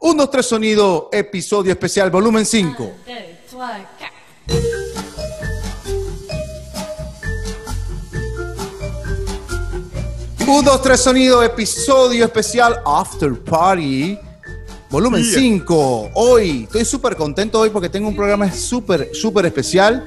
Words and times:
Un, 0.00 0.16
dos, 0.16 0.30
tres, 0.30 0.46
sonido, 0.46 1.08
episodio 1.10 1.72
especial, 1.72 2.08
volumen 2.08 2.46
5. 2.46 2.92
Un, 10.46 10.64
dos, 10.64 10.82
tres, 10.82 11.00
sonido, 11.00 11.42
episodio 11.42 12.24
especial, 12.24 12.80
After 12.86 13.34
Party, 13.40 14.16
volumen 14.88 15.24
5. 15.24 16.10
Hoy, 16.14 16.62
estoy 16.62 16.84
súper 16.84 17.16
contento 17.16 17.58
hoy 17.58 17.70
porque 17.70 17.88
tengo 17.88 18.06
un 18.06 18.14
programa 18.14 18.52
súper, 18.52 19.10
súper 19.12 19.46
especial. 19.46 20.04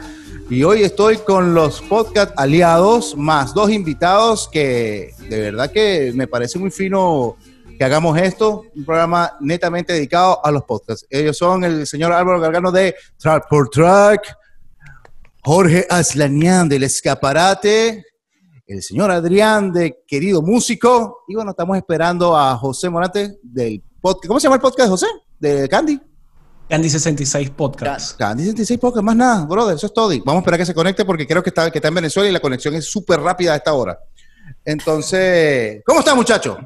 Y 0.49 0.63
hoy 0.63 0.83
estoy 0.83 1.17
con 1.17 1.53
los 1.53 1.81
podcast 1.81 2.31
aliados, 2.37 3.17
más 3.17 3.53
dos 3.53 3.69
invitados 3.69 4.47
que 4.49 5.13
de 5.27 5.39
verdad 5.41 5.69
que 5.69 6.13
me 6.15 6.27
parece 6.27 6.59
muy 6.59 6.71
fino 6.71 7.35
que 7.81 7.85
hagamos 7.85 8.15
esto, 8.19 8.65
un 8.75 8.85
programa 8.85 9.37
netamente 9.39 9.91
dedicado 9.91 10.39
a 10.45 10.51
los 10.51 10.65
podcasts. 10.65 11.03
Ellos 11.09 11.35
son 11.35 11.63
el 11.63 11.87
señor 11.87 12.13
Álvaro 12.13 12.39
Gargano 12.39 12.71
de 12.71 12.93
Track 13.17 13.49
por 13.49 13.69
Track, 13.69 14.37
Jorge 15.43 15.87
Aslanian 15.89 16.69
del 16.69 16.83
Escaparate, 16.83 18.05
el 18.67 18.83
señor 18.83 19.09
Adrián 19.09 19.73
de 19.73 19.97
Querido 20.05 20.43
Músico, 20.43 21.23
y 21.27 21.33
bueno, 21.33 21.49
estamos 21.49 21.75
esperando 21.75 22.37
a 22.37 22.55
José 22.55 22.87
Morante 22.87 23.39
del 23.41 23.81
podcast. 23.99 24.27
¿Cómo 24.27 24.39
se 24.39 24.43
llama 24.43 24.57
el 24.57 24.61
podcast, 24.61 24.89
José? 24.91 25.07
De 25.39 25.67
Candy. 25.67 25.99
Candy 26.69 26.87
66 26.87 27.49
Podcast. 27.49 28.15
Candy 28.15 28.43
66 28.43 28.79
Podcast, 28.79 29.03
más 29.03 29.15
nada, 29.15 29.43
brother, 29.47 29.75
eso 29.75 29.87
es 29.87 29.93
todo. 29.95 30.09
Vamos 30.19 30.35
a 30.35 30.39
esperar 30.41 30.59
que 30.59 30.67
se 30.67 30.75
conecte 30.75 31.03
porque 31.03 31.25
creo 31.25 31.41
que 31.41 31.49
está, 31.49 31.71
que 31.71 31.79
está 31.79 31.87
en 31.87 31.95
Venezuela 31.95 32.29
y 32.29 32.31
la 32.31 32.41
conexión 32.41 32.75
es 32.75 32.85
súper 32.85 33.19
rápida 33.21 33.53
a 33.53 33.55
esta 33.55 33.73
hora. 33.73 33.97
Entonces, 34.63 35.81
¿cómo 35.83 36.01
está, 36.01 36.13
muchacho? 36.13 36.59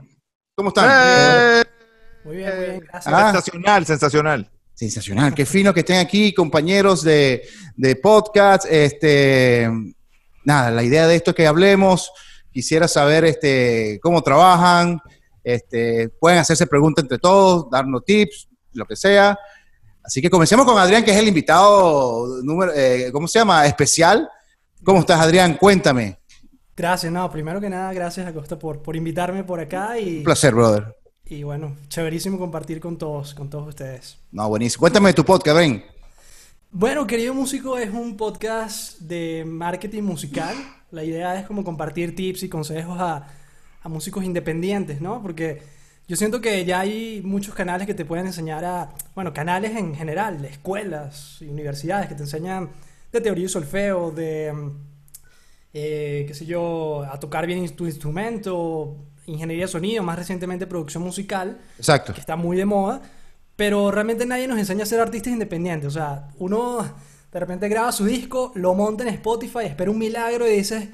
¿Cómo 0.55 0.69
están? 0.69 0.89
Eh, 0.89 1.63
Muy 2.23 2.37
bien, 2.37 2.49
muy 2.55 2.65
bien, 2.65 2.79
gracias. 2.79 3.13
Ah. 3.13 3.31
sensacional, 3.33 3.85
sensacional. 3.85 4.51
Sensacional, 4.73 5.33
qué 5.35 5.45
fino 5.45 5.73
que 5.73 5.81
estén 5.81 5.97
aquí, 5.97 6.33
compañeros 6.33 7.03
de, 7.03 7.45
de 7.75 7.95
podcast. 7.97 8.65
Este, 8.69 9.69
nada, 10.45 10.71
la 10.71 10.81
idea 10.83 11.07
de 11.07 11.15
esto 11.17 11.31
es 11.31 11.35
que 11.35 11.45
hablemos. 11.45 12.09
Quisiera 12.53 12.87
saber 12.87 13.25
este, 13.25 13.99
cómo 14.01 14.21
trabajan. 14.21 15.01
Este, 15.43 16.07
pueden 16.21 16.39
hacerse 16.39 16.67
preguntas 16.67 17.03
entre 17.03 17.19
todos, 17.19 17.69
darnos 17.69 18.05
tips, 18.05 18.47
lo 18.71 18.85
que 18.85 18.95
sea. 18.95 19.37
Así 20.03 20.21
que 20.21 20.29
comencemos 20.29 20.65
con 20.65 20.77
Adrián, 20.77 21.03
que 21.03 21.11
es 21.11 21.17
el 21.17 21.27
invitado 21.27 22.41
número, 22.43 22.71
eh, 22.73 23.09
¿cómo 23.11 23.27
se 23.27 23.39
llama? 23.39 23.65
Especial. 23.65 24.29
¿Cómo 24.85 25.01
estás, 25.01 25.19
Adrián? 25.19 25.57
Cuéntame. 25.57 26.19
Gracias, 26.75 27.11
no, 27.11 27.31
primero 27.31 27.61
que 27.61 27.69
nada, 27.69 27.93
gracias 27.93 28.27
Acosta 28.27 28.59
por, 28.59 28.81
por 28.81 28.95
invitarme 28.95 29.43
por 29.43 29.59
acá 29.59 29.97
y, 29.97 30.17
Un 30.17 30.23
placer, 30.23 30.53
brother. 30.53 30.95
y 31.25 31.43
bueno, 31.43 31.75
chéverísimo 31.87 32.37
compartir 32.37 32.79
con 32.81 32.97
todos, 32.97 33.33
con 33.33 33.49
todos 33.49 33.67
ustedes. 33.69 34.17
No, 34.31 34.49
buenísimo. 34.49 34.81
Cuéntame 34.81 35.09
de 35.09 35.13
tu 35.13 35.23
podcast, 35.23 35.57
ven. 35.57 35.85
Bueno, 36.71 37.07
Querido 37.07 37.33
Músico 37.33 37.77
es 37.77 37.89
un 37.93 38.17
podcast 38.17 38.99
de 38.99 39.45
marketing 39.47 40.03
musical. 40.03 40.53
La 40.91 41.03
idea 41.05 41.39
es 41.39 41.47
como 41.47 41.63
compartir 41.63 42.13
tips 42.13 42.43
y 42.43 42.49
consejos 42.49 42.99
a, 42.99 43.25
a 43.81 43.89
músicos 43.89 44.25
independientes, 44.25 44.99
¿no? 44.99 45.21
Porque 45.21 45.61
yo 46.09 46.17
siento 46.17 46.41
que 46.41 46.65
ya 46.65 46.81
hay 46.81 47.21
muchos 47.23 47.55
canales 47.55 47.87
que 47.87 47.93
te 47.93 48.03
pueden 48.03 48.25
enseñar 48.25 48.65
a, 48.65 48.89
bueno, 49.15 49.33
canales 49.33 49.75
en 49.77 49.95
general, 49.95 50.43
escuelas 50.43 51.37
y 51.39 51.45
universidades 51.47 52.09
que 52.09 52.15
te 52.15 52.23
enseñan 52.23 52.69
de 53.13 53.21
teoría 53.21 53.45
y 53.45 53.49
solfeo, 53.49 54.11
de, 54.11 54.53
eh, 55.77 56.23
qué 56.25 56.33
sé 56.33 56.45
yo, 56.45 57.03
a 57.03 57.19
tocar 57.19 57.45
bien 57.45 57.67
tu 57.75 57.85
instrumento, 57.85 58.95
ingeniería 59.25 59.65
de 59.65 59.71
sonido, 59.71 60.03
más 60.03 60.17
recientemente 60.17 60.65
producción 60.67 61.03
musical 61.03 61.57
Exacto. 61.77 62.13
que 62.13 62.21
está 62.21 62.37
muy 62.37 62.55
de 62.55 62.63
moda, 62.63 63.01
pero 63.57 63.91
realmente 63.91 64.25
nadie 64.25 64.47
nos 64.47 64.57
enseña 64.57 64.83
a 64.83 64.85
ser 64.85 65.01
artistas 65.01 65.33
independientes. 65.33 65.87
O 65.87 65.91
sea, 65.91 66.29
uno 66.39 66.81
de 67.29 67.39
repente 67.41 67.67
graba 67.67 67.91
su 67.91 68.05
disco, 68.05 68.53
lo 68.55 68.73
monta 68.73 69.03
en 69.03 69.09
Spotify, 69.09 69.65
espera 69.65 69.91
un 69.91 69.97
milagro 69.97 70.47
y 70.47 70.55
dices, 70.55 70.87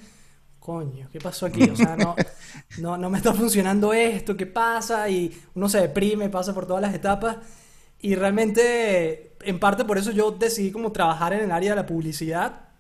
coño, 0.60 1.10
¿qué 1.12 1.20
pasó 1.20 1.46
aquí? 1.46 1.62
O 1.70 1.76
sea, 1.76 1.96
no, 1.96 2.16
no, 2.80 2.98
no 2.98 3.12
me 3.12 3.20
está 3.20 3.36
funcionando 3.36 3.94
esto, 3.94 4.36
¿qué 4.36 4.48
pasa? 4.48 5.08
Y 5.10 5.40
uno 5.54 5.70
se 5.70 5.80
deprime, 5.80 6.28
pasa 6.30 6.56
por 6.56 6.66
todas 6.66 6.82
las 6.82 6.96
etapas. 6.96 7.38
Y 8.00 8.16
realmente, 8.16 9.36
en 9.42 9.60
parte 9.60 9.86
por 9.86 10.00
eso 10.00 10.10
yo 10.10 10.32
decidí 10.32 10.72
como 10.72 10.92
trabajar 10.92 11.34
en 11.34 11.42
el 11.42 11.52
área 11.52 11.70
de 11.70 11.76
la 11.76 11.86
publicidad. 11.86 12.71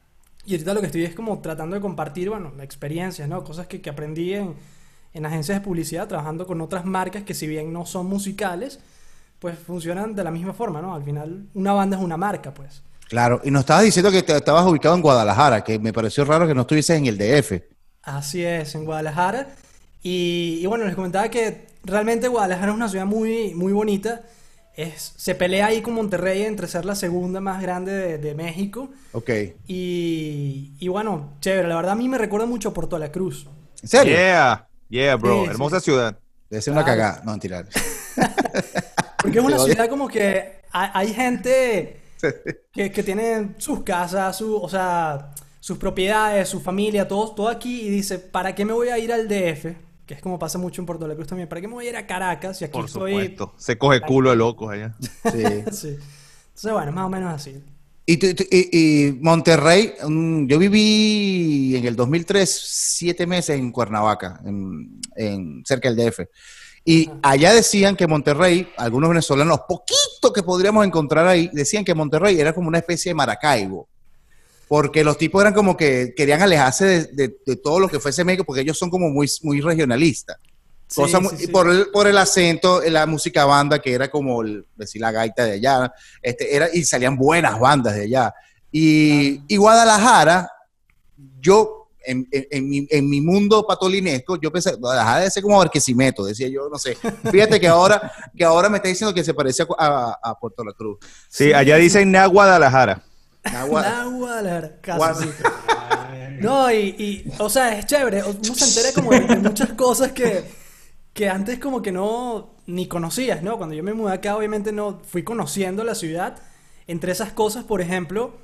Y 0.45 0.53
ahorita 0.53 0.73
lo 0.73 0.81
que 0.81 0.87
estoy 0.87 1.03
es 1.05 1.13
como 1.15 1.39
tratando 1.39 1.75
de 1.75 1.81
compartir, 1.81 2.29
bueno, 2.29 2.51
experiencias, 2.61 3.29
¿no? 3.29 3.43
Cosas 3.43 3.67
que, 3.67 3.81
que 3.81 3.89
aprendí 3.91 4.33
en, 4.33 4.55
en 5.13 5.25
agencias 5.25 5.59
de 5.59 5.63
publicidad, 5.63 6.07
trabajando 6.07 6.47
con 6.47 6.61
otras 6.61 6.85
marcas 6.85 7.23
que 7.23 7.33
si 7.33 7.47
bien 7.47 7.71
no 7.73 7.85
son 7.85 8.07
musicales, 8.07 8.79
pues 9.39 9.57
funcionan 9.59 10.15
de 10.15 10.23
la 10.23 10.31
misma 10.31 10.53
forma, 10.53 10.81
¿no? 10.81 10.95
Al 10.95 11.03
final, 11.03 11.47
una 11.53 11.73
banda 11.73 11.97
es 11.97 12.03
una 12.03 12.17
marca, 12.17 12.53
pues. 12.53 12.81
Claro, 13.09 13.41
y 13.43 13.51
nos 13.51 13.61
estabas 13.61 13.83
diciendo 13.83 14.09
que 14.11 14.23
te- 14.23 14.35
estabas 14.35 14.65
ubicado 14.65 14.95
en 14.95 15.01
Guadalajara, 15.01 15.63
que 15.63 15.77
me 15.79 15.93
pareció 15.93 16.23
raro 16.25 16.47
que 16.47 16.55
no 16.55 16.61
estuvieses 16.61 16.97
en 16.97 17.05
el 17.05 17.17
DF. 17.17 17.61
Así 18.03 18.43
es, 18.43 18.73
en 18.75 18.85
Guadalajara. 18.85 19.49
Y, 20.03 20.59
y 20.61 20.65
bueno, 20.65 20.85
les 20.85 20.95
comentaba 20.95 21.29
que 21.29 21.67
realmente 21.83 22.27
Guadalajara 22.27 22.71
es 22.71 22.75
una 22.75 22.89
ciudad 22.89 23.05
muy, 23.05 23.53
muy 23.53 23.73
bonita. 23.73 24.21
Es, 24.75 25.13
se 25.17 25.35
pelea 25.35 25.67
ahí 25.67 25.81
con 25.81 25.93
Monterrey 25.93 26.43
entre 26.43 26.67
ser 26.67 26.85
la 26.85 26.95
segunda 26.95 27.41
más 27.41 27.61
grande 27.61 27.91
de, 27.91 28.17
de 28.17 28.35
México. 28.35 28.89
Ok. 29.11 29.29
Y, 29.67 30.71
y 30.79 30.87
bueno, 30.87 31.33
chévere, 31.41 31.67
la 31.67 31.75
verdad 31.75 31.91
a 31.91 31.95
mí 31.95 32.07
me 32.07 32.17
recuerda 32.17 32.45
mucho 32.45 32.69
a 32.69 32.73
Puerto 32.73 32.97
La 32.97 33.11
Cruz. 33.11 33.47
¿En 33.83 33.89
serio? 33.89 34.13
Yeah, 34.15 34.67
yeah, 34.89 35.15
bro. 35.15 35.39
Sí, 35.41 35.45
sí. 35.45 35.51
Hermosa 35.51 35.79
ciudad. 35.79 36.17
Debe 36.49 36.61
ser 36.61 36.73
una 36.73 36.83
Claro. 36.83 36.99
cagada. 37.01 37.21
No, 37.25 37.31
mentira. 37.31 37.65
Porque 39.21 39.39
es 39.39 39.43
una 39.43 39.59
ciudad 39.59 39.89
como 39.89 40.07
que 40.07 40.61
hay, 40.71 40.89
hay 40.93 41.13
gente 41.13 41.99
que, 42.73 42.91
que 42.91 43.03
tiene 43.03 43.55
sus 43.57 43.83
casas, 43.83 44.37
su, 44.37 44.55
o 44.55 44.69
sea, 44.69 45.31
sus 45.59 45.77
propiedades, 45.77 46.49
su 46.49 46.59
familia, 46.61 47.07
todo, 47.07 47.33
todo 47.35 47.49
aquí 47.49 47.81
y 47.81 47.89
dice, 47.89 48.19
¿para 48.19 48.55
qué 48.55 48.65
me 48.65 48.73
voy 48.73 48.89
a 48.89 48.97
ir 48.97 49.11
al 49.13 49.27
DF? 49.27 49.75
Que 50.11 50.15
es 50.15 50.21
como 50.21 50.37
pasa 50.37 50.57
mucho 50.57 50.81
en 50.81 50.85
Puerto 50.85 51.07
La 51.07 51.15
Cruz 51.15 51.25
también. 51.29 51.47
¿Para 51.47 51.61
qué 51.61 51.69
me 51.69 51.73
voy 51.75 51.85
a 51.85 51.89
ir 51.91 51.95
a 51.95 52.05
Caracas? 52.05 52.61
Y 52.61 52.65
aquí 52.65 52.73
Por 52.73 52.83
estoy... 52.83 53.11
supuesto. 53.13 53.53
Se 53.55 53.77
coge 53.77 54.01
culo 54.01 54.31
de 54.31 54.35
locos 54.35 54.69
allá. 54.69 54.93
Sí. 54.99 55.09
Sí. 55.71 55.87
Entonces, 56.49 56.73
bueno, 56.73 56.91
más 56.91 57.05
o 57.05 57.09
menos 57.09 57.33
así. 57.33 57.63
Y, 58.05 58.17
tú- 58.17 58.35
tú- 58.35 58.43
y- 58.51 59.07
y 59.07 59.11
Monterrey, 59.21 59.93
yo 60.01 60.59
viví 60.59 61.77
en 61.77 61.85
el 61.85 61.95
2003 61.95 62.49
siete 62.61 63.25
meses 63.25 63.57
en 63.57 63.71
Cuernavaca, 63.71 64.41
en, 64.43 64.99
en- 65.15 65.63
cerca 65.65 65.89
del 65.89 66.05
DF. 66.11 66.19
Y 66.83 67.09
allá 67.23 67.53
decían 67.53 67.95
que 67.95 68.05
Monterrey, 68.05 68.67
algunos 68.75 69.07
venezolanos, 69.11 69.61
poquito 69.65 70.33
que 70.35 70.43
podríamos 70.43 70.85
encontrar 70.85 71.25
ahí, 71.25 71.49
decían 71.53 71.85
que 71.85 71.95
Monterrey 71.95 72.37
era 72.37 72.51
como 72.51 72.67
una 72.67 72.79
especie 72.79 73.11
de 73.11 73.15
Maracaibo. 73.15 73.87
Porque 74.71 75.03
los 75.03 75.17
tipos 75.17 75.41
eran 75.41 75.53
como 75.53 75.75
que 75.75 76.13
querían 76.15 76.41
alejarse 76.41 76.85
de, 76.85 77.03
de- 77.27 77.37
de 77.45 77.55
todo 77.57 77.77
lo 77.77 77.89
que 77.89 77.99
fuese 77.99 78.23
México, 78.23 78.45
porque 78.45 78.61
ellos 78.61 78.77
son 78.77 78.89
como 78.89 79.09
muy, 79.09 79.29
muy 79.43 79.59
regionalistas. 79.59 80.37
Sí, 80.87 81.01
Cosa 81.01 81.17
sí, 81.17 81.23
muy- 81.25 81.37
sí. 81.37 81.47
Por, 81.47 81.69
el, 81.69 81.87
por 81.91 82.07
el 82.07 82.17
acento, 82.17 82.81
la 82.87 83.05
música 83.05 83.43
banda, 83.43 83.79
que 83.79 83.91
era 83.91 84.09
como 84.09 84.41
el, 84.43 84.65
decir 84.77 85.01
la 85.01 85.11
gaita 85.11 85.43
de 85.43 85.51
allá, 85.55 85.91
este, 86.21 86.55
era, 86.55 86.69
y 86.73 86.85
salían 86.85 87.17
buenas 87.17 87.59
bandas 87.59 87.95
de 87.95 88.03
allá. 88.03 88.33
Y, 88.71 89.41
y 89.53 89.57
Guadalajara, 89.57 90.49
yo, 91.41 91.89
en, 92.05 92.25
en- 92.31 92.47
en 92.49 92.69
mi, 92.69 92.87
en 92.89 93.09
mi 93.09 93.19
mundo 93.19 93.67
patolinesco, 93.67 94.39
yo 94.39 94.53
pensé, 94.53 94.75
Guadalajara 94.75 95.19
debe 95.19 95.31
ser 95.31 95.43
como 95.43 95.57
Barquisimeto, 95.57 96.23
decía 96.23 96.47
yo, 96.47 96.69
no 96.69 96.77
sé. 96.79 96.95
Fíjate 97.29 97.59
que 97.59 97.67
ahora, 97.67 98.09
que 98.37 98.45
ahora 98.45 98.69
me 98.69 98.77
está 98.77 98.87
diciendo 98.87 99.13
que 99.13 99.25
se 99.25 99.33
parece 99.33 99.63
a, 99.63 99.67
a- 99.77 100.17
a 100.31 100.39
Puerto 100.39 100.63
La 100.63 100.71
Cruz. 100.71 100.97
Sí, 101.27 101.51
allá 101.51 101.75
dicen 101.75 102.09
na 102.09 102.25
Guadalajara. 102.25 103.03
Ah, 103.43 103.65
Guadalajara, 103.65 104.77
casi. 104.81 105.29
No, 106.39 106.71
y, 106.71 106.77
y, 106.97 107.31
o 107.39 107.49
sea, 107.49 107.77
es 107.77 107.85
chévere. 107.85 108.23
Uno 108.23 108.55
se 108.55 108.65
entera 108.65 108.93
como 108.93 109.11
de, 109.11 109.21
de 109.21 109.37
muchas 109.49 109.69
cosas 109.73 110.11
que, 110.11 110.43
que 111.13 111.29
antes 111.29 111.59
como 111.59 111.81
que 111.81 111.91
no 111.91 112.55
ni 112.67 112.87
conocías, 112.87 113.41
¿no? 113.43 113.57
Cuando 113.57 113.75
yo 113.75 113.83
me 113.83 113.93
mudé 113.93 114.13
acá, 114.13 114.35
obviamente 114.37 114.71
no 114.71 115.01
fui 115.05 115.23
conociendo 115.23 115.83
la 115.83 115.95
ciudad. 115.95 116.37
Entre 116.87 117.11
esas 117.11 117.31
cosas, 117.31 117.63
por 117.63 117.81
ejemplo, 117.81 118.37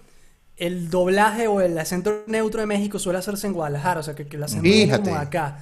el 0.58 0.90
doblaje 0.90 1.48
o 1.48 1.62
el 1.62 1.78
acento 1.78 2.24
neutro 2.28 2.62
de 2.62 2.68
México 2.68 3.00
suele 3.00 3.20
hacerse 3.20 3.48
en 3.48 3.54
Guadalajara, 3.54 4.00
o 4.00 4.04
sea, 4.04 4.16
que, 4.16 4.28
que 4.28 4.38
el 4.38 4.44
acento 4.44 4.64
Fíjate. 4.64 5.10
como 5.10 5.16
acá. 5.22 5.60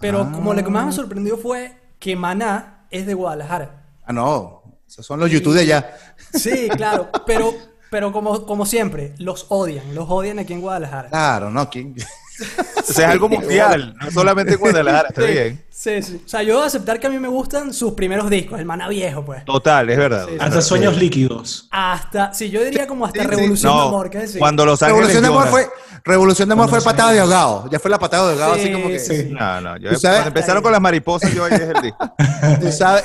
Pero 0.00 0.22
Ah. 0.22 0.32
como 0.32 0.54
lo 0.54 0.64
que 0.64 0.70
más 0.70 0.86
me 0.86 0.92
sorprendió 0.92 1.36
fue 1.38 1.72
que 1.98 2.16
Maná 2.16 2.86
es 2.90 3.06
de 3.06 3.14
Guadalajara. 3.14 3.84
Ah, 4.04 4.12
no, 4.12 4.62
esos 4.86 5.06
son 5.06 5.20
los 5.20 5.30
YouTube 5.30 5.54
de 5.54 5.60
allá. 5.60 5.96
Sí, 6.32 6.68
claro, 6.76 7.10
pero, 7.26 7.52
pero 7.94 8.10
como, 8.10 8.44
como 8.44 8.66
siempre, 8.66 9.14
los 9.18 9.46
odian, 9.50 9.94
los 9.94 10.10
odian 10.10 10.40
aquí 10.40 10.52
en 10.52 10.60
Guadalajara. 10.60 11.10
Claro, 11.10 11.48
¿no? 11.48 11.70
¿Quién? 11.70 11.94
O 12.76 12.92
sea, 12.92 13.06
es 13.06 13.12
algo 13.12 13.28
mundial, 13.28 13.94
no 14.00 14.10
solamente 14.10 14.54
en 14.54 14.58
Guadalajara, 14.58 15.08
está 15.08 15.22
bien. 15.22 15.64
Sí, 15.70 16.02
sí. 16.02 16.22
O 16.24 16.28
sea, 16.28 16.42
yo 16.42 16.54
debo 16.54 16.62
aceptar 16.64 17.00
que 17.00 17.06
a 17.08 17.10
mí 17.10 17.18
me 17.18 17.28
gustan 17.28 17.72
sus 17.74 17.94
primeros 17.94 18.30
discos, 18.30 18.58
el 18.60 18.64
Mana 18.64 18.88
Viejo, 18.88 19.24
pues. 19.24 19.44
Total, 19.44 19.88
es 19.90 19.98
verdad. 19.98 20.26
Sí, 20.28 20.36
Hasta 20.38 20.62
sueños 20.62 20.96
líquidos. 20.96 21.68
Hasta, 21.70 22.32
sí, 22.32 22.48
yo 22.48 22.62
diría 22.64 22.86
como 22.86 23.04
hasta 23.06 23.20
Sí, 23.22 23.24
sí. 23.28 23.34
Revolución 23.34 23.76
de 23.76 23.82
Amor, 23.82 24.08
que 24.10 24.18
es 24.18 24.22
decir. 24.24 24.38
cuando 24.38 24.64
Los 24.64 24.82
Ángeles 24.82 24.98
Revolución 25.08 25.22
de 25.22 25.28
Amor 25.28 25.48
fue, 25.48 25.68
Revolución 26.04 26.48
de 26.48 26.52
Amor 26.52 26.68
fue 26.70 26.80
patada 26.80 27.12
de 27.12 27.20
ahogado. 27.20 27.68
Ya 27.70 27.78
fue 27.80 27.90
la 27.90 27.98
patada 27.98 28.26
de 28.28 28.32
ahogado, 28.34 28.54
Sí, 28.54 28.60
así 28.62 28.72
como 28.72 28.88
que. 28.88 28.98
sí. 29.00 29.28
No, 29.30 29.60
no, 29.60 29.76
yo 29.78 29.90
Tú 29.90 29.96
sabes- 29.96 30.20
cuando 30.20 30.28
empezaron 30.28 30.62
con 30.62 30.72
las 30.72 30.80
mariposas, 30.80 31.34
yo 31.34 31.44
ahí 31.44 31.50
dejé 31.50 31.72
el 31.72 31.82
disco. 31.82 32.14
Tú 32.60 32.70
sabes, 32.72 33.04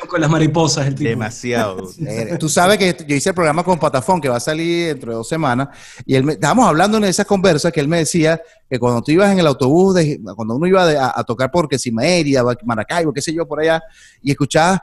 tú 0.00 0.06
con 0.06 0.20
las 0.20 0.30
mariposas 0.30 0.86
el 0.86 0.94
tipo. 0.94 1.08
Demasiado. 1.10 1.88
Eh, 2.06 2.36
Tú 2.38 2.48
sabes 2.48 2.78
que 2.78 2.96
yo 3.06 3.14
hice 3.16 3.30
el 3.30 3.34
programa 3.34 3.62
con 3.64 3.78
Patafón 3.78 4.20
que 4.20 4.28
va 4.28 4.36
a 4.36 4.40
salir 4.40 4.88
dentro 4.88 5.10
de 5.10 5.16
dos 5.16 5.28
semanas 5.28 5.68
y 6.06 6.14
él 6.14 6.24
me, 6.24 6.32
estábamos 6.34 6.66
hablando 6.66 6.96
en 6.98 7.04
esas 7.04 7.26
conversas 7.26 7.72
que 7.72 7.80
él 7.80 7.88
me 7.88 7.98
decía 7.98 8.39
que 8.68 8.78
cuando 8.78 9.02
tú 9.02 9.12
ibas 9.12 9.30
en 9.32 9.38
el 9.38 9.46
autobús, 9.46 9.94
de- 9.94 10.20
cuando 10.36 10.56
uno 10.56 10.66
iba 10.66 10.86
de- 10.86 10.98
a, 10.98 11.12
a 11.14 11.24
tocar 11.24 11.50
por 11.50 11.68
que 11.68 11.78
si 11.78 11.90
Mérida, 11.92 12.42
Maracaibo, 12.64 13.12
qué 13.12 13.22
sé 13.22 13.32
yo, 13.32 13.46
por 13.46 13.60
allá, 13.60 13.82
y 14.22 14.30
escuchabas 14.30 14.80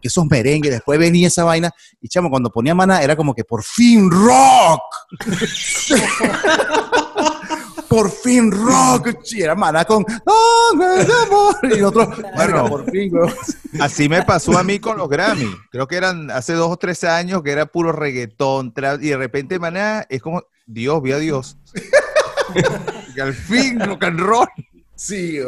que 0.00 0.08
esos 0.08 0.26
merengues, 0.26 0.70
después 0.70 0.98
venía 0.98 1.28
esa 1.28 1.44
vaina 1.44 1.70
y 2.00 2.08
chamo, 2.08 2.30
cuando 2.30 2.50
ponía 2.50 2.74
maná 2.74 3.02
era 3.02 3.16
como 3.16 3.34
que 3.34 3.44
por 3.44 3.62
fin 3.62 4.10
rock. 4.10 4.80
por 7.88 8.10
fin 8.10 8.50
rock. 8.52 9.16
Y 9.32 9.42
era 9.42 9.54
maná 9.54 9.84
con 9.84 10.04
"No, 10.26 10.74
no, 10.74 10.94
de 10.96 11.12
amor", 11.26 11.78
y 11.78 11.82
otro, 11.82 12.10
bueno, 12.36 12.68
por 12.68 12.90
fin. 12.90 13.12
Así 13.80 14.08
me 14.08 14.22
pasó 14.22 14.56
a 14.58 14.62
mí 14.62 14.78
con 14.78 14.96
los 14.96 15.08
Grammy. 15.08 15.50
Creo 15.70 15.86
que 15.88 15.96
eran 15.96 16.30
hace 16.30 16.52
dos 16.54 16.70
o 16.70 16.76
tres 16.76 17.02
años 17.04 17.42
que 17.42 17.50
era 17.50 17.66
puro 17.66 17.92
reggaetón. 17.92 18.72
y 19.00 19.08
de 19.08 19.16
repente, 19.16 19.58
maná, 19.58 20.06
es 20.08 20.22
como, 20.22 20.42
Dios, 20.66 21.02
vi 21.02 21.12
a 21.12 21.18
Dios. 21.18 21.56
que 23.14 23.20
al 23.20 23.34
fin, 23.34 23.78
rock 23.80 24.04
and 24.04 24.20
roll. 24.20 24.46
Sí. 24.94 25.38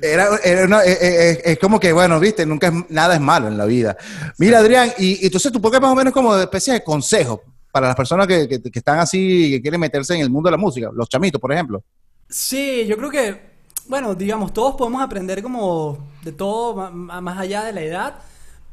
Era, 0.00 0.28
era 0.42 0.64
una- 0.64 0.82
eh, 0.84 0.92
eh, 0.92 1.30
eh, 1.30 1.42
es 1.44 1.58
como 1.58 1.78
que, 1.78 1.92
bueno, 1.92 2.18
viste, 2.18 2.46
nunca 2.46 2.68
es, 2.68 2.74
nada 2.88 3.14
es 3.14 3.20
malo 3.20 3.48
en 3.48 3.58
la 3.58 3.66
vida. 3.66 3.96
Mira, 4.38 4.58
Adrián, 4.60 4.90
y, 4.98 5.22
y 5.22 5.26
entonces 5.26 5.52
tu 5.52 5.60
podcast 5.60 5.82
más 5.82 5.92
o 5.92 5.94
menos 5.94 6.12
como 6.14 6.34
de 6.34 6.44
especie 6.44 6.72
de 6.72 6.82
consejo 6.82 7.42
para 7.70 7.88
las 7.88 7.96
personas 7.96 8.26
que, 8.26 8.48
que- 8.48 8.62
que 8.62 8.78
están 8.78 8.98
así, 9.00 9.50
que 9.50 9.60
quieren 9.60 9.80
meterse 9.80 10.14
en 10.14 10.20
el 10.22 10.30
mundo 10.30 10.46
de 10.48 10.52
la 10.52 10.56
música, 10.56 10.88
los 10.94 11.08
chamitos, 11.08 11.40
por 11.40 11.52
ejemplo. 11.52 11.82
Sí, 12.28 12.86
yo 12.86 12.96
creo 12.96 13.10
que, 13.10 13.40
bueno, 13.86 14.14
digamos, 14.14 14.52
todos 14.54 14.76
podemos 14.76 15.02
aprender 15.02 15.42
como 15.42 16.08
de 16.22 16.32
todo, 16.32 16.90
más 16.90 17.38
allá 17.38 17.64
de 17.64 17.72
la 17.74 17.82
edad, 17.82 18.14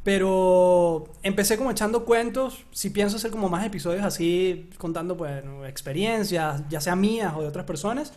pero 0.03 1.05
empecé 1.23 1.57
como 1.57 1.71
echando 1.71 2.05
cuentos, 2.05 2.65
si 2.71 2.89
pienso 2.89 3.17
hacer 3.17 3.29
como 3.31 3.49
más 3.49 3.65
episodios 3.65 4.03
así, 4.03 4.69
contando, 4.77 5.15
pues, 5.15 5.43
experiencias, 5.67 6.63
ya 6.69 6.81
sea 6.81 6.95
mías 6.95 7.33
o 7.35 7.41
de 7.41 7.47
otras 7.47 7.65
personas, 7.65 8.13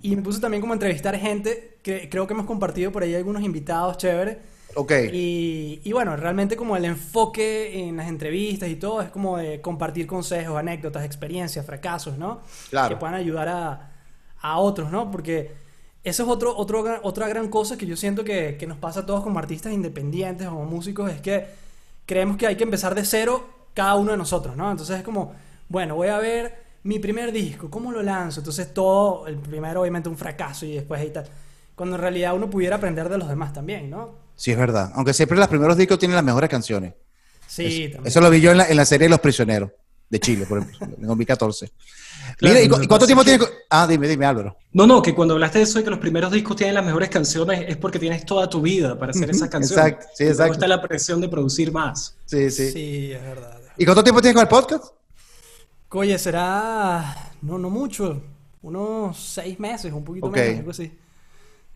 y 0.00 0.16
me 0.16 0.22
puse 0.22 0.40
también 0.40 0.60
como 0.60 0.72
a 0.72 0.76
entrevistar 0.76 1.16
gente, 1.18 1.78
que 1.82 2.08
creo 2.08 2.26
que 2.26 2.32
hemos 2.32 2.46
compartido 2.46 2.92
por 2.92 3.02
ahí 3.02 3.14
algunos 3.14 3.42
invitados 3.42 3.98
chéveres, 3.98 4.38
Ok. 4.74 4.92
y, 5.12 5.80
y 5.82 5.92
bueno, 5.92 6.16
realmente 6.16 6.56
como 6.56 6.76
el 6.76 6.84
enfoque 6.84 7.78
en 7.88 7.96
las 7.96 8.08
entrevistas 8.08 8.68
y 8.68 8.76
todo 8.76 9.02
es 9.02 9.10
como 9.10 9.36
de 9.38 9.60
compartir 9.60 10.06
consejos, 10.06 10.56
anécdotas, 10.56 11.04
experiencias, 11.04 11.64
fracasos, 11.66 12.16
¿no? 12.16 12.40
Claro. 12.70 12.90
Que 12.90 12.96
puedan 12.96 13.14
ayudar 13.16 13.48
a, 13.48 13.90
a 14.40 14.58
otros, 14.58 14.90
¿no? 14.90 15.10
Porque 15.10 15.52
eso 16.04 16.22
es 16.22 16.28
otro, 16.28 16.56
otro, 16.56 17.00
otra 17.02 17.28
gran 17.28 17.48
cosa 17.48 17.76
que 17.76 17.86
yo 17.86 17.96
siento 17.96 18.24
que, 18.24 18.56
que 18.58 18.66
nos 18.66 18.78
pasa 18.78 19.00
a 19.00 19.06
todos 19.06 19.22
como 19.22 19.38
artistas 19.38 19.72
independientes 19.72 20.46
o 20.46 20.50
como 20.50 20.64
músicos, 20.64 21.10
es 21.10 21.20
que 21.20 21.46
creemos 22.06 22.36
que 22.36 22.46
hay 22.46 22.56
que 22.56 22.64
empezar 22.64 22.94
de 22.94 23.04
cero 23.04 23.48
cada 23.74 23.94
uno 23.96 24.12
de 24.12 24.16
nosotros, 24.16 24.56
¿no? 24.56 24.70
Entonces 24.70 24.96
es 24.96 25.02
como, 25.02 25.34
bueno, 25.68 25.94
voy 25.94 26.08
a 26.08 26.18
ver 26.18 26.68
mi 26.84 26.98
primer 26.98 27.32
disco, 27.32 27.70
¿cómo 27.70 27.92
lo 27.92 28.02
lanzo? 28.02 28.40
Entonces 28.40 28.72
todo, 28.72 29.26
el 29.26 29.36
primero 29.36 29.82
obviamente 29.82 30.08
un 30.08 30.16
fracaso 30.16 30.64
y 30.64 30.74
después 30.74 31.00
ahí 31.00 31.10
tal. 31.10 31.26
Cuando 31.74 31.96
en 31.96 32.02
realidad 32.02 32.34
uno 32.34 32.48
pudiera 32.48 32.76
aprender 32.76 33.08
de 33.08 33.18
los 33.18 33.28
demás 33.28 33.52
también, 33.52 33.90
¿no? 33.90 34.14
Sí, 34.34 34.52
es 34.52 34.58
verdad. 34.58 34.90
Aunque 34.94 35.12
siempre 35.12 35.36
los 35.36 35.48
primeros 35.48 35.76
discos 35.76 35.98
tienen 35.98 36.14
las 36.14 36.24
mejores 36.24 36.48
canciones. 36.48 36.94
Sí, 37.46 37.88
también. 37.92 38.06
Eso 38.06 38.20
lo 38.20 38.30
vi 38.30 38.40
yo 38.40 38.52
en 38.52 38.58
la, 38.58 38.68
en 38.68 38.76
la 38.76 38.84
serie 38.84 39.08
Los 39.08 39.20
Prisioneros 39.20 39.70
de 40.08 40.20
Chile, 40.20 40.46
por 40.46 40.58
ejemplo, 40.58 40.86
en 40.98 41.06
2014. 41.06 41.70
Claro, 42.38 42.54
Mira, 42.54 42.64
¿y, 42.64 42.68
cu- 42.68 42.82
y 42.82 42.86
cuánto 42.86 43.04
tiempo 43.06 43.24
que- 43.24 43.36
tiene? 43.36 43.44
Ah, 43.68 43.86
dime, 43.86 44.06
dime, 44.08 44.24
Álvaro. 44.24 44.56
No, 44.72 44.86
no, 44.86 45.02
que 45.02 45.12
cuando 45.14 45.34
hablaste 45.34 45.58
de 45.58 45.64
eso 45.64 45.78
de 45.78 45.84
que 45.84 45.90
los 45.90 45.98
primeros 45.98 46.30
discos 46.30 46.56
tienen 46.56 46.74
las 46.76 46.84
mejores 46.84 47.08
canciones 47.10 47.64
es 47.68 47.76
porque 47.76 47.98
tienes 47.98 48.24
toda 48.24 48.48
tu 48.48 48.60
vida 48.62 48.96
para 48.98 49.10
hacer 49.10 49.28
esas 49.30 49.48
canciones. 49.48 49.84
exacto, 49.86 50.06
sí, 50.14 50.22
Y 50.22 50.26
luego 50.26 50.32
exacto. 50.42 50.52
está 50.54 50.68
la 50.68 50.80
presión 50.82 51.20
de 51.20 51.28
producir 51.28 51.72
más. 51.72 52.16
Sí, 52.26 52.48
sí. 52.50 52.70
Sí, 52.70 53.12
es 53.12 53.20
verdad. 53.22 53.60
¿Y 53.76 53.84
cuánto 53.84 54.04
tiempo 54.04 54.20
tienes 54.22 54.34
con 54.34 54.42
el 54.42 54.48
podcast? 54.48 54.84
Oye, 55.90 56.18
será. 56.18 57.32
No, 57.42 57.58
no 57.58 57.70
mucho. 57.70 58.22
Unos 58.62 59.16
seis 59.18 59.58
meses, 59.58 59.92
un 59.92 60.04
poquito 60.04 60.26
Ok. 60.26 60.36
menos, 60.36 60.58
algo 60.58 60.70
así. 60.70 60.92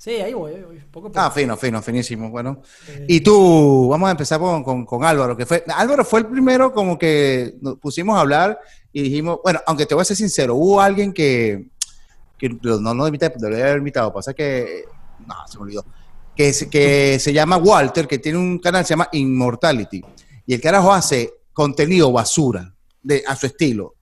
Sí, 0.02 0.10
ahí 0.20 0.34
voy, 0.34 0.52
ahí 0.52 0.62
voy. 0.62 0.80
Poco. 0.90 1.12
Ah, 1.14 1.30
fino, 1.30 1.56
fino, 1.56 1.80
finísimo. 1.80 2.28
Bueno. 2.28 2.60
Y 3.06 3.20
tú, 3.20 3.86
vamos 3.88 4.08
a 4.08 4.10
empezar 4.10 4.40
con, 4.40 4.64
con- 4.64 4.84
con 4.84 5.04
Álvaro, 5.04 5.36
que 5.36 5.46
fue. 5.46 5.62
Álvaro 5.76 6.04
fue 6.04 6.18
el 6.18 6.26
primero 6.26 6.72
como 6.72 6.98
que 6.98 7.54
nos 7.60 7.78
pusimos 7.78 8.16
a 8.16 8.20
hablar 8.22 8.58
y 8.92 9.02
dijimos, 9.02 9.38
bueno, 9.44 9.60
aunque 9.64 9.86
te 9.86 9.94
voy 9.94 10.02
a 10.02 10.04
ser 10.04 10.16
sincero, 10.16 10.56
hubo 10.56 10.80
alguien 10.80 11.12
que, 11.12 11.68
que 12.36 12.48
no 12.48 12.92
nos 12.94 13.06
invité, 13.06 13.32
debería 13.36 13.66
haber 13.66 13.78
invitado, 13.78 14.12
pasa 14.12 14.34
que, 14.34 14.86
no, 15.24 15.36
se 15.46 15.56
me 15.56 15.62
olvidó, 15.62 15.84
que, 16.34 16.52
se- 16.52 16.68
que 16.68 17.20
se 17.20 17.32
llama 17.32 17.56
Walter, 17.58 18.08
que 18.08 18.18
tiene 18.18 18.38
un 18.38 18.58
canal 18.58 18.82
que 18.82 18.88
se 18.88 18.94
llama 18.94 19.08
Immortality, 19.12 20.02
y 20.44 20.52
el 20.54 20.60
carajo 20.60 20.92
hace 20.92 21.32
contenido 21.52 22.10
basura 22.10 22.74
de, 23.04 23.22
a 23.24 23.36
su 23.36 23.46
estilo. 23.46 23.94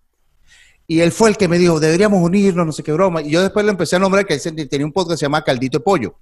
Y 0.91 1.03
él 1.03 1.13
fue 1.13 1.31
el 1.31 1.37
que 1.37 1.47
me 1.47 1.57
dijo, 1.57 1.79
deberíamos 1.79 2.21
unirnos, 2.21 2.67
no 2.67 2.73
sé 2.73 2.83
qué 2.83 2.91
broma. 2.91 3.23
Y 3.23 3.31
yo 3.31 3.41
después 3.41 3.65
le 3.65 3.71
empecé 3.71 3.95
a 3.95 4.01
nombrar 4.01 4.27
que 4.27 4.35
él 4.35 4.69
tenía 4.69 4.85
un 4.85 4.91
podcast 4.91 5.13
que 5.13 5.19
se 5.19 5.27
llama 5.27 5.41
Caldito 5.45 5.79
de 5.79 5.85
Pollo. 5.85 6.17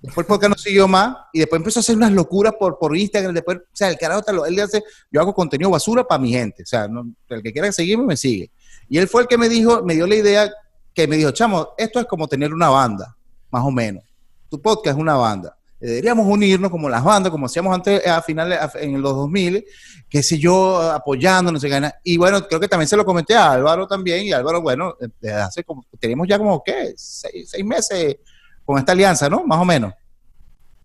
Después 0.00 0.24
el 0.24 0.28
podcast 0.28 0.48
no 0.48 0.56
siguió 0.56 0.88
más 0.88 1.14
y 1.30 1.40
después 1.40 1.60
empezó 1.60 1.78
a 1.78 1.82
hacer 1.82 1.96
unas 1.96 2.10
locuras 2.10 2.54
por, 2.58 2.78
por 2.78 2.96
Instagram. 2.96 3.34
Después, 3.34 3.58
o 3.58 3.60
sea, 3.70 3.90
el 3.90 3.98
carajo, 3.98 4.24
él 4.46 4.54
le 4.56 4.62
hace, 4.62 4.82
yo 5.10 5.20
hago 5.20 5.34
contenido 5.34 5.68
basura 5.68 6.04
para 6.04 6.18
mi 6.18 6.32
gente. 6.32 6.62
O 6.62 6.66
sea, 6.66 6.88
el 7.28 7.42
que 7.42 7.52
quiera 7.52 7.70
seguirme, 7.70 8.06
me 8.06 8.16
sigue. 8.16 8.50
Y 8.88 8.96
él 8.96 9.08
fue 9.08 9.20
el 9.20 9.28
que 9.28 9.36
me 9.36 9.50
dijo, 9.50 9.82
me 9.82 9.94
dio 9.94 10.06
la 10.06 10.14
idea, 10.14 10.50
que 10.94 11.06
me 11.06 11.18
dijo, 11.18 11.30
chamo, 11.32 11.74
esto 11.76 12.00
es 12.00 12.06
como 12.06 12.26
tener 12.28 12.54
una 12.54 12.70
banda, 12.70 13.14
más 13.50 13.62
o 13.62 13.70
menos. 13.70 14.04
Tu 14.48 14.58
podcast 14.58 14.96
es 14.96 15.02
una 15.02 15.16
banda. 15.16 15.54
Deberíamos 15.82 16.26
unirnos 16.26 16.70
como 16.70 16.88
las 16.88 17.02
bandas, 17.02 17.30
como 17.32 17.46
hacíamos 17.46 17.74
antes 17.74 18.06
a 18.06 18.22
finales, 18.22 18.56
a- 18.60 18.70
en 18.80 19.02
los 19.02 19.14
2000, 19.14 19.64
qué 20.08 20.22
sé 20.22 20.38
yo, 20.38 20.80
apoyando, 20.92 21.50
no 21.50 21.58
sé 21.58 21.68
qué. 21.68 21.90
Y 22.04 22.16
bueno, 22.16 22.46
creo 22.46 22.60
que 22.60 22.68
también 22.68 22.86
se 22.86 22.96
lo 22.96 23.04
comenté 23.04 23.34
a 23.34 23.50
Álvaro 23.52 23.86
también. 23.88 24.24
Y 24.24 24.32
Álvaro, 24.32 24.62
bueno, 24.62 24.96
desde 25.20 25.34
hace 25.34 25.64
como, 25.64 25.84
tenemos 25.98 26.28
ya 26.28 26.38
como, 26.38 26.62
¿qué? 26.62 26.94
Seis, 26.96 27.50
seis 27.50 27.64
meses 27.64 28.16
con 28.64 28.78
esta 28.78 28.92
alianza, 28.92 29.28
¿no? 29.28 29.44
Más 29.44 29.58
o 29.58 29.64
menos. 29.64 29.92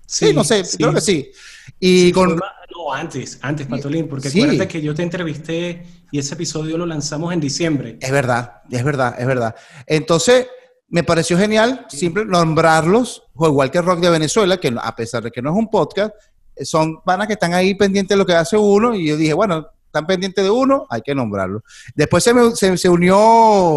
Sí, 0.05 0.33
no 0.33 0.43
sé, 0.43 0.63
creo 0.77 0.93
que 0.93 1.01
sí. 1.01 1.31
Y 1.79 2.05
Sí, 2.07 2.11
con... 2.13 2.35
no, 2.35 2.93
antes, 2.93 3.37
antes, 3.41 3.67
Patolín, 3.67 4.07
porque 4.07 4.29
acuérdate 4.29 4.67
que 4.67 4.81
yo 4.81 4.95
te 4.95 5.03
entrevisté 5.03 5.85
y 6.11 6.17
ese 6.19 6.33
episodio 6.33 6.77
lo 6.77 6.85
lanzamos 6.85 7.33
en 7.33 7.39
diciembre. 7.39 7.97
Es 7.99 8.11
verdad, 8.11 8.61
es 8.71 8.83
verdad, 8.83 9.15
es 9.19 9.27
verdad. 9.27 9.55
Entonces, 9.85 10.47
me 10.89 11.03
pareció 11.03 11.37
genial 11.37 11.85
siempre 11.89 12.25
nombrarlos, 12.25 13.23
o 13.35 13.47
igual 13.47 13.69
que 13.71 13.81
Rock 13.81 13.99
de 13.99 14.09
Venezuela, 14.09 14.57
que 14.57 14.73
a 14.81 14.95
pesar 14.95 15.23
de 15.23 15.31
que 15.31 15.41
no 15.41 15.51
es 15.51 15.55
un 15.57 15.69
podcast, 15.69 16.13
eh, 16.55 16.65
son 16.65 17.01
panas 17.03 17.27
que 17.27 17.33
están 17.33 17.53
ahí 17.53 17.75
pendientes 17.75 18.09
de 18.15 18.17
lo 18.17 18.25
que 18.25 18.33
hace 18.33 18.57
uno, 18.57 18.95
y 18.95 19.07
yo 19.07 19.17
dije, 19.17 19.33
bueno, 19.33 19.67
están 19.85 20.05
pendientes 20.07 20.43
de 20.43 20.49
uno, 20.49 20.85
hay 20.89 21.01
que 21.01 21.13
nombrarlo. 21.15 21.61
Después 21.95 22.23
se, 22.23 22.33
me- 22.33 22.55
se, 22.55 22.77
se 22.77 22.89
unió 22.89 23.17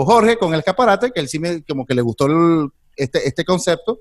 Jorge 0.05 0.37
con 0.39 0.53
el 0.55 0.61
escaparate, 0.61 1.11
que 1.11 1.21
él 1.21 1.29
sí 1.29 1.39
me, 1.39 1.63
como 1.65 1.85
que 1.87 1.95
le 1.95 2.03
gustó 2.03 2.27
el- 2.27 2.69
este, 2.97 3.27
este 3.27 3.45
concepto, 3.45 4.01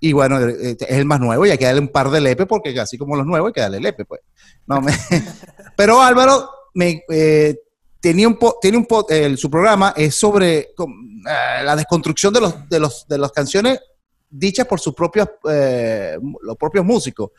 y 0.00 0.12
bueno, 0.12 0.38
eh, 0.40 0.76
es 0.78 0.96
el 0.98 1.06
más 1.06 1.18
nuevo, 1.20 1.46
y 1.46 1.50
hay 1.50 1.58
que 1.58 1.64
darle 1.64 1.80
un 1.80 1.88
par 1.88 2.10
de 2.10 2.20
lepe, 2.20 2.46
porque 2.46 2.78
así 2.78 2.98
como 2.98 3.16
los 3.16 3.26
nuevos 3.26 3.48
hay 3.48 3.52
que 3.52 3.60
darle 3.62 3.80
lepe, 3.80 4.04
pues. 4.04 4.20
No, 4.66 4.80
me- 4.80 4.92
Pero 5.76 6.00
Álvaro 6.00 6.48
me, 6.74 7.02
eh, 7.10 7.56
tenía 8.04 8.28
un 8.28 8.38
tiene 8.60 8.76
un 8.76 8.84
po- 8.84 9.06
el- 9.08 9.38
su 9.38 9.48
programa 9.48 9.94
es 9.96 10.14
sobre 10.14 10.58
eh, 10.58 11.64
la 11.64 11.74
desconstrucción 11.74 12.34
de 12.34 12.40
los 12.42 12.68
de 12.68 12.78
los 12.78 13.06
de 13.08 13.16
las 13.16 13.32
canciones 13.32 13.80
dichas 14.28 14.66
por 14.66 14.78
sus 14.78 14.94
propios 14.94 15.26
eh, 15.50 16.18
los 16.42 16.56
propios 16.58 16.84
músicos. 16.84 17.30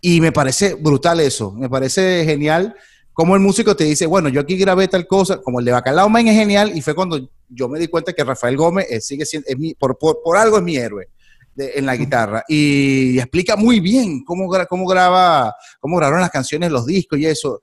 Y 0.00 0.20
me 0.20 0.32
parece 0.32 0.74
brutal 0.74 1.20
eso 1.20 1.52
me 1.52 1.68
parece 1.68 2.24
genial 2.24 2.74
como 3.12 3.36
el 3.36 3.40
músico 3.40 3.76
te 3.76 3.84
dice 3.84 4.06
bueno 4.06 4.28
yo 4.28 4.40
aquí 4.40 4.56
grabé 4.56 4.88
tal 4.88 5.06
cosa 5.06 5.40
como 5.40 5.60
el 5.60 5.64
de 5.66 5.72
Bacalao 5.72 6.08
Man 6.08 6.26
es 6.26 6.34
genial 6.36 6.76
y 6.76 6.80
fue 6.82 6.94
cuando 6.96 7.30
yo 7.48 7.68
me 7.68 7.78
di 7.78 7.86
cuenta 7.86 8.12
que 8.12 8.24
Rafael 8.24 8.56
Gómez 8.56 8.86
eh, 8.90 9.00
sigue 9.00 9.24
siendo 9.24 9.46
es 9.48 9.56
mi- 9.56 9.74
por, 9.74 9.96
por, 9.96 10.36
algo 10.36 10.56
es 10.56 10.62
mi 10.64 10.76
héroe 10.76 11.08
en 11.56 11.86
la 11.86 11.96
guitarra. 11.96 12.44
Y 12.48 13.18
explica 13.18 13.56
muy 13.56 13.78
bien 13.80 14.24
cómo, 14.24 14.48
cómo 14.68 14.86
graba 14.86 15.54
cómo 15.80 15.96
grabaron 15.96 16.20
las 16.20 16.30
canciones 16.30 16.70
los 16.72 16.84
discos 16.86 17.18
y 17.18 17.26
eso 17.26 17.62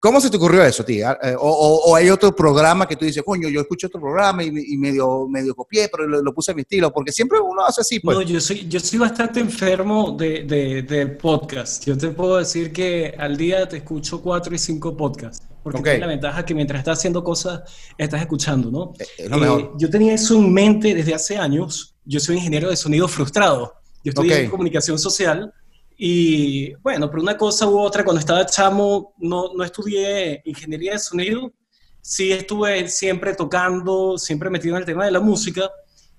¿Cómo 0.00 0.20
se 0.20 0.30
te 0.30 0.36
ocurrió 0.36 0.62
eso, 0.62 0.84
tía? 0.84 1.18
Eh, 1.20 1.34
o, 1.36 1.48
o- 1.50 1.90
o 1.90 1.96
hay 1.96 2.08
otro 2.08 2.34
programa 2.34 2.86
que 2.86 2.94
tú 2.94 3.04
dices, 3.04 3.22
coño, 3.24 3.48
yo 3.48 3.60
escucho 3.60 3.88
otro 3.88 4.00
programa 4.00 4.44
y, 4.44 4.46
y 4.54 4.76
medio, 4.76 5.26
medio 5.28 5.56
copié, 5.56 5.88
pero 5.88 6.06
lo, 6.06 6.22
lo 6.22 6.32
puse 6.32 6.52
a 6.52 6.54
mi 6.54 6.60
estilo, 6.62 6.92
porque 6.92 7.10
siempre 7.10 7.40
uno 7.40 7.64
hace 7.66 7.80
así, 7.80 7.98
pues. 7.98 8.16
No, 8.16 8.22
yo 8.22 8.40
soy, 8.40 8.68
yo 8.68 8.78
soy 8.78 9.00
bastante 9.00 9.40
enfermo 9.40 10.12
de, 10.16 10.44
de, 10.44 10.82
del 10.82 11.16
podcast. 11.16 11.84
Yo 11.84 11.98
te 11.98 12.10
puedo 12.10 12.36
decir 12.36 12.72
que 12.72 13.12
al 13.18 13.36
día 13.36 13.68
te 13.68 13.78
escucho 13.78 14.22
cuatro 14.22 14.54
y 14.54 14.58
cinco 14.58 14.96
podcasts. 14.96 15.44
porque 15.64 15.78
Ok. 15.80 15.84
tiene 15.84 15.98
la 16.00 16.06
ventaja 16.06 16.44
que 16.46 16.54
mientras 16.54 16.78
estás 16.78 16.98
haciendo 16.98 17.24
cosas, 17.24 17.62
estás 17.98 18.20
escuchando, 18.20 18.70
¿no? 18.70 18.92
Eh, 19.00 19.04
es 19.18 19.28
lo 19.28 19.36
mejor. 19.36 19.72
yo 19.78 19.90
tenía 19.90 20.14
eso 20.14 20.36
en 20.36 20.52
mente 20.52 20.94
desde 20.94 21.12
hace 21.12 21.36
años. 21.36 21.96
Yo 22.04 22.20
soy 22.20 22.36
ingeniero 22.36 22.70
de 22.70 22.76
sonido 22.76 23.08
frustrado. 23.08 23.74
Yo 24.04 24.10
estudié 24.10 24.44
Ok. 24.44 24.50
comunicación 24.52 24.96
social 24.96 25.52
y, 26.00 26.74
bueno, 26.74 27.10
por 27.10 27.18
una 27.18 27.36
cosa 27.36 27.66
u 27.66 27.76
otra, 27.76 28.04
cuando 28.04 28.20
estaba 28.20 28.46
chamo, 28.46 29.14
no, 29.18 29.52
no 29.52 29.64
estudié 29.64 30.40
ingeniería 30.44 30.92
de 30.92 31.00
sonido. 31.00 31.52
Sí 32.00 32.30
estuve 32.30 32.88
siempre 32.88 33.34
tocando, 33.34 34.16
siempre 34.16 34.48
metido 34.48 34.76
en 34.76 34.82
el 34.82 34.86
tema 34.86 35.04
de 35.04 35.10
la 35.10 35.18
música. 35.18 35.68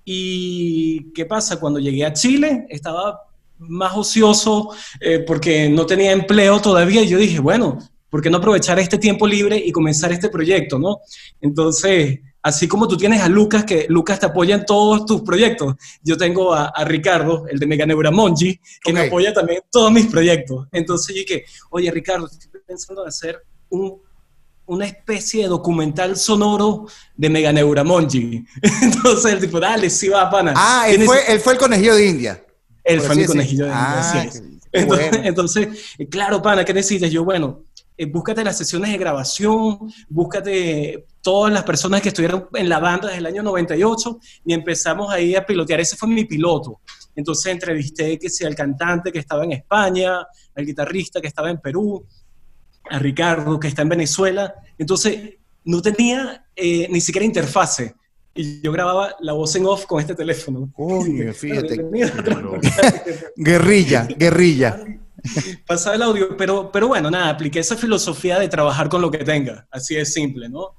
¿Y 0.04 1.10
qué 1.14 1.24
pasa? 1.24 1.58
Cuando 1.58 1.80
llegué 1.80 2.04
a 2.04 2.12
Chile, 2.12 2.66
estaba 2.68 3.22
más 3.56 3.96
ocioso 3.96 4.68
eh, 5.00 5.20
porque 5.20 5.70
no 5.70 5.86
tenía 5.86 6.12
empleo 6.12 6.60
todavía 6.60 7.00
y 7.02 7.08
yo 7.08 7.16
dije, 7.16 7.40
bueno, 7.40 7.78
¿por 8.10 8.20
qué 8.20 8.28
no 8.28 8.36
aprovechar 8.36 8.78
este 8.78 8.98
tiempo 8.98 9.26
libre 9.26 9.56
y 9.56 9.72
comenzar 9.72 10.12
este 10.12 10.28
proyecto, 10.28 10.78
no? 10.78 10.98
Entonces, 11.40 12.20
así 12.42 12.68
como 12.68 12.88
tú 12.88 12.96
tienes 12.96 13.20
a 13.22 13.28
Lucas, 13.28 13.64
que 13.64 13.86
Lucas 13.88 14.18
te 14.20 14.26
apoya 14.26 14.54
en 14.54 14.64
todos 14.64 15.06
tus 15.06 15.22
proyectos, 15.22 15.74
yo 16.02 16.16
tengo 16.16 16.54
a, 16.54 16.66
a 16.66 16.84
Ricardo, 16.84 17.46
el 17.48 17.58
de 17.58 17.66
Meganeuramonji, 17.66 18.60
que 18.82 18.92
me 18.92 19.06
apoya 19.06 19.32
también 19.32 19.58
en 19.58 19.70
todos 19.70 19.92
mis 19.92 20.06
proyectos. 20.06 20.66
Entonces 20.72 21.14
yo 21.14 21.22
dije, 21.22 21.44
oye 21.70 21.90
Ricardo, 21.90 22.26
estoy 22.26 22.60
pensando 22.66 23.02
en 23.02 23.08
hacer 23.08 23.42
un, 23.68 24.00
una 24.66 24.86
especie 24.86 25.42
de 25.42 25.48
documental 25.48 26.16
sonoro 26.16 26.86
de 27.16 27.30
Meganeuramonji. 27.30 28.44
Entonces 28.82 29.32
el 29.32 29.40
tipo, 29.40 29.60
dale, 29.60 29.90
sí 29.90 30.08
va, 30.08 30.30
pana. 30.30 30.54
Ah, 30.56 30.86
él 30.88 31.02
fue, 31.04 31.18
él 31.28 31.40
fue 31.40 31.54
el 31.54 31.58
conejillo 31.58 31.94
de 31.94 32.06
India. 32.06 32.44
él 32.84 33.00
fue 33.00 33.16
mi 33.16 33.26
conejillo 33.26 33.66
de 33.66 33.70
India, 33.70 33.86
Ah, 33.86 34.00
así 34.00 34.28
es. 34.28 34.42
Entonces, 34.72 35.10
bueno. 35.10 35.24
entonces, 35.28 35.68
claro, 36.08 36.40
pana, 36.40 36.64
¿qué 36.64 36.72
necesitas? 36.72 37.10
Yo, 37.10 37.24
bueno, 37.24 37.64
eh, 38.00 38.06
búscate 38.06 38.42
las 38.42 38.56
sesiones 38.56 38.90
de 38.90 38.96
grabación, 38.96 39.92
búscate 40.08 41.04
todas 41.20 41.52
las 41.52 41.64
personas 41.64 42.00
que 42.00 42.08
estuvieron 42.08 42.48
en 42.54 42.66
la 42.66 42.78
banda 42.78 43.08
desde 43.08 43.18
el 43.18 43.26
año 43.26 43.42
98 43.42 44.18
y 44.46 44.54
empezamos 44.54 45.12
ahí 45.12 45.34
a 45.34 45.44
pilotear. 45.44 45.80
Ese 45.80 45.98
fue 45.98 46.08
mi 46.08 46.24
piloto. 46.24 46.80
Entonces 47.14 47.52
entrevisté 47.52 48.18
que 48.18 48.30
sea 48.30 48.48
al 48.48 48.54
cantante 48.54 49.12
que 49.12 49.18
estaba 49.18 49.44
en 49.44 49.52
España, 49.52 50.26
al 50.54 50.64
guitarrista 50.64 51.20
que 51.20 51.26
estaba 51.26 51.50
en 51.50 51.58
Perú, 51.60 52.02
a 52.88 52.98
Ricardo 52.98 53.60
que 53.60 53.68
está 53.68 53.82
en 53.82 53.90
Venezuela. 53.90 54.54
Entonces 54.78 55.34
no 55.64 55.82
tenía 55.82 56.46
eh, 56.56 56.88
ni 56.90 57.02
siquiera 57.02 57.26
interfase. 57.26 57.94
Y 58.34 58.62
yo 58.62 58.72
grababa 58.72 59.14
la 59.20 59.34
voz 59.34 59.54
en 59.56 59.66
off 59.66 59.84
con 59.84 60.00
este 60.00 60.14
teléfono. 60.14 60.72
Coño, 60.72 61.34
fíjate. 61.34 61.84
Guerrilla, 63.36 64.08
guerrilla. 64.16 64.82
pasaba 65.66 65.96
el 65.96 66.02
audio, 66.02 66.36
pero, 66.36 66.70
pero 66.72 66.88
bueno, 66.88 67.10
nada, 67.10 67.30
apliqué 67.30 67.60
esa 67.60 67.76
filosofía 67.76 68.38
de 68.38 68.48
trabajar 68.48 68.88
con 68.88 69.00
lo 69.00 69.10
que 69.10 69.18
tenga, 69.18 69.66
así 69.70 69.94
de 69.94 70.04
simple, 70.04 70.48
¿no? 70.48 70.74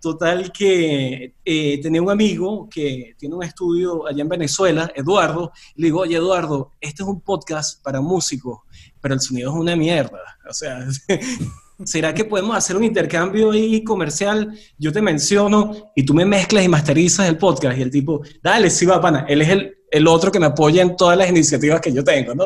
Total 0.00 0.52
que 0.52 1.34
eh, 1.44 1.80
tenía 1.82 2.00
un 2.00 2.10
amigo 2.10 2.68
que 2.70 3.14
tiene 3.18 3.34
un 3.34 3.42
estudio 3.42 4.06
allá 4.06 4.22
en 4.22 4.28
Venezuela, 4.28 4.92
Eduardo, 4.94 5.50
y 5.74 5.82
le 5.82 5.86
digo, 5.88 6.00
oye 6.00 6.16
Eduardo, 6.16 6.72
este 6.80 7.02
es 7.02 7.08
un 7.08 7.20
podcast 7.20 7.82
para 7.82 8.00
músicos, 8.00 8.60
pero 9.00 9.14
el 9.14 9.20
sonido 9.20 9.50
es 9.50 9.56
una 9.56 9.74
mierda, 9.74 10.20
o 10.48 10.54
sea, 10.54 10.86
¿será 11.84 12.14
que 12.14 12.24
podemos 12.24 12.56
hacer 12.56 12.76
un 12.76 12.84
intercambio 12.84 13.50
ahí 13.50 13.82
comercial? 13.82 14.56
Yo 14.78 14.92
te 14.92 15.02
menciono 15.02 15.90
y 15.96 16.04
tú 16.04 16.14
me 16.14 16.24
mezclas 16.24 16.64
y 16.64 16.68
masterizas 16.68 17.28
el 17.28 17.38
podcast 17.38 17.78
y 17.78 17.82
el 17.82 17.90
tipo, 17.90 18.22
dale, 18.42 18.70
sí 18.70 18.86
va, 18.86 19.00
pana, 19.00 19.26
él 19.28 19.42
es 19.42 19.48
el, 19.48 19.78
el 19.90 20.06
otro 20.06 20.30
que 20.30 20.40
me 20.40 20.46
apoya 20.46 20.82
en 20.82 20.96
todas 20.96 21.16
las 21.16 21.28
iniciativas 21.28 21.80
que 21.80 21.92
yo 21.92 22.04
tengo, 22.04 22.34
¿no? 22.34 22.44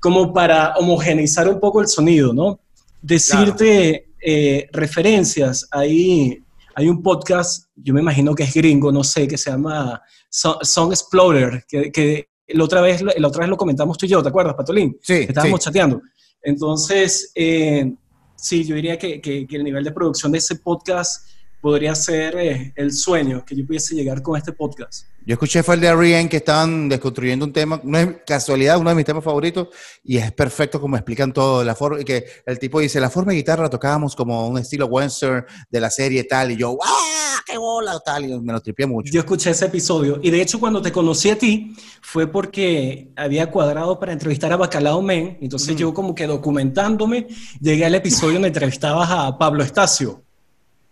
Como 0.00 0.32
para 0.32 0.74
homogeneizar 0.76 1.46
un 1.48 1.60
poco 1.60 1.80
el 1.80 1.88
sonido, 1.88 2.32
¿no? 2.32 2.60
Decirte 3.02 4.12
eh, 4.20 4.68
referencias, 4.72 5.66
ahí 5.70 6.38
hay 6.74 6.88
un 6.88 7.02
podcast, 7.02 7.66
yo 7.76 7.92
me 7.94 8.00
imagino 8.00 8.34
que 8.34 8.44
es 8.44 8.54
gringo, 8.54 8.90
no 8.92 9.02
sé, 9.04 9.26
que 9.28 9.36
se 9.36 9.50
llama 9.50 10.00
So- 10.28 10.58
Song 10.62 10.92
Explorer, 10.92 11.64
que, 11.68 11.90
que 11.92 12.28
la, 12.48 12.64
otra 12.64 12.80
vez, 12.80 13.02
la 13.02 13.28
otra 13.28 13.40
vez 13.40 13.48
lo 13.50 13.56
comentamos 13.56 13.98
tú 13.98 14.06
y 14.06 14.08
yo, 14.08 14.22
¿te 14.22 14.28
acuerdas, 14.28 14.54
Patolín? 14.54 14.96
Sí, 15.02 15.26
estábamos 15.28 15.60
sí. 15.60 15.64
chateando. 15.64 16.00
Entonces, 16.42 17.32
eh, 17.34 17.92
sí, 18.36 18.64
yo 18.64 18.74
diría 18.74 18.98
que, 18.98 19.20
que- 19.20 19.46
que 19.46 19.56
el 19.56 19.64
nivel 19.64 19.84
de 19.84 19.92
producción 19.92 20.32
de 20.32 20.38
ese 20.38 20.56
podcast 20.56 21.26
podría 21.60 21.94
ser 21.94 22.36
eh, 22.36 22.72
el 22.76 22.92
sueño, 22.92 23.44
que 23.44 23.56
yo 23.56 23.66
pudiese 23.66 23.94
llegar 23.94 24.22
con 24.22 24.36
este 24.36 24.52
podcast. 24.52 25.06
Yo 25.26 25.34
escuché 25.34 25.62
fue 25.62 25.74
el 25.74 25.82
de 25.82 25.88
R.E.M. 25.88 26.28
que 26.28 26.38
estaban 26.38 26.88
desconstruyendo 26.88 27.44
un 27.44 27.52
tema, 27.52 27.80
no 27.84 27.98
es 27.98 28.08
casualidad, 28.26 28.78
uno 28.78 28.90
de 28.90 28.96
mis 28.96 29.04
temas 29.04 29.22
favoritos, 29.22 29.68
y 30.02 30.16
es 30.16 30.32
perfecto 30.32 30.80
como 30.80 30.96
explican 30.96 31.32
todo, 31.32 31.62
la 31.62 31.74
forma, 31.74 32.00
y 32.00 32.04
que 32.04 32.24
el 32.46 32.58
tipo 32.58 32.80
dice, 32.80 33.00
la 33.00 33.10
forma 33.10 33.32
de 33.32 33.38
guitarra 33.38 33.68
tocábamos 33.68 34.16
como 34.16 34.48
un 34.48 34.58
estilo 34.58 34.86
western 34.86 35.44
de 35.70 35.80
la 35.80 35.90
serie 35.90 36.24
tal, 36.24 36.52
y 36.52 36.56
yo, 36.56 36.78
¡ah, 36.82 37.40
qué 37.46 37.58
bola! 37.58 38.00
Tal, 38.04 38.24
y 38.24 38.40
me 38.40 38.52
lo 38.52 38.60
tripié 38.60 38.86
mucho. 38.86 39.12
Yo 39.12 39.20
escuché 39.20 39.50
ese 39.50 39.66
episodio 39.66 40.20
y 40.22 40.30
de 40.30 40.40
hecho 40.40 40.58
cuando 40.58 40.80
te 40.80 40.92
conocí 40.92 41.30
a 41.30 41.38
ti 41.38 41.76
fue 42.00 42.26
porque 42.26 43.12
había 43.16 43.50
cuadrado 43.50 43.98
para 43.98 44.12
entrevistar 44.12 44.52
a 44.52 44.56
Bacalao 44.56 45.02
Men, 45.02 45.38
entonces 45.40 45.76
yo 45.76 45.92
como 45.92 46.14
que 46.14 46.26
documentándome 46.26 47.26
llegué 47.60 47.84
al 47.84 47.94
episodio 47.94 48.34
donde 48.34 48.48
entrevistabas 48.48 49.10
a 49.10 49.36
Pablo 49.36 49.62
Estacio. 49.62 50.24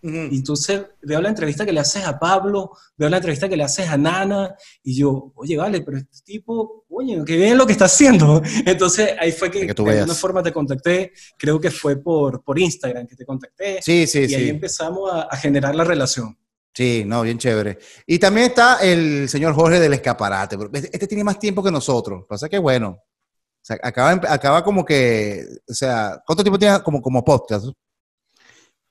Y 0.00 0.36
entonces 0.36 0.82
veo 1.02 1.20
la 1.20 1.28
entrevista 1.28 1.66
que 1.66 1.72
le 1.72 1.80
haces 1.80 2.04
a 2.06 2.18
Pablo, 2.18 2.70
veo 2.96 3.08
la 3.08 3.16
entrevista 3.16 3.48
que 3.48 3.56
le 3.56 3.64
haces 3.64 3.88
a 3.88 3.96
Nana 3.96 4.54
y 4.82 4.96
yo, 4.96 5.32
oye, 5.34 5.56
vale, 5.56 5.80
pero 5.82 5.98
este 5.98 6.18
tipo, 6.24 6.84
oye, 6.88 7.22
que 7.24 7.36
bien 7.36 7.58
lo 7.58 7.66
que 7.66 7.72
está 7.72 7.86
haciendo. 7.86 8.40
Entonces 8.66 9.10
ahí 9.18 9.32
fue 9.32 9.50
que, 9.50 9.66
Que 9.66 9.74
de 9.74 9.90
alguna 9.98 10.14
forma 10.14 10.42
te 10.42 10.52
contacté, 10.52 11.12
creo 11.36 11.58
que 11.60 11.70
fue 11.70 11.96
por, 11.96 12.44
por 12.44 12.58
Instagram 12.58 13.06
que 13.06 13.16
te 13.16 13.24
contacté 13.26 13.80
Sí, 13.82 14.06
sí, 14.06 14.20
y 14.28 14.34
ahí 14.34 14.44
sí. 14.44 14.48
empezamos 14.50 15.10
a- 15.12 15.22
a 15.22 15.36
generar 15.36 15.74
la 15.74 15.84
relación. 15.84 16.38
Sí, 16.72 17.02
no, 17.04 17.22
bien 17.22 17.38
chévere. 17.38 17.78
Y 18.06 18.20
también 18.20 18.48
está 18.50 18.78
el 18.80 19.28
señor 19.28 19.52
Jorge 19.54 19.80
del 19.80 19.94
Escaparate. 19.94 20.56
Este, 20.74 20.90
este 20.92 21.06
tiene 21.08 21.24
más 21.24 21.40
tiempo 21.40 21.60
que 21.60 21.72
nosotros. 21.72 22.24
Pasa 22.28 22.48
que 22.48 22.58
bueno. 22.58 22.90
O 22.90 23.64
sea, 23.68 23.78
acaba, 23.82 24.12
acaba 24.32 24.62
como 24.62 24.84
que, 24.84 25.44
o 25.68 25.74
sea, 25.74 26.22
¿cuánto 26.24 26.44
tiempo 26.44 26.56
tiene 26.58 26.80
como, 26.84 27.02
como 27.02 27.24
podcast? 27.24 27.66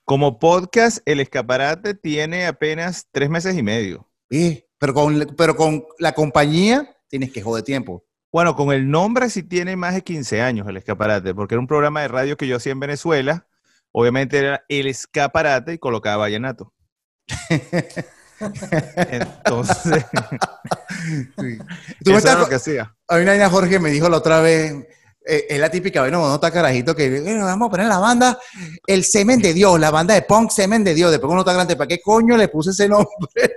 Como 0.08 0.40
podcast, 0.40 1.00
el 1.04 1.20
escaparate 1.20 1.94
tiene 1.94 2.48
apenas 2.48 3.10
tres 3.12 3.30
meses 3.30 3.58
y 3.58 3.62
medio. 3.62 4.10
Sí, 4.32 4.64
pero 4.80 4.94
con, 4.94 5.36
pero 5.38 5.58
con 5.58 5.84
la 6.00 6.14
compañía 6.14 6.96
tienes 7.10 7.30
que 7.34 7.42
joder 7.42 7.66
tiempo. 7.66 8.06
Bueno, 8.32 8.56
con 8.56 8.72
el 8.72 8.90
nombre 8.90 9.30
sí 9.30 9.44
tiene 9.44 9.76
más 9.76 9.96
de 9.96 10.04
15 10.04 10.42
años 10.42 10.66
el 10.66 10.78
escaparate, 10.78 11.36
porque 11.36 11.56
era 11.56 11.60
un 11.60 11.68
programa 11.68 12.04
de 12.04 12.08
radio 12.08 12.38
que 12.38 12.48
yo 12.48 12.56
hacía 12.56 12.72
en 12.72 12.80
Venezuela. 12.80 13.48
Obviamente 13.92 14.38
era 14.38 14.64
el 14.70 14.88
escaparate 14.88 15.74
y 15.74 15.78
colocaba 15.78 16.16
vallenato. 16.16 16.74
Entonces, 19.12 20.06
Tú 21.36 22.12
eso 22.12 22.30
era 22.30 22.40
lo 22.40 22.48
que 22.48 22.56
hacía. 22.56 22.96
A 23.10 23.18
mí 23.18 23.26
Jorge 23.50 23.78
me 23.80 23.90
dijo 23.90 24.08
la 24.08 24.18
otra 24.18 24.40
vez, 24.40 24.74
es 25.50 25.60
la 25.60 25.70
típica, 25.70 26.02
bueno, 26.02 26.20
cuando 26.20 26.36
está 26.36 26.52
carajito, 26.52 26.96
que 26.96 27.22
bueno, 27.22 27.46
vamos 27.46 27.68
a 27.68 27.72
poner 27.72 27.88
la 27.88 28.00
banda, 28.00 28.40
el 28.86 29.04
semen 29.04 29.42
de 29.42 29.54
Dios, 29.54 29.80
la 29.80 29.92
banda 29.92 30.14
de 30.14 30.22
punk 30.22 30.52
semen 30.52 30.84
de 30.84 30.94
Dios. 30.94 31.12
Después 31.12 31.32
uno 31.32 31.42
está 31.42 31.54
grande, 31.54 31.76
¿para 31.76 31.88
qué 31.88 32.00
coño 32.02 32.38
le 32.38 32.48
puse 32.48 32.72
ese 32.72 32.88
nombre? 32.90 33.08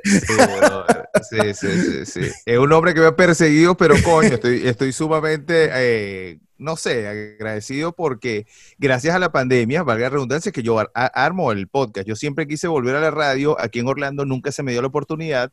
Sí, 0.04 0.34
brother. 0.58 1.08
sí, 1.28 1.54
sí, 1.54 1.82
sí, 1.82 2.06
sí. 2.06 2.30
Es 2.44 2.58
un 2.58 2.72
hombre 2.72 2.94
que 2.94 3.00
me 3.00 3.06
ha 3.06 3.16
perseguido, 3.16 3.76
pero 3.76 3.94
coño, 4.02 4.34
estoy, 4.34 4.66
estoy 4.66 4.92
sumamente, 4.92 5.70
eh, 5.72 6.38
no 6.58 6.76
sé, 6.76 7.08
agradecido 7.08 7.92
porque 7.92 8.46
gracias 8.78 9.14
a 9.14 9.18
la 9.18 9.32
pandemia, 9.32 9.82
valga 9.82 10.04
la 10.04 10.10
redundancia, 10.10 10.52
que 10.52 10.62
yo 10.62 10.78
ar- 10.78 10.90
armo 10.94 11.52
el 11.52 11.68
podcast. 11.68 12.06
Yo 12.06 12.16
siempre 12.16 12.46
quise 12.46 12.68
volver 12.68 12.96
a 12.96 13.00
la 13.00 13.10
radio, 13.10 13.58
aquí 13.60 13.78
en 13.78 13.88
Orlando 13.88 14.24
nunca 14.26 14.52
se 14.52 14.62
me 14.62 14.72
dio 14.72 14.82
la 14.82 14.88
oportunidad, 14.88 15.50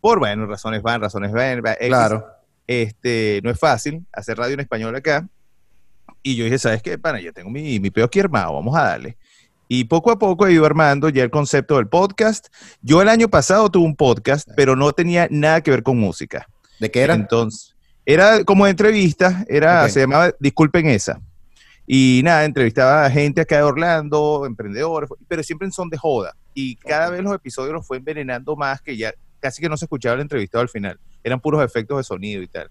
por, 0.00 0.18
bueno, 0.18 0.46
razones 0.46 0.82
van, 0.82 1.00
razones 1.00 1.32
van. 1.32 1.58
X. 1.58 1.88
Claro. 1.88 2.26
Este, 2.66 3.40
no 3.44 3.50
es 3.50 3.58
fácil 3.58 4.04
hacer 4.12 4.36
radio 4.38 4.54
en 4.54 4.60
español 4.60 4.94
acá. 4.96 5.28
Y 6.26 6.34
yo 6.34 6.42
dije, 6.42 6.58
¿sabes 6.58 6.82
qué? 6.82 6.98
Pana, 6.98 7.20
ya 7.20 7.30
tengo 7.30 7.50
mi, 7.50 7.78
mi 7.78 7.88
peo 7.88 8.06
aquí 8.06 8.18
armado, 8.18 8.54
vamos 8.54 8.76
a 8.76 8.82
darle. 8.82 9.16
Y 9.68 9.84
poco 9.84 10.10
a 10.10 10.18
poco 10.18 10.44
he 10.44 10.54
ido 10.54 10.66
armando 10.66 11.08
ya 11.08 11.22
el 11.22 11.30
concepto 11.30 11.76
del 11.76 11.86
podcast. 11.86 12.48
Yo 12.82 13.00
el 13.00 13.08
año 13.08 13.28
pasado 13.28 13.70
tuve 13.70 13.84
un 13.84 13.94
podcast, 13.94 14.48
pero 14.56 14.74
no 14.74 14.90
tenía 14.90 15.28
nada 15.30 15.60
que 15.60 15.70
ver 15.70 15.84
con 15.84 15.98
música. 15.98 16.48
¿De 16.80 16.90
qué 16.90 17.02
era? 17.02 17.14
Entonces, 17.14 17.76
era 18.04 18.42
como 18.42 18.64
de 18.64 18.72
entrevista, 18.72 19.44
era, 19.48 19.88
se 19.88 20.00
llamaba 20.00 20.32
Disculpen 20.40 20.88
esa. 20.88 21.20
Y 21.86 22.22
nada, 22.24 22.44
entrevistaba 22.44 23.04
a 23.04 23.10
gente 23.10 23.42
acá 23.42 23.58
de 23.58 23.62
Orlando, 23.62 24.46
emprendedores, 24.46 25.08
pero 25.28 25.44
siempre 25.44 25.66
en 25.66 25.70
son 25.70 25.88
de 25.90 25.96
joda. 25.96 26.34
Y 26.54 26.74
cada 26.74 27.08
vez 27.10 27.22
los 27.22 27.36
episodios 27.36 27.72
los 27.72 27.86
fue 27.86 27.98
envenenando 27.98 28.56
más 28.56 28.82
que 28.82 28.96
ya 28.96 29.14
casi 29.38 29.62
que 29.62 29.68
no 29.68 29.76
se 29.76 29.84
escuchaba 29.84 30.16
el 30.16 30.22
entrevistado 30.22 30.62
al 30.62 30.68
final. 30.68 30.98
Eran 31.22 31.38
puros 31.38 31.64
efectos 31.64 31.98
de 31.98 32.02
sonido 32.02 32.42
y 32.42 32.48
tal. 32.48 32.68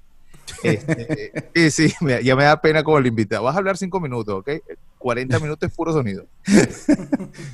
Este, 0.64 1.50
sí, 1.72 1.90
sí, 1.90 1.96
ya 2.24 2.36
me 2.36 2.44
da 2.44 2.62
pena 2.62 2.84
como 2.84 2.98
el 2.98 3.08
invitado. 3.08 3.44
Vas 3.44 3.56
a 3.56 3.60
hablar 3.60 3.78
cinco 3.78 4.00
minutos, 4.00 4.40
¿ok? 4.40 4.50
40 4.98 5.40
minutos 5.40 5.70
es 5.70 5.76
puro 5.76 5.94
sonido. 5.94 6.26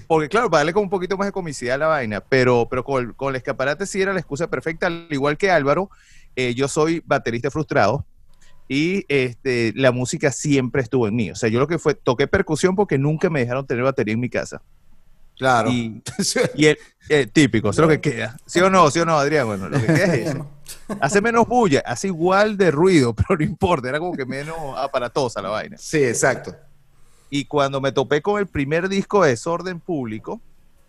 Porque 0.08 0.30
claro, 0.30 0.50
para 0.50 0.60
darle 0.60 0.74
como 0.74 0.84
un 0.84 0.90
poquito 0.90 1.18
más 1.18 1.28
de 1.28 1.32
comicidad 1.32 1.76
a 1.76 1.80
la 1.80 1.88
vaina, 1.88 2.22
pero, 2.22 2.68
pero 2.70 2.84
con, 2.84 3.04
el, 3.04 3.16
con 3.16 3.30
el 3.30 3.36
escaparate 3.36 3.86
sí 3.86 4.02
era 4.02 4.14
la 4.14 4.20
excusa 4.20 4.50
perfecta, 4.50 4.88
al 4.88 5.08
igual 5.10 5.38
que 5.38 5.52
Álvaro, 5.52 5.90
eh, 6.36 6.54
yo 6.54 6.68
soy 6.68 7.04
baterista 7.06 7.52
frustrado 7.52 8.06
y 8.68 9.04
este, 9.10 9.74
la 9.76 9.92
música 9.92 10.32
siempre 10.32 10.82
estuvo 10.82 11.08
en 11.08 11.16
mí. 11.16 11.30
O 11.30 11.36
sea, 11.36 11.50
yo 11.50 11.60
lo 11.60 11.68
que 11.68 11.78
fue, 11.78 11.94
toqué 11.94 12.28
percusión 12.28 12.74
porque 12.74 12.98
nunca 12.98 13.30
me 13.30 13.42
dejaron 13.42 13.68
tener 13.68 13.84
batería 13.84 14.14
en 14.14 14.22
mi 14.22 14.30
casa. 14.30 14.62
Claro. 15.38 15.70
Y, 15.70 16.02
y 16.56 16.68
el, 17.10 17.32
típico, 17.32 17.72
eso 17.72 17.82
es 17.82 17.88
lo 17.88 17.94
que 17.94 18.00
queda. 18.00 18.38
¿Sí 18.46 18.62
o 18.62 18.70
no? 18.70 18.90
¿Sí 18.90 19.00
o 19.00 19.06
no, 19.06 19.18
Adrián? 19.18 19.48
Bueno, 19.48 19.68
lo 19.68 19.78
que 19.78 19.88
queda 19.88 20.16
es 20.16 20.28
eso. 20.30 20.48
Hace 21.00 21.22
menos 21.22 21.48
bulla, 21.48 21.82
hace 21.86 22.08
igual 22.08 22.58
de 22.58 22.72
ruido, 22.72 23.14
pero 23.16 23.38
no 23.38 23.44
importa, 23.44 23.90
era 23.90 24.00
como 24.00 24.14
que 24.14 24.26
menos 24.26 24.56
aparatosa 24.78 25.42
la 25.42 25.50
vaina. 25.50 25.78
sí, 25.78 26.04
exacto. 26.04 26.56
Y 27.30 27.46
cuando 27.46 27.80
me 27.80 27.94
topé 27.94 28.22
con 28.22 28.40
el 28.40 28.48
primer 28.48 28.90
disco 28.90 29.24
de 29.24 29.30
Desorden 29.30 29.80
Público, 29.80 30.42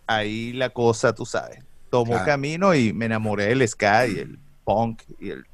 ahí 0.07 0.51
la 0.51 0.69
cosa, 0.71 1.15
tú 1.15 1.25
sabes, 1.25 1.59
tomó 1.89 2.21
camino 2.25 2.75
y 2.75 2.91
me 2.91 3.05
enamoré 3.05 3.45
del 3.45 3.65
ska 3.65 4.07
y 4.07 4.19
el 4.19 4.39
punk 4.65 5.03
y 5.19 5.29
el, 5.29 5.45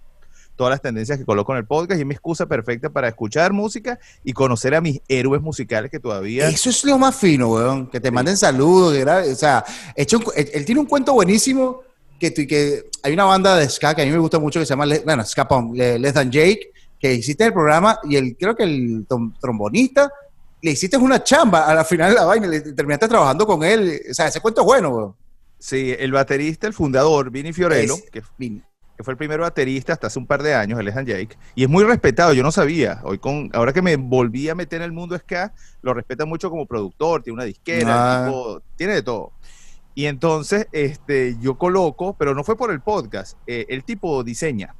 todas 0.59 0.71
las 0.71 0.81
tendencias 0.81 1.17
que 1.17 1.23
coloco 1.23 1.53
en 1.53 1.59
el 1.59 1.65
podcast 1.65 1.99
y 1.99 2.01
es 2.01 2.05
mi 2.05 2.13
excusa 2.13 2.45
perfecta 2.45 2.89
para 2.89 3.07
escuchar 3.07 3.53
música 3.53 3.97
y 4.25 4.33
conocer 4.33 4.75
a 4.75 4.81
mis 4.81 4.99
héroes 5.07 5.41
musicales 5.41 5.89
que 5.89 6.01
todavía... 6.01 6.49
Eso 6.49 6.69
es 6.69 6.83
lo 6.83 6.97
más 6.97 7.15
fino, 7.15 7.47
weón. 7.47 7.87
Que 7.87 8.01
te 8.01 8.11
manden 8.11 8.35
saludos. 8.35 8.93
que 8.93 9.03
o 9.03 9.35
sea, 9.35 9.63
hecho 9.95 10.19
él 10.35 10.65
tiene 10.65 10.81
un 10.81 10.85
cuento 10.85 11.13
buenísimo. 11.13 11.83
Que, 12.19 12.33
que 12.33 12.83
hay 13.03 13.13
una 13.13 13.23
banda 13.23 13.55
de 13.55 13.69
ska 13.69 13.95
que 13.95 14.01
a 14.01 14.05
mí 14.05 14.11
me 14.11 14.17
gusta 14.17 14.39
mucho 14.39 14.59
que 14.59 14.65
se 14.65 14.71
llama, 14.71 14.85
Le- 14.85 14.99
bueno, 14.99 15.23
Ska 15.23 15.47
Punk, 15.47 15.75
Le- 15.75 15.97
Less 15.99 16.13
Than 16.13 16.29
Jake, 16.31 16.71
que 16.99 17.13
hiciste 17.13 17.45
el 17.45 17.53
programa 17.53 17.97
y 18.03 18.17
el, 18.17 18.35
creo 18.37 18.55
que 18.55 18.63
el 18.63 19.05
trombonista 19.39 20.11
le 20.61 20.71
hiciste 20.71 20.97
una 20.97 21.23
chamba 21.23 21.65
a 21.65 21.73
la 21.73 21.85
final 21.85 22.09
de 22.09 22.15
la 22.15 22.25
vaina, 22.25 22.45
le 22.47 22.59
terminaste 22.59 23.07
trabajando 23.07 23.47
con 23.47 23.63
él. 23.63 24.01
O 24.11 24.13
sea, 24.13 24.27
ese 24.27 24.41
cuento 24.41 24.61
es 24.61 24.65
bueno. 24.65 25.15
Sí, 25.57 25.95
el 25.97 26.11
baterista, 26.11 26.67
el 26.67 26.73
fundador, 26.73 27.31
Vinny 27.31 27.53
Fiorello, 27.53 27.95
Es- 27.95 28.09
que, 28.11 28.21
Vin. 28.37 28.61
que 28.97 29.03
fue 29.03 29.13
el 29.13 29.17
primer 29.17 29.39
baterista 29.39 29.93
hasta 29.93 30.07
hace 30.07 30.19
un 30.19 30.27
par 30.27 30.43
de 30.43 30.53
años, 30.53 30.77
el 30.79 30.87
Jake, 30.93 31.37
y 31.55 31.63
es 31.63 31.69
muy 31.69 31.85
respetado, 31.85 32.33
yo 32.33 32.43
no 32.43 32.51
sabía. 32.51 32.99
Hoy 33.03 33.17
con, 33.17 33.49
ahora 33.53 33.71
que 33.71 33.81
me 33.81 33.95
volví 33.95 34.49
a 34.49 34.55
meter 34.55 34.81
en 34.81 34.85
el 34.85 34.91
mundo 34.91 35.17
ska, 35.17 35.53
lo 35.81 35.93
respeta 35.93 36.25
mucho 36.25 36.49
como 36.49 36.65
productor, 36.65 37.23
tiene 37.23 37.35
una 37.35 37.45
disquera, 37.45 38.23
Ah. 38.23 38.25
tipo, 38.27 38.61
tiene 38.75 38.95
de 38.95 39.03
todo. 39.03 39.31
Y 39.99 40.05
entonces 40.05 40.69
este, 40.71 41.35
yo 41.41 41.57
coloco, 41.57 42.15
pero 42.17 42.33
no 42.33 42.45
fue 42.45 42.55
por 42.55 42.71
el 42.71 42.79
podcast, 42.79 43.37
eh, 43.45 43.65
el 43.67 43.83
tipo 43.83 44.23
diseña. 44.23 44.73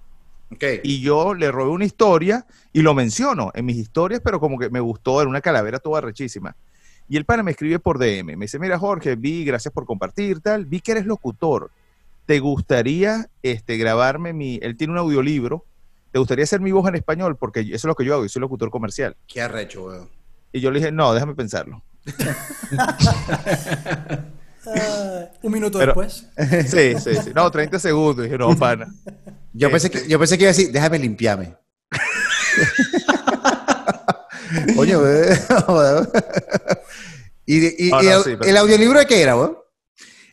Ok. 0.50 0.64
Y 0.82 1.02
yo 1.02 1.34
le 1.34 1.52
robé 1.52 1.72
una 1.72 1.84
historia 1.84 2.46
y 2.72 2.82
lo 2.82 2.94
menciono 2.94 3.52
en 3.54 3.66
mis 3.66 3.76
historias, 3.76 4.22
pero 4.24 4.40
como 4.40 4.58
que 4.58 4.70
me 4.70 4.80
gustó, 4.80 5.20
era 5.20 5.30
una 5.30 5.42
calavera 5.42 5.80
toda 5.80 6.00
rechísima. 6.00 6.56
Y 7.10 7.18
el 7.18 7.26
pana 7.26 7.44
me 7.44 7.52
escribe 7.52 7.80
por 7.80 8.00
DM, 8.00 8.38
me 8.38 8.46
dice, 8.46 8.60
mira 8.60 8.80
Jorge, 8.80 9.18
vi, 9.18 9.44
gracias 9.44 9.74
por 9.74 9.86
compartir, 9.86 10.40
tal, 10.40 10.66
vi 10.66 10.80
que 10.80 10.94
eres 10.94 11.06
locutor. 11.06 11.70
¿Te 12.26 12.40
gustaría 12.40 13.30
este, 13.44 13.76
grabarme 13.76 14.32
mi, 14.32 14.58
él 14.62 14.78
tiene 14.78 14.94
un 14.94 15.00
audiolibro, 15.00 15.66
¿te 16.14 16.20
gustaría 16.20 16.46
hacer 16.46 16.62
mi 16.62 16.72
voz 16.72 16.88
en 16.88 16.96
español? 16.96 17.36
Porque 17.36 17.60
eso 17.60 17.74
es 17.74 17.84
lo 17.84 17.96
que 17.96 18.06
yo 18.06 18.14
hago, 18.14 18.24
yo 18.24 18.30
soy 18.30 18.40
locutor 18.40 18.72
comercial. 18.72 19.18
Qué 19.28 19.42
arrecho, 19.42 19.84
weón. 19.84 20.08
Y 20.54 20.62
yo 20.62 20.72
le 20.72 20.80
dije, 20.80 20.94
no, 20.94 21.14
déjame 21.14 21.36
pensarlo. 21.36 21.84
Un 25.42 25.52
minuto 25.52 25.80
Pero- 25.80 25.94
después. 25.96 26.28
Sí, 26.70 26.94
sí, 27.00 27.16
sí. 27.24 27.32
No, 27.36 27.50
30 27.50 27.80
segundos. 27.80 28.26
Dije, 28.26 28.38
no, 28.38 28.56
pana. 28.58 28.88
Yo, 29.54 29.72
pensé 29.72 29.90
que, 29.90 30.08
yo 30.08 30.20
pensé 30.20 30.38
que 30.38 30.44
iba 30.44 30.52
a 30.52 30.56
decir, 30.56 30.72
déjame 30.72 31.00
limpiarme. 31.00 31.56
Oye, 34.78 34.98
weón. 34.98 36.10
¿Y, 37.46 37.66
el, 37.66 37.72
sí, 38.24 38.36
pero- 38.38 38.44
el 38.44 38.58
audiolibro 38.58 39.00
de 39.00 39.06
qué 39.06 39.22
era, 39.22 39.36
weón? 39.36 39.58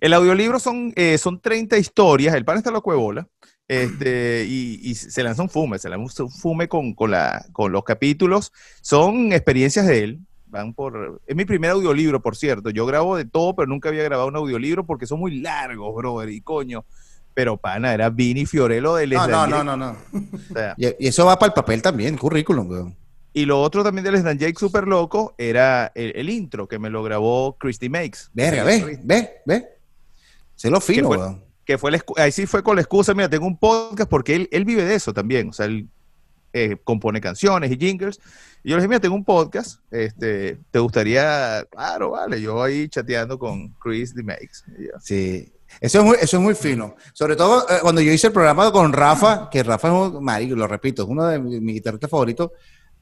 El 0.00 0.12
audiolibro 0.12 0.60
son, 0.60 0.92
eh, 0.96 1.16
son 1.18 1.40
30 1.40 1.78
historias, 1.78 2.34
el 2.34 2.44
pan 2.44 2.58
está 2.58 2.70
loco 2.70 2.90
de 2.92 2.98
bola, 2.98 3.26
este, 3.66 4.44
y, 4.46 4.78
y 4.82 4.94
se 4.94 5.22
lanza 5.22 5.42
un 5.42 5.48
fume, 5.48 5.78
se 5.78 5.88
lanza 5.88 6.22
un 6.24 6.30
fume 6.30 6.68
con, 6.68 6.94
con, 6.94 7.10
la, 7.10 7.44
con 7.52 7.72
los 7.72 7.82
capítulos, 7.82 8.52
son 8.82 9.32
experiencias 9.32 9.86
de 9.86 10.04
él, 10.04 10.20
van 10.56 10.74
por, 10.74 11.20
es 11.26 11.36
mi 11.36 11.44
primer 11.44 11.70
audiolibro, 11.70 12.20
por 12.20 12.36
cierto, 12.36 12.70
yo 12.70 12.86
grabo 12.86 13.16
de 13.16 13.24
todo, 13.24 13.54
pero 13.54 13.68
nunca 13.68 13.88
había 13.88 14.02
grabado 14.02 14.28
un 14.28 14.36
audiolibro 14.36 14.84
porque 14.84 15.06
son 15.06 15.20
muy 15.20 15.38
largos, 15.40 15.94
brother, 15.94 16.28
y 16.30 16.40
coño, 16.40 16.84
pero 17.34 17.56
pana, 17.56 17.92
era 17.92 18.10
Vini 18.10 18.46
Fiorello 18.46 18.94
de 18.94 19.06
Les 19.06 19.18
No, 19.18 19.46
no, 19.46 19.62
no, 19.62 19.64
no, 19.64 19.76
no. 19.76 19.96
o 20.50 20.52
sea, 20.54 20.74
Y, 20.76 20.86
y 21.04 21.08
eso 21.08 21.26
va 21.26 21.38
para 21.38 21.48
el 21.48 21.54
papel 21.54 21.82
también, 21.82 22.16
currículum, 22.16 22.68
weón. 22.70 22.96
y 23.32 23.44
lo 23.44 23.60
otro 23.60 23.84
también 23.84 24.04
de 24.04 24.12
Les 24.12 24.24
Dan 24.24 24.38
Jake 24.38 24.58
super 24.58 24.86
loco 24.88 25.34
era 25.38 25.92
el, 25.94 26.12
el 26.16 26.30
intro 26.30 26.66
que 26.66 26.78
me 26.78 26.88
lo 26.90 27.02
grabó 27.02 27.56
Christy 27.58 27.88
Makes. 27.88 28.30
Verga, 28.32 28.64
ve, 28.64 28.98
ve, 29.04 29.30
ve. 29.44 29.64
Se 30.54 30.70
lo 30.70 30.80
fino, 30.80 31.08
fue? 31.08 31.18
weón. 31.18 31.44
que 31.66 31.76
fue 31.76 31.90
la 31.90 32.02
ahí 32.16 32.32
sí 32.32 32.46
fue 32.46 32.62
con 32.62 32.76
la 32.76 32.82
excusa, 32.82 33.12
mira, 33.12 33.28
tengo 33.28 33.46
un 33.46 33.58
podcast 33.58 34.08
porque 34.08 34.34
él, 34.34 34.48
él 34.50 34.64
vive 34.64 34.84
de 34.84 34.94
eso 34.94 35.12
también, 35.12 35.50
o 35.50 35.52
sea, 35.52 35.66
él 35.66 35.88
eh, 36.56 36.76
compone 36.82 37.20
canciones 37.20 37.70
y 37.70 37.76
jingles, 37.76 38.18
y 38.64 38.70
yo 38.70 38.76
le 38.76 38.82
dije, 38.82 38.88
mira, 38.88 39.00
tengo 39.00 39.14
un 39.14 39.24
podcast, 39.24 39.80
este, 39.90 40.58
¿te 40.70 40.78
gustaría? 40.78 41.64
Claro, 41.70 42.10
vale, 42.10 42.40
yo 42.40 42.62
ahí 42.62 42.88
chateando 42.88 43.38
con 43.38 43.74
Chris 43.74 44.14
D. 44.14 44.22
Makes. 44.22 44.64
Sí. 45.00 45.52
Eso 45.80 45.98
es, 45.98 46.04
muy, 46.04 46.16
eso 46.20 46.36
es 46.38 46.42
muy 46.42 46.54
fino. 46.54 46.96
Sobre 47.12 47.36
todo 47.36 47.68
eh, 47.68 47.78
cuando 47.82 48.00
yo 48.00 48.10
hice 48.10 48.28
el 48.28 48.32
programa 48.32 48.72
con 48.72 48.92
Rafa, 48.92 49.50
que 49.50 49.62
Rafa 49.62 49.88
es 49.88 49.94
un 49.94 50.58
lo 50.58 50.66
repito, 50.66 51.02
es 51.02 51.08
uno 51.08 51.26
de 51.26 51.38
mis 51.38 51.74
guitarristas 51.74 52.08
favoritos. 52.08 52.50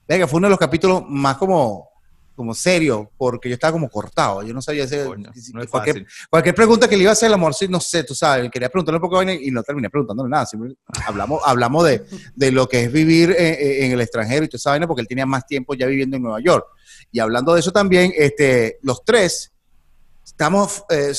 Venga, 0.09 0.27
fue 0.27 0.39
uno 0.39 0.49
de 0.49 0.51
los 0.51 0.59
capítulos 0.59 1.05
más 1.09 1.37
como, 1.37 1.91
como 2.35 2.55
serio, 2.55 3.11
porque 3.17 3.49
yo 3.49 3.55
estaba 3.55 3.73
como 3.73 3.89
cortado. 3.89 4.43
Yo 4.43 4.53
no 4.53 4.61
sabía 4.61 4.85
hacer. 4.85 5.07
Coño, 5.07 5.31
no 5.53 5.63
es 5.63 5.69
cualquier, 5.69 6.05
fácil. 6.05 6.27
cualquier 6.31 6.55
pregunta 6.55 6.89
que 6.89 6.97
le 6.97 7.03
iba 7.03 7.11
a 7.11 7.13
hacer 7.13 7.29
el 7.29 7.35
amor, 7.35 7.55
sí, 7.55 7.69
no 7.69 7.81
sé, 7.81 8.05
tú 8.05 8.15
sabes. 8.15 8.51
Quería 8.51 8.69
preguntarle 8.69 8.97
un 8.97 9.03
poco 9.03 9.19
de 9.21 9.27
vaina 9.27 9.43
y 9.43 9.51
no 9.51 9.63
terminé 9.63 9.89
preguntándole 9.91 10.29
nada. 10.31 10.47
Siempre 10.47 10.75
hablamos, 11.07 11.41
hablamos 11.45 11.85
de, 11.85 12.05
de 12.35 12.51
lo 12.53 12.69
que 12.69 12.85
es 12.85 12.93
vivir 12.93 13.31
en, 13.39 13.85
en 13.85 13.93
el 13.93 14.01
extranjero 14.01 14.45
y 14.45 14.49
toda 14.49 14.59
esa 14.59 14.71
vaina, 14.71 14.87
porque 14.87 15.03
él 15.03 15.09
tenía 15.09 15.27
más 15.27 15.47
tiempo 15.47 15.75
ya 15.75 15.87
viviendo 15.87 16.17
en 16.17 16.23
Nueva 16.23 16.41
York. 16.41 16.67
Y 17.13 17.21
hablando 17.21 17.55
de 17.55 17.61
eso 17.61 17.71
también, 17.73 18.13
este, 18.17 18.79
los 18.83 19.05
tres 19.05 19.53
estamos, 20.25 20.85
eh, 20.91 21.13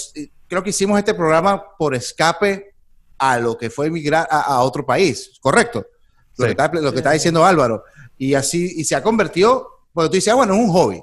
creo 0.47 0.63
que 0.63 0.71
hicimos 0.71 0.97
este 0.99 1.13
programa 1.13 1.63
por 1.77 1.95
escape 1.95 2.73
a 3.17 3.39
lo 3.39 3.57
que 3.57 3.69
fue 3.69 3.87
emigrar 3.87 4.27
a, 4.29 4.41
a 4.41 4.59
otro 4.61 4.85
país, 4.85 5.37
¿correcto? 5.39 5.85
Lo, 6.37 6.45
Sí. 6.47 6.53
que, 6.55 6.63
está, 6.63 6.71
lo 6.73 6.91
que 6.91 6.97
está 6.97 7.11
diciendo 7.11 7.45
Álvaro. 7.45 7.83
Y 8.17 8.33
así, 8.33 8.73
y 8.77 8.83
se 8.83 8.95
ha 8.95 9.01
convertido, 9.03 9.74
porque 9.95 10.09
tú 10.09 10.15
dices, 10.15 10.33
ah, 10.33 10.35
bueno, 10.35 10.53
es 10.53 10.59
un 10.59 10.69
hobby. 10.71 11.01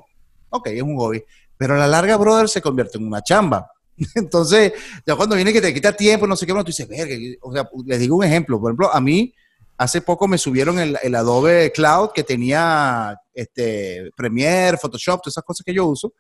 Ok, 0.51 0.67
es 0.67 0.83
un 0.83 0.97
hobby. 0.99 1.25
Pero 1.57 1.75
a 1.75 1.79
la 1.79 1.87
larga, 1.87 2.19
brother, 2.19 2.47
se 2.47 2.61
convierte 2.61 2.99
en 2.99 3.07
una 3.07 3.23
chamba. 3.23 3.73
Entonces, 4.15 4.75
ya 5.07 5.17
cuando 5.17 5.35
viene 5.35 5.51
que 5.51 5.63
te 5.63 5.73
quita 5.73 5.97
tiempo, 5.97 6.27
no 6.27 6.37
sé 6.37 6.45
qué, 6.45 6.53
bueno, 6.53 6.63
tú 6.63 6.69
dices, 6.69 6.87
verga, 6.87 7.17
o 7.41 7.53
sea, 7.55 7.69
les 7.87 7.99
digo 7.99 8.17
un 8.17 8.25
ejemplo. 8.25 8.61
Por 8.61 8.71
ejemplo, 8.71 8.93
a 8.93 9.01
mí, 9.01 9.35
hace 9.79 10.03
poco 10.03 10.29
me 10.29 10.37
subieron 10.37 10.79
el, 10.79 11.15
Adobe 11.15 11.73
Cloud 11.73 12.11
que 12.15 12.23
tenía 12.23 13.17
este, 13.33 14.11
Premiere, 14.15 14.77
Photoshop, 14.77 15.23
todas 15.23 15.33
esas 15.33 15.45
cosas 15.45 15.65
que 15.65 15.73
yo 15.73 15.87
uso, 15.87 16.13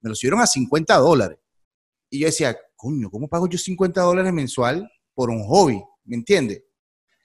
me 0.00 0.10
lo 0.10 0.14
subieron 0.14 0.40
a 0.40 0.46
50 0.46 0.96
dólares. 0.98 1.38
Y 2.08 2.20
yo 2.20 2.26
decía, 2.26 2.56
coño, 2.76 3.10
¿cómo 3.10 3.26
pago 3.26 3.48
yo 3.48 3.58
50 3.58 4.00
dólares 4.02 4.32
mensual 4.32 4.88
por 5.14 5.30
un 5.30 5.42
hobby? 5.48 5.82
¿Me 6.04 6.14
entiendes? 6.14 6.62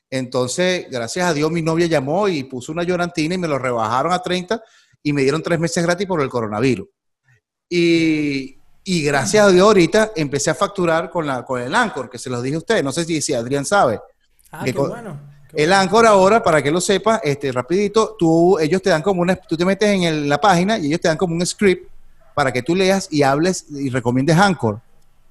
Entonces, 0.09 0.87
gracias 0.89 1.27
a 1.27 1.33
Dios, 1.33 1.51
mi 1.51 1.61
novia 1.61 1.85
llamó 1.85 2.27
y 2.27 2.43
puso 2.43 2.71
una 2.71 2.83
llorantina 2.83 3.35
y 3.35 3.37
me 3.37 3.47
lo 3.47 3.59
rebajaron 3.59 4.11
a 4.11 4.19
30 4.19 4.63
y 5.05 5.13
me 5.13 5.21
dieron 5.21 5.43
tres 5.43 5.59
meses 5.59 5.83
gratis 5.83 6.07
por 6.07 6.19
el 6.19 6.29
coronavirus. 6.29 6.87
Y, 7.69 8.57
y 8.83 9.03
gracias 9.03 9.45
a 9.47 9.51
Dios, 9.51 9.65
ahorita 9.65 10.11
empecé 10.15 10.49
a 10.49 10.55
facturar 10.55 11.09
con, 11.11 11.27
la, 11.27 11.43
con 11.45 11.61
el 11.61 11.73
Anchor, 11.75 12.09
que 12.09 12.17
se 12.17 12.29
los 12.29 12.41
dije 12.41 12.55
a 12.55 12.59
ustedes. 12.59 12.83
No 12.83 12.91
sé 12.91 13.05
si, 13.05 13.21
si 13.21 13.33
Adrián 13.33 13.65
sabe. 13.65 13.99
Ah, 14.51 14.61
¿Qué 14.65 14.71
qué 14.71 14.77
co- 14.77 14.87
bueno. 14.89 15.19
qué 15.49 15.63
El. 15.63 15.73
Anchor 15.73 16.07
ahora, 16.07 16.41
para 16.41 16.61
que 16.63 16.71
lo 16.71 16.81
sepa, 16.81 17.21
este, 17.23 17.51
rapidito, 17.51 18.15
tú, 18.17 18.57
ellos 18.57 18.81
te 18.81 18.89
dan 18.89 19.03
como 19.03 19.21
una, 19.21 19.35
tú 19.35 19.55
te 19.55 19.63
metes 19.63 19.89
en 19.89 20.03
el- 20.03 20.27
la 20.29 20.41
página 20.41 20.79
y 20.79 20.87
ellos 20.87 20.99
te 21.01 21.07
dan 21.07 21.17
como 21.17 21.35
un 21.35 21.45
script 21.45 21.87
para 22.33 22.51
que 22.51 22.63
tú 22.63 22.75
leas 22.75 23.07
y 23.11 23.21
hables 23.21 23.65
y 23.69 23.89
recomiendes 23.91 24.37
Anchor. 24.37 24.79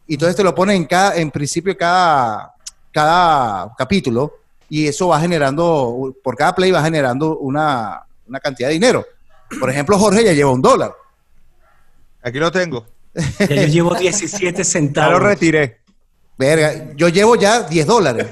Y 0.06 0.14
entonces 0.14 0.36
te 0.36 0.44
lo 0.44 0.54
ponen 0.54 0.76
en 0.76 0.84
cada, 0.84 1.16
en 1.16 1.30
principio 1.32 1.76
cada, 1.76 2.54
cada 2.92 3.74
capítulo 3.76 4.34
y 4.68 4.86
eso 4.86 5.08
va 5.08 5.20
generando, 5.20 6.14
por 6.22 6.36
cada 6.36 6.54
play 6.54 6.70
va 6.70 6.82
generando 6.82 7.38
una, 7.38 8.04
una 8.28 8.38
cantidad 8.38 8.68
de 8.68 8.74
dinero. 8.74 9.04
Por 9.60 9.70
ejemplo, 9.70 9.98
Jorge 9.98 10.24
ya 10.24 10.32
lleva 10.32 10.50
un 10.52 10.62
dólar. 10.62 10.92
Aquí 12.22 12.38
lo 12.38 12.50
tengo. 12.50 12.86
Ya 13.38 13.46
yo 13.46 13.66
llevo 13.66 13.94
17 13.94 14.40
Ya 14.52 14.58
lo 14.58 14.64
centavos. 14.64 15.22
retiré. 15.22 15.80
Verga, 16.36 16.92
yo 16.96 17.08
llevo 17.08 17.36
ya 17.36 17.62
10 17.62 17.86
dólares. 17.86 18.26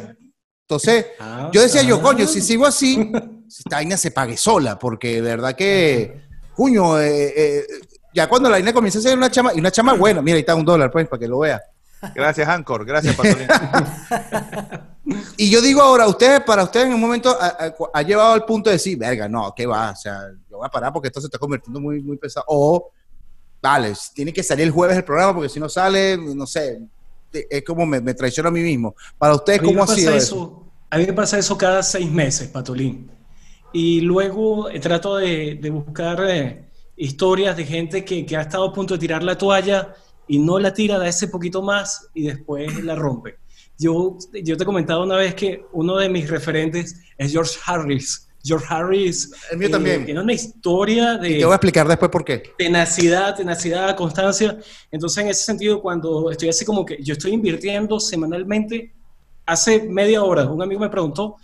Entonces, 0.67 1.07
Ah, 1.21 1.51
yo 1.53 1.61
decía 1.63 1.83
yo, 1.83 1.97
ah. 1.97 2.03
coño, 2.03 2.27
si 2.27 2.41
sigo 2.41 2.67
así, 2.67 3.13
esta 3.47 3.77
vaina 3.77 3.97
se 3.97 4.11
pague 4.11 4.37
sola, 4.37 4.79
porque 4.79 5.17
de 5.17 5.21
verdad 5.21 5.55
que, 5.55 6.23
coño, 6.57 6.99
eh, 7.01 7.33
eh, 7.37 7.67
ya 8.15 8.27
cuando 8.29 8.49
la 8.49 8.57
vaina 8.57 8.73
comienza 8.73 8.99
a 8.99 9.03
ser 9.03 9.17
una 9.17 9.31
chama, 9.31 9.53
y 9.55 9.61
una 9.61 9.71
chama 9.71 9.93
buena, 9.95 10.23
mira, 10.23 10.37
ahí 10.37 10.41
está 10.41 10.55
un 10.55 10.65
dólar, 10.65 10.91
pues, 10.91 11.07
para 11.09 11.21
que 11.21 11.29
lo 11.29 11.41
vea. 11.41 11.61
Gracias, 12.15 12.49
Anchor. 12.49 12.85
Gracias, 12.85 13.15
Pastorín. 13.15 13.47
Y 15.37 15.51
yo 15.51 15.61
digo 15.61 15.81
ahora, 15.83 16.07
ustedes, 16.09 16.41
para 16.43 16.65
ustedes 16.65 16.87
en 16.87 16.95
un 16.95 17.01
momento 17.01 17.37
ha, 17.41 17.47
ha- 17.47 17.75
ha 17.95 18.03
llevado 18.03 18.33
al 18.33 18.45
punto 18.45 18.71
de 18.71 18.75
decir, 18.77 18.97
verga, 18.99 19.29
no, 19.29 19.53
¿qué 19.57 19.67
va? 19.67 19.91
O 19.91 19.97
sea, 19.97 20.23
yo 20.51 20.59
voy 20.59 20.67
a 20.67 20.71
parar 20.71 20.93
porque 20.93 21.09
esto 21.09 21.21
se 21.21 21.27
está 21.27 21.39
convirtiendo 21.39 21.81
muy, 21.81 22.01
muy 22.01 22.17
pesado. 22.17 22.45
O, 22.49 22.91
vale, 23.61 23.93
tiene 24.15 24.33
que 24.33 24.43
salir 24.43 24.65
el 24.67 24.71
jueves 24.73 24.97
el 24.97 25.05
programa 25.05 25.35
porque 25.35 25.49
si 25.49 25.59
no 25.61 25.69
sale, 25.69 26.17
no 26.17 26.47
sé, 26.47 26.81
es 27.33 27.65
como 27.65 27.87
me, 27.87 28.01
me 28.01 28.15
traiciono 28.15 28.49
a 28.49 28.53
mí 28.53 28.61
mismo. 28.61 28.95
Para 29.19 29.35
ustedes, 29.35 29.63
¿cómo 29.63 29.83
ha 29.83 29.87
sido 29.87 30.15
eso? 30.15 30.37
eso? 30.37 30.67
A 30.91 30.99
mí 30.99 31.07
me 31.07 31.13
pasa 31.15 31.39
eso 31.39 31.57
cada 31.57 31.83
seis 31.83 32.11
meses, 32.11 32.49
Patolín. 32.49 33.11
Y 33.73 34.03
luego 34.03 34.69
eh, 34.69 34.79
trato 34.81 35.17
de, 35.17 35.59
de 35.61 35.71
buscar 35.71 36.23
eh, 36.29 36.69
historias 36.97 37.57
de 37.57 37.65
gente 37.65 38.05
que, 38.05 38.27
que 38.27 38.37
ha 38.37 38.43
estado 38.43 38.67
a 38.69 38.73
punto 38.75 38.95
de 38.95 39.01
tirar 39.01 39.23
la 39.23 39.39
toalla 39.39 39.95
y 40.29 40.39
no 40.39 40.59
la 40.59 40.75
tira, 40.75 40.99
da 40.99 41.09
ese 41.09 41.29
poquito 41.29 41.63
más 41.63 42.09
y 42.13 42.25
después 42.27 42.85
la 42.85 42.95
rompe. 42.95 43.39
Yo, 43.83 44.17
yo 44.45 44.57
te 44.57 44.63
he 44.63 44.67
comentado 44.67 45.03
una 45.03 45.17
vez 45.17 45.35
que 45.35 45.65
uno 45.73 45.97
de 45.97 46.09
mis 46.09 46.29
referentes 46.31 47.01
es 47.19 47.33
George 47.33 47.59
Harris. 47.67 48.29
George 48.45 48.67
Harris 48.69 49.31
El 49.51 49.59
mío 49.59 49.71
también. 49.71 50.05
tiene 50.05 50.21
una 50.21 50.33
historia 50.33 51.17
de 51.17 51.39
Te 51.39 51.45
voy 51.45 51.53
a 51.53 51.57
explicar 51.57 51.87
después 51.87 52.11
por 52.11 52.25
qué. 52.25 52.43
tenacidad, 52.59 53.37
tenacidad, 53.37 53.97
constancia. 53.97 54.59
Entonces, 54.91 55.25
en 55.25 55.31
ese 55.31 55.45
sentido, 55.45 55.81
cuando 55.81 56.31
estoy 56.31 56.49
así 56.49 56.65
como 56.65 56.85
que 56.85 57.03
yo 57.03 57.13
estoy 57.13 57.33
invirtiendo 57.33 58.01
semanalmente, 58.01 58.93
hace 59.47 59.83
media 59.85 60.23
hora, 60.23 60.45
un 60.47 60.63
amigo 60.63 60.81
me 60.81 60.89
preguntó, 60.89 61.37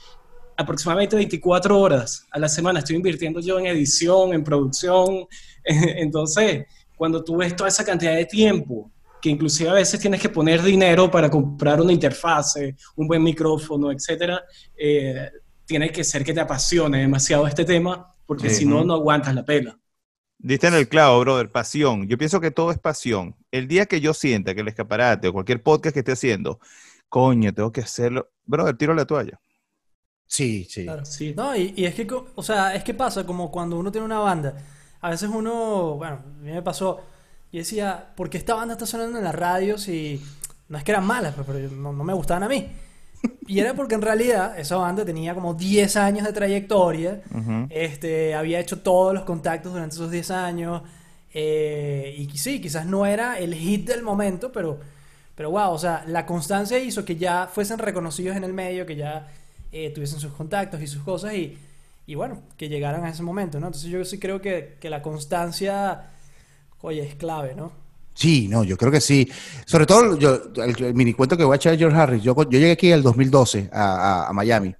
aproximadamente 0.56 1.14
24 1.14 1.78
horas 1.78 2.26
a 2.32 2.38
la 2.38 2.48
semana 2.48 2.80
estoy 2.80 2.96
invirtiendo 2.96 3.38
yo 3.40 3.58
en 3.60 3.66
edición, 3.66 4.32
en 4.32 4.42
producción. 4.42 5.26
Entonces, 5.64 6.66
cuando 6.96 7.22
tú 7.22 7.36
ves 7.36 7.54
toda 7.54 7.68
esa 7.68 7.84
cantidad 7.84 8.14
de 8.16 8.24
tiempo, 8.24 8.90
que 9.20 9.30
inclusive 9.30 9.70
a 9.70 9.74
veces 9.74 9.98
tienes 10.00 10.20
que 10.20 10.28
poner 10.28 10.62
dinero 10.62 11.10
para 11.10 11.28
comprar 11.30 11.80
una 11.80 11.92
interfase, 11.92 12.76
un 12.96 13.06
buen 13.08 13.22
micrófono, 13.22 13.90
etcétera, 13.90 14.42
eh, 14.76 15.30
tiene 15.64 15.90
que 15.90 16.04
ser 16.04 16.24
que 16.24 16.32
te 16.32 16.40
apasione 16.40 16.98
demasiado 16.98 17.46
este 17.46 17.64
tema, 17.64 18.14
porque 18.26 18.48
Sí. 18.50 18.56
si 18.56 18.64
no, 18.66 18.84
no 18.84 18.94
aguantas 18.94 19.34
la 19.34 19.44
pela. 19.44 19.78
Diste 20.38 20.68
en 20.68 20.74
el 20.74 20.88
clavo, 20.88 21.18
brother, 21.20 21.50
pasión. 21.50 22.06
Yo 22.06 22.16
pienso 22.16 22.40
que 22.40 22.50
todo 22.52 22.70
es 22.70 22.78
pasión. 22.78 23.34
El 23.50 23.66
día 23.66 23.86
que 23.86 24.00
yo 24.00 24.14
sienta 24.14 24.54
que 24.54 24.60
el 24.60 24.68
escaparate 24.68 25.28
o 25.28 25.32
cualquier 25.32 25.62
podcast 25.62 25.92
que 25.94 26.00
esté 26.00 26.12
haciendo, 26.12 26.60
coño, 27.08 27.52
tengo 27.52 27.72
que 27.72 27.80
hacerlo, 27.80 28.30
brother, 28.44 28.76
tiro 28.76 28.94
la 28.94 29.04
toalla. 29.04 29.40
Sí, 30.26 30.64
sí. 30.70 30.84
Claro. 30.84 31.04
Sí. 31.04 31.34
No, 31.36 31.56
y, 31.56 31.72
y 31.76 31.86
es 31.86 31.94
que, 31.94 32.06
o 32.34 32.42
sea, 32.42 32.74
es 32.74 32.84
que 32.84 32.94
pasa 32.94 33.24
como 33.26 33.50
cuando 33.50 33.78
uno 33.78 33.90
tiene 33.90 34.04
una 34.04 34.18
banda. 34.20 34.54
A 35.00 35.10
veces 35.10 35.28
uno, 35.32 35.96
bueno, 35.96 36.16
a 36.24 36.42
mí 36.42 36.50
me 36.52 36.62
pasó, 36.62 37.00
y 37.52 37.58
decía, 37.58 38.12
¿por 38.16 38.28
qué 38.30 38.38
esta 38.38 38.54
banda 38.54 38.74
está 38.74 38.86
sonando 38.86 39.18
en 39.18 39.24
la 39.24 39.32
radio 39.32 39.78
si 39.78 40.22
no 40.68 40.78
es 40.78 40.84
que 40.84 40.90
eran 40.92 41.06
malas, 41.06 41.34
pues, 41.34 41.46
pero 41.46 41.70
no, 41.70 41.92
no 41.92 42.04
me 42.04 42.12
gustaban 42.12 42.42
a 42.42 42.48
mí? 42.48 42.68
Y 43.48 43.58
era 43.58 43.74
porque 43.74 43.94
en 43.96 44.02
realidad 44.02 44.58
esa 44.58 44.76
banda 44.76 45.04
tenía 45.04 45.34
como 45.34 45.54
10 45.54 45.96
años 45.96 46.24
de 46.26 46.32
trayectoria, 46.32 47.22
Ujú. 47.34 47.66
este, 47.70 48.34
había 48.34 48.60
hecho 48.60 48.80
todos 48.80 49.12
los 49.14 49.24
contactos 49.24 49.72
durante 49.72 49.94
esos 49.96 50.10
10 50.10 50.30
años, 50.30 50.82
eh, 51.34 52.14
y 52.16 52.36
sí, 52.38 52.60
quizás 52.60 52.86
no 52.86 53.06
era 53.06 53.38
el 53.38 53.54
hit 53.54 53.86
del 53.88 54.02
momento, 54.02 54.52
pero, 54.52 54.78
pero 55.34 55.50
wow, 55.50 55.70
o 55.72 55.78
sea, 55.78 56.04
la 56.06 56.26
constancia 56.26 56.78
hizo 56.78 57.04
que 57.04 57.16
ya 57.16 57.48
fuesen 57.52 57.78
reconocidos 57.78 58.36
en 58.36 58.44
el 58.44 58.52
medio, 58.52 58.86
que 58.86 58.96
ya 58.96 59.26
eh, 59.72 59.90
tuviesen 59.94 60.20
sus 60.20 60.32
contactos 60.32 60.80
y 60.80 60.86
sus 60.86 61.02
cosas, 61.02 61.34
y, 61.34 61.58
y 62.06 62.14
bueno, 62.14 62.42
que 62.56 62.68
llegaran 62.68 63.04
a 63.04 63.10
ese 63.10 63.22
momento, 63.22 63.58
¿no? 63.60 63.66
Entonces 63.66 63.90
yo 63.90 64.04
sí 64.04 64.18
creo 64.18 64.40
que, 64.40 64.76
que 64.80 64.90
la 64.90 65.02
constancia, 65.02 66.10
oye, 66.82 67.02
es 67.02 67.14
clave, 67.16 67.54
¿no? 67.54 67.72
Sí, 68.14 68.48
no, 68.48 68.64
yo 68.64 68.76
creo 68.76 68.90
que 68.90 69.00
sí. 69.00 69.28
Sobre 69.64 69.86
todo, 69.86 70.18
yo, 70.18 70.40
el, 70.56 70.94
mini 70.94 71.12
cuento 71.14 71.36
que 71.36 71.44
voy 71.44 71.54
a 71.54 71.56
echar 71.56 71.72
de 71.72 71.78
George 71.78 71.96
Harris. 71.96 72.22
Yo, 72.22 72.34
yo 72.34 72.50
llegué 72.58 72.72
aquí 72.72 72.88
en 72.88 72.94
el 72.94 73.02
2012 73.02 73.70
a, 73.72 73.82
a- 74.24 74.28
a 74.28 74.32
Miami 74.32 74.74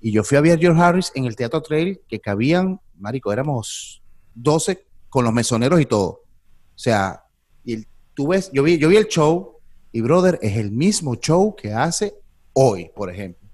y 0.00 0.10
yo 0.12 0.24
fui 0.24 0.36
a 0.38 0.40
ver 0.40 0.58
George 0.58 0.80
Harris 0.82 1.12
en 1.14 1.26
el 1.26 1.36
Teatro 1.36 1.62
Trail 1.62 2.00
que 2.08 2.18
cabían, 2.20 2.80
marico, 2.98 3.32
éramos 3.32 4.02
12 4.34 4.86
con 5.08 5.24
los 5.24 5.32
mesoneros 5.32 5.80
y 5.80 5.86
todo. 5.86 6.08
O 6.08 6.78
sea, 6.82 7.22
y 7.64 7.84
tú 8.14 8.28
ves, 8.28 8.50
yo 8.52 8.62
vi, 8.64 8.78
yo 8.78 8.88
vi 8.88 8.96
el 8.96 9.06
show 9.06 9.58
y, 9.92 10.00
brother, 10.00 10.38
es 10.42 10.56
el 10.56 10.70
mismo 10.72 11.14
show 11.16 11.54
que 11.54 11.72
hace 11.72 12.14
hoy, 12.54 12.90
por 12.94 13.10
ejemplo, 13.10 13.48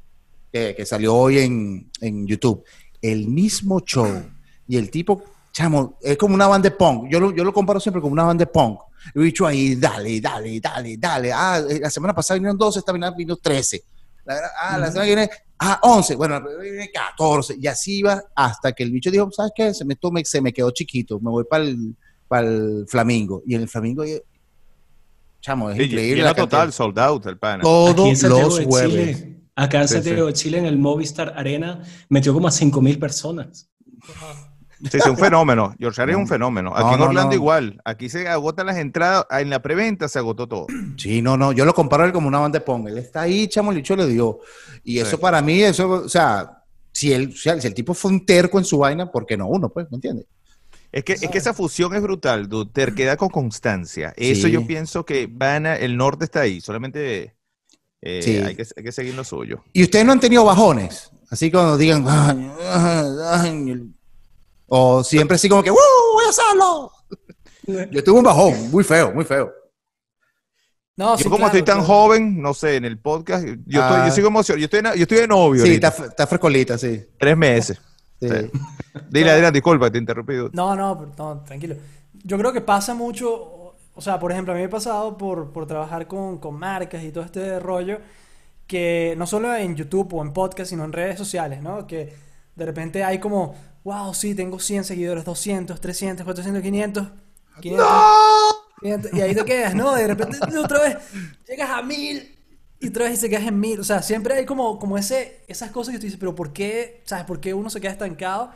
que, 0.53 0.75
que 0.77 0.87
salió 0.87 1.15
hoy 1.15 1.39
en, 1.41 1.91
en 2.01 2.27
YouTube. 2.27 2.63
El 3.03 3.27
mismo 3.29 3.81
show. 3.81 4.09
Y 4.69 4.77
el 4.77 4.91
tipo, 4.91 5.23
chamo, 5.57 5.97
es 6.03 6.19
como 6.19 6.35
una 6.35 6.47
banda 6.47 6.69
de 6.69 6.77
punk. 6.77 7.09
Yo 7.11 7.19
lo, 7.19 7.35
yo 7.35 7.43
lo 7.43 7.51
comparo 7.53 7.81
siempre 7.81 8.03
como 8.03 8.13
una 8.13 8.25
banda 8.25 8.45
de 8.45 8.51
punk. 8.51 8.79
He 9.15 9.21
dicho 9.21 9.47
ahí, 9.47 9.75
dale, 9.77 10.21
dale, 10.21 10.61
dale, 10.61 10.97
dale. 10.99 11.33
Ah, 11.33 11.63
eh, 11.67 11.79
la 11.81 11.89
semana 11.89 12.15
pasada 12.15 12.35
vinieron 12.37 12.59
12, 12.59 12.79
esta 12.81 12.93
semana 12.93 13.15
vino 13.17 13.37
13. 13.37 13.83
La- 14.27 14.35
ah, 14.61 14.77
la 14.79 14.89
semana 14.89 15.05
que 15.07 15.15
viene, 15.15 15.31
ah, 15.61 15.79
11. 15.83 16.15
Bueno, 16.17 16.43
viene 16.61 16.91
14. 16.93 17.57
Y 17.59 17.67
así 17.69 18.01
iba 18.01 18.23
hasta 18.35 18.73
que 18.73 18.83
el 18.83 18.91
bicho 18.91 19.11
dijo, 19.11 19.31
¿sabes 19.33 19.53
qué? 19.57 19.73
Se 19.73 19.87
me, 19.87 19.97
tome- 19.99 20.25
se 20.27 20.43
me 20.43 20.53
quedó 20.53 20.71
chiquito, 20.73 21.19
me 21.21 21.31
voy 21.31 21.45
para 21.49 21.65
el, 21.65 22.85
Flamingo. 22.87 23.43
Y 23.47 23.55
en 23.55 23.63
el 23.63 23.69
Flamingo, 23.69 24.05
eh, 24.05 24.23
chamo, 25.41 25.71
es 25.71 25.79
Sí, 25.79 25.85
increíble. 25.85 26.23
cantidad. 26.25 26.45
total, 26.45 26.73
sold 26.75 26.99
out, 26.99 27.25
el 27.27 27.39
pana. 27.39 27.63
Todos 27.63 28.23
los 28.25 28.61
jueves. 28.65 29.17
Chile, 29.21 29.41
acá 29.55 29.81
en 29.81 29.89
Sí, 29.89 29.95
Santiago 29.95 30.21
sí. 30.23 30.27
de 30.27 30.33
Chile, 30.35 30.59
en 30.59 30.67
el 30.67 30.77
Movistar 30.77 31.33
Arena, 31.35 31.83
metió 32.11 32.35
como 32.35 32.47
a 32.47 32.51
5.000 32.51 32.99
personas. 32.99 33.71
Sí, 34.91 34.99
es 34.99 35.07
un 35.07 35.17
fenómeno. 35.17 35.75
George 35.79 36.03
Harris 36.03 36.17
es 36.17 36.21
un 36.21 36.29
fenómeno. 36.29 36.73
Aquí 36.75 36.85
No, 36.85 36.93
en 36.95 36.99
no, 37.01 37.05
Orlando 37.07 37.31
no. 37.31 37.35
igual. 37.35 37.81
Aquí 37.85 38.09
se 38.11 38.29
agotan 38.29 38.67
las 38.67 38.77
entradas. 38.77 39.25
En 39.31 39.49
la 39.51 39.63
preventa 39.63 40.07
se 40.09 40.19
agotó 40.19 40.47
todo. 40.47 40.67
Sí, 40.99 41.23
no, 41.23 41.37
no, 41.37 41.53
yo 41.53 41.65
lo 41.65 41.75
comparo 41.75 42.03
a 42.03 42.07
él 42.07 42.13
como 42.13 42.29
una 42.29 42.39
banda 42.39 42.59
de 42.59 42.65
pong. 42.65 42.87
Él 42.89 42.99
está 42.99 43.23
ahí, 43.23 43.49
chamo, 43.49 43.73
el 43.73 43.83
le 43.83 44.07
dio. 44.07 44.41
Y 44.85 44.99
eso 44.99 45.13
Sí. 45.13 45.17
para 45.17 45.41
mí, 45.41 45.63
eso, 45.63 45.89
o 45.91 46.09
sea, 46.09 46.63
si 46.93 47.13
el, 47.13 47.35
si 47.37 47.49
el 47.49 47.75
tipo 47.75 47.95
fue 47.95 48.11
un 48.11 48.27
terco 48.27 48.59
en 48.59 48.65
su 48.65 48.79
vaina, 48.79 49.11
¿por 49.11 49.25
qué 49.27 49.37
no 49.37 49.47
uno? 49.47 49.69
Pues, 49.71 49.87
¿me 49.91 49.97
entiendes? 49.97 50.27
Es 50.93 51.05
que, 51.05 51.13
es 51.15 51.29
que 51.29 51.39
esa 51.39 51.53
fusión 51.55 51.95
es 51.95 52.03
brutal, 52.03 52.49
dude. 52.49 52.71
Terquedad 52.73 53.17
con 53.19 53.29
constancia. 53.29 54.13
Eso 54.17 54.47
Sí. 54.47 54.53
yo 54.53 54.67
pienso 54.67 55.05
que 55.05 55.27
van 55.31 55.67
a- 55.67 55.77
el 55.77 55.97
norte 55.97 56.25
está 56.27 56.41
ahí. 56.43 56.61
Solamente 56.61 57.35
eh, 58.03 58.23
Sí. 58.23 58.37
hay, 58.37 58.55
que, 58.55 58.65
hay 58.77 58.85
que 58.85 58.93
seguir 58.93 59.15
lo 59.15 59.25
suyo. 59.25 59.65
Y 59.73 59.83
ustedes 59.83 60.05
no 60.05 60.13
han 60.13 60.21
tenido 60.21 60.45
bajones, 60.45 61.11
así 61.31 61.51
cuando 61.51 61.77
digan, 61.77 62.05
"Ay, 62.07 62.51
ay, 62.71 63.07
ay", 63.33 63.91
o 64.69 65.03
siempre 65.05 65.35
así 65.37 65.49
como 65.49 65.63
que, 65.63 65.71
¡Uh, 65.71 65.77
voy 66.15 66.25
a 66.27 66.29
hacerlo! 66.31 66.93
Yo 67.91 68.03
tuve 68.05 68.19
un 68.19 68.25
bajón, 68.25 68.71
muy 68.71 68.85
feo, 68.85 69.13
muy 69.13 69.25
feo. 69.25 69.53
No, 70.99 71.13
yo 71.13 71.19
sí, 71.19 71.25
como 71.25 71.37
claro, 71.37 71.47
estoy 71.49 71.63
tan 71.63 71.79
claro. 71.85 71.93
joven, 71.93 72.41
no 72.41 72.55
sé, 72.55 72.77
en 72.77 72.87
el 72.87 72.99
podcast, 72.99 73.45
yo, 73.67 73.83
Ah. 73.83 73.89
estoy, 73.97 74.09
yo 74.09 74.15
sigo 74.15 74.29
emocionado. 74.29 74.61
Yo 74.61 74.65
estoy, 74.65 74.83
yo 74.99 75.03
estoy 75.03 75.19
de 75.19 75.29
novio 75.29 75.63
Sí, 75.63 75.69
ahorita. 75.69 75.89
está, 75.89 76.03
fre- 76.03 76.09
está 76.09 76.27
frescolita, 76.27 76.79
sí. 76.79 77.05
Tres 77.19 77.37
meses. 77.37 77.79
sí. 78.21 78.29
Sí. 78.31 78.51
Dile, 79.11 79.31
Adrián, 79.31 79.53
disculpa, 79.53 79.91
te 79.91 79.99
interrumpí. 79.99 80.35
dude. 80.37 80.51
No, 80.55 80.75
no, 80.75 81.13
no, 81.19 81.43
tranquilo. 81.45 81.77
Yo 82.15 82.39
creo 82.39 82.51
que 82.53 82.63
pasa 82.63 82.95
mucho, 82.95 83.29
o 83.95 84.01
sea, 84.01 84.19
por 84.19 84.33
ejemplo, 84.33 84.53
a 84.55 84.57
mí 84.57 84.63
me 84.63 84.69
ha 84.69 84.71
pasado 84.71 85.19
por, 85.19 85.53
por 85.53 85.67
trabajar 85.67 86.07
con, 86.07 86.39
con 86.39 86.55
marcas 86.55 87.03
y 87.05 87.13
todo 87.13 87.25
este 87.25 87.61
rollo, 87.61 87.99
que 88.67 89.15
no 89.19 89.27
solo 89.27 89.55
en 89.55 89.77
YouTube 89.77 90.15
o 90.15 90.23
en 90.23 90.33
podcast, 90.33 90.71
sino 90.71 90.85
en 90.85 90.93
redes 90.95 91.19
sociales, 91.19 91.61
¿no? 91.63 91.87
Que 91.87 92.15
de 92.55 92.65
repente 92.65 93.05
hay 93.05 93.19
como, 93.19 93.55
wow, 93.87 94.13
sí, 94.13 94.35
tengo 94.35 94.59
100 94.59 94.83
seguidores, 94.83 95.25
200, 95.25 95.81
300, 95.81 96.25
400, 96.25 96.61
500, 96.61 97.09
500, 97.61 97.87
500, 98.81 99.13
y 99.13 99.21
ahí 99.21 99.33
te 99.33 99.45
quedas, 99.45 99.77
¿no? 99.77 99.95
De 99.95 100.09
repente 100.09 100.39
otra 100.59 100.81
vez 100.81 100.97
llegas 101.49 101.71
a 101.71 101.83
1000 101.83 102.37
y 102.81 102.89
otra 102.89 103.05
vez 103.05 103.21
se 103.21 103.31
quedas 103.31 103.47
en 103.47 103.61
1000, 103.61 103.79
o 103.79 103.85
sea, 103.85 104.03
siempre 104.03 104.35
hay 104.35 104.45
como, 104.45 104.81
como 104.81 104.99
ese, 104.99 105.45
esas 105.47 105.71
cosas 105.71 105.95
que 105.95 106.01
tú 106.01 106.07
dices, 106.07 106.19
pero 106.19 106.35
¿por 106.35 106.53
qué, 106.53 107.01
sabes, 107.05 107.27
por 107.27 107.39
qué 107.39 107.55
uno 107.55 107.71
se 107.71 107.81
queda 107.81 107.93
estancado? 107.93 108.51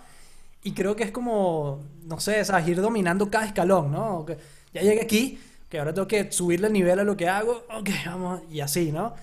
Y 0.64 0.72
creo 0.72 0.96
que 0.96 1.04
es 1.04 1.12
como, 1.12 1.84
no 2.02 2.18
sé, 2.18 2.44
¿sabes? 2.44 2.66
ir 2.66 2.80
dominando 2.80 3.30
cada 3.30 3.46
escalón, 3.46 3.92
¿no? 3.92 4.26
Que 4.26 4.36
ya 4.74 4.82
llegué 4.82 5.00
aquí, 5.00 5.38
que 5.68 5.78
ahora 5.78 5.94
tengo 5.94 6.08
que 6.08 6.32
subirle 6.32 6.66
el 6.66 6.72
nivel 6.72 6.98
a 6.98 7.04
lo 7.04 7.16
que 7.16 7.28
hago, 7.28 7.66
ok, 7.72 7.88
vamos, 8.04 8.40
y 8.50 8.60
así, 8.62 8.90
¿no? 8.90 9.14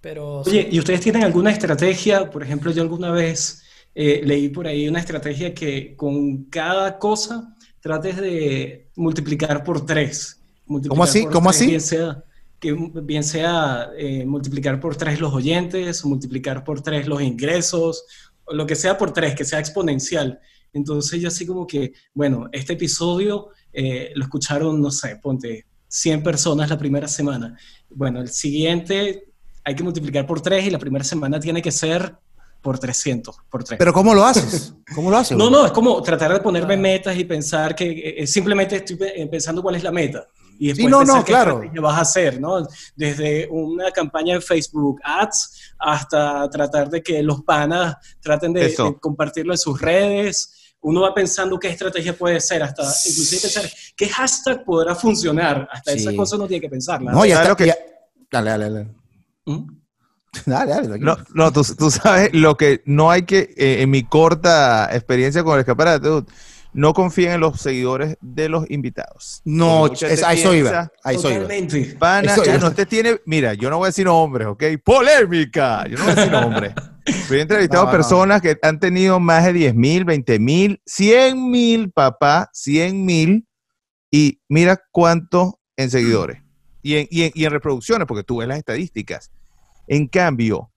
Pero... 0.00 0.42
Oye, 0.42 0.68
¿y 0.70 0.78
ustedes 0.78 1.00
tienen 1.00 1.24
alguna 1.24 1.50
estrategia? 1.50 2.30
Por 2.30 2.44
ejemplo, 2.44 2.70
yo 2.70 2.82
alguna 2.82 3.10
vez 3.10 3.61
eh, 3.94 4.22
leí 4.24 4.48
por 4.48 4.66
ahí 4.66 4.88
una 4.88 5.00
estrategia 5.00 5.54
que 5.54 5.94
con 5.96 6.44
cada 6.44 6.98
cosa 6.98 7.54
trates 7.80 8.16
de 8.16 8.88
multiplicar 8.96 9.64
por 9.64 9.84
tres. 9.84 10.40
Multiplicar 10.66 10.96
¿Cómo 10.96 11.04
así? 11.04 11.22
por 11.22 11.32
¿Cómo 11.32 11.50
tres, 11.50 11.60
así? 11.60 11.66
Bien 11.66 11.80
sea, 11.80 12.24
que 12.58 12.76
bien 13.02 13.24
sea 13.24 13.90
eh, 13.98 14.24
multiplicar 14.24 14.80
por 14.80 14.96
tres 14.96 15.20
los 15.20 15.32
oyentes, 15.32 16.04
o 16.04 16.08
multiplicar 16.08 16.64
por 16.64 16.80
tres 16.80 17.06
los 17.06 17.20
ingresos, 17.20 18.04
o 18.44 18.54
lo 18.54 18.66
que 18.66 18.76
sea 18.76 18.96
por 18.96 19.12
tres, 19.12 19.34
que 19.34 19.44
sea 19.44 19.58
exponencial. 19.58 20.40
Entonces 20.72 21.20
yo 21.20 21.28
así 21.28 21.44
como 21.44 21.66
que, 21.66 21.92
bueno, 22.14 22.48
este 22.52 22.74
episodio 22.74 23.48
eh, 23.72 24.12
lo 24.14 24.24
escucharon, 24.24 24.80
no 24.80 24.90
sé, 24.90 25.16
ponte 25.16 25.66
100 25.88 26.22
personas 26.22 26.70
la 26.70 26.78
primera 26.78 27.08
semana. 27.08 27.58
Bueno, 27.90 28.20
el 28.20 28.28
siguiente 28.28 29.24
hay 29.64 29.74
que 29.74 29.82
multiplicar 29.82 30.26
por 30.26 30.40
3 30.40 30.66
y 30.66 30.70
la 30.70 30.78
primera 30.78 31.04
semana 31.04 31.38
tiene 31.38 31.60
que 31.60 31.70
ser 31.70 32.16
por 32.62 32.78
300, 32.78 33.36
por 33.50 33.64
3. 33.64 33.76
Pero 33.78 33.92
¿cómo 33.92 34.14
lo 34.14 34.24
haces? 34.24 34.72
¿Cómo 34.94 35.10
lo 35.10 35.16
haces? 35.18 35.36
no, 35.36 35.50
no, 35.50 35.66
es 35.66 35.72
como 35.72 36.00
tratar 36.02 36.32
de 36.32 36.40
ponerme 36.40 36.76
metas 36.76 37.16
y 37.16 37.24
pensar 37.24 37.74
que 37.74 37.84
eh, 37.90 38.14
eh, 38.22 38.26
simplemente 38.26 38.76
estoy 38.76 38.96
eh, 39.00 39.26
pensando 39.26 39.60
cuál 39.62 39.74
es 39.74 39.82
la 39.82 39.90
meta. 39.90 40.26
Y 40.58 40.68
después 40.68 40.84
Sí, 40.86 40.90
no, 40.90 40.98
pensar 41.00 41.16
no, 41.16 41.24
qué 41.24 41.32
claro. 41.32 41.62
vas 41.82 41.98
a 41.98 42.00
hacer, 42.02 42.40
¿no? 42.40 42.66
Desde 42.94 43.48
una 43.50 43.90
campaña 43.90 44.34
en 44.36 44.42
Facebook 44.42 45.00
Ads 45.02 45.72
hasta 45.78 46.48
tratar 46.50 46.88
de 46.88 47.02
que 47.02 47.20
los 47.22 47.42
panas 47.42 47.96
traten 48.20 48.52
de, 48.52 48.68
de 48.68 48.96
compartirlo 49.00 49.52
en 49.52 49.58
sus 49.58 49.80
redes. 49.80 50.74
Uno 50.82 51.00
va 51.00 51.14
pensando 51.14 51.58
qué 51.58 51.68
estrategia 51.68 52.16
puede 52.16 52.40
ser, 52.40 52.62
hasta 52.62 52.82
inclusive 52.82 53.40
pensar 53.42 53.64
qué 53.96 54.08
hashtag 54.08 54.64
podrá 54.64 54.94
funcionar. 54.94 55.68
Hasta 55.72 55.92
Sí. 55.92 55.98
esas 55.98 56.14
cosas 56.14 56.38
uno 56.38 56.46
tiene 56.46 56.60
que 56.60 56.68
pensarlas. 56.68 57.12
No, 57.14 57.24
ya 57.24 57.36
¿Sabes 57.36 57.40
está. 57.40 57.48
lo 57.48 57.56
que- 57.56 57.66
ya- 57.66 57.76
Dale, 58.30 58.50
dale, 58.50 58.70
dale. 58.70 58.88
¿Mm? 59.46 59.81
Dale, 60.46 60.72
dale. 60.72 60.98
No, 60.98 61.16
no 61.34 61.52
tú, 61.52 61.62
tú 61.78 61.90
sabes 61.90 62.30
lo 62.32 62.56
que 62.56 62.82
no 62.86 63.10
hay 63.10 63.22
que, 63.22 63.54
eh, 63.56 63.82
en 63.82 63.90
mi 63.90 64.02
corta 64.04 64.88
experiencia 64.92 65.44
con 65.44 65.54
el 65.54 65.60
escaparate, 65.60 66.08
no 66.72 66.94
confíen 66.94 67.32
en 67.32 67.40
los 67.40 67.60
seguidores 67.60 68.16
de 68.22 68.48
los 68.48 68.64
invitados. 68.70 69.42
No, 69.44 69.88
es, 69.92 70.00
gente 70.00 70.24
a 70.24 70.32
eso 70.32 70.54
iba. 70.54 70.90
A. 71.04 71.12
Pana, 71.98 72.32
Eso 72.32 72.44
ya 72.44 72.54
iba. 72.54 72.60
no 72.62 72.72
te 72.72 72.86
tiene, 72.86 73.20
mira, 73.26 73.52
yo 73.52 73.68
no 73.68 73.76
voy 73.76 73.86
a 73.86 73.88
decir 73.88 74.06
nombres, 74.06 74.48
¿ok? 74.48 74.64
Polémica, 74.82 75.86
yo 75.86 75.98
no 75.98 76.04
voy 76.04 76.12
a 76.12 76.16
decir 76.16 76.32
nombres. 76.32 76.72
He 77.30 77.40
entrevistado 77.40 77.84
No, 77.84 77.90
no. 77.90 77.96
personas 77.96 78.40
que 78.40 78.56
han 78.62 78.78
tenido 78.80 79.20
más 79.20 79.44
de 79.44 79.52
10 79.52 79.74
mil, 79.74 80.04
20 80.04 80.38
mil, 80.38 80.80
100 80.86 81.50
mil, 81.50 81.90
papá, 81.90 82.48
100 82.54 83.04
mil, 83.04 83.46
y 84.10 84.40
mira 84.48 84.80
cuánto 84.92 85.58
en 85.76 85.90
seguidores 85.90 86.40
y 86.82 86.96
en, 86.96 87.08
y 87.10 87.22
en- 87.24 87.32
y 87.34 87.44
en 87.44 87.50
reproducciones, 87.50 88.06
porque 88.06 88.22
tú 88.24 88.38
ves 88.38 88.48
las 88.48 88.58
estadísticas. 88.58 89.30
En 89.86 90.06
cambio, 90.06 90.70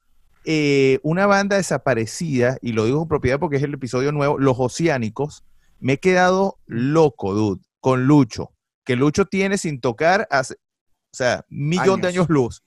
eh, 0.46 1.00
una 1.04 1.26
banda 1.26 1.58
desaparecida, 1.58 2.58
y 2.62 2.74
lo 2.74 2.86
digo 2.86 3.00
con 3.00 3.08
propiedad 3.08 3.40
porque 3.40 3.58
es 3.58 3.64
el 3.64 3.74
episodio 3.74 4.12
nuevo, 4.12 4.38
Los 4.38 4.58
Oceánicos, 4.60 5.44
me 5.80 5.94
he 5.94 6.00
quedado 6.00 6.60
loco, 6.66 7.34
dude, 7.34 7.62
con 7.80 8.06
Lucho, 8.06 8.54
que 8.84 8.96
Lucho 8.96 9.26
tiene 9.26 9.58
sin 9.58 9.82
tocar 9.82 10.28
hace, 10.30 10.56
o 10.56 11.16
sea, 11.16 11.46
millón 11.50 12.02
de 12.02 12.10
Años. 12.10 12.30
luz. 12.30 12.64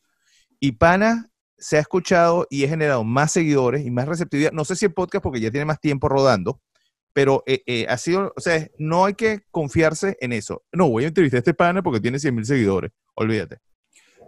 Y 0.60 0.72
Pana 0.72 1.30
se 1.56 1.76
ha 1.76 1.80
escuchado 1.80 2.46
y 2.50 2.64
ha 2.64 2.68
generado 2.68 3.04
más 3.04 3.32
seguidores 3.32 3.84
y 3.84 3.90
más 3.90 4.08
receptividad. 4.08 4.52
No 4.52 4.64
sé 4.64 4.76
si 4.76 4.86
el 4.86 4.92
podcast 4.92 5.22
porque 5.22 5.40
ya 5.40 5.50
tiene 5.50 5.64
más 5.64 5.80
tiempo 5.80 6.08
rodando, 6.08 6.60
pero 7.12 7.42
eh, 7.46 7.62
eh, 7.66 7.86
ha 7.88 7.96
sido, 7.98 8.32
o 8.36 8.40
sea, 8.40 8.68
no 8.78 9.04
hay 9.04 9.14
que 9.14 9.42
confiarse 9.50 10.16
en 10.20 10.32
eso. 10.32 10.64
No, 10.72 10.88
voy 10.88 11.04
a 11.04 11.08
entrevistar 11.08 11.38
a 11.38 11.40
este 11.40 11.54
pana 11.54 11.82
porque 11.82 12.00
tiene 12.00 12.18
100 12.18 12.34
mil 12.34 12.46
seguidores. 12.46 12.92
Olvídate. 13.14 13.58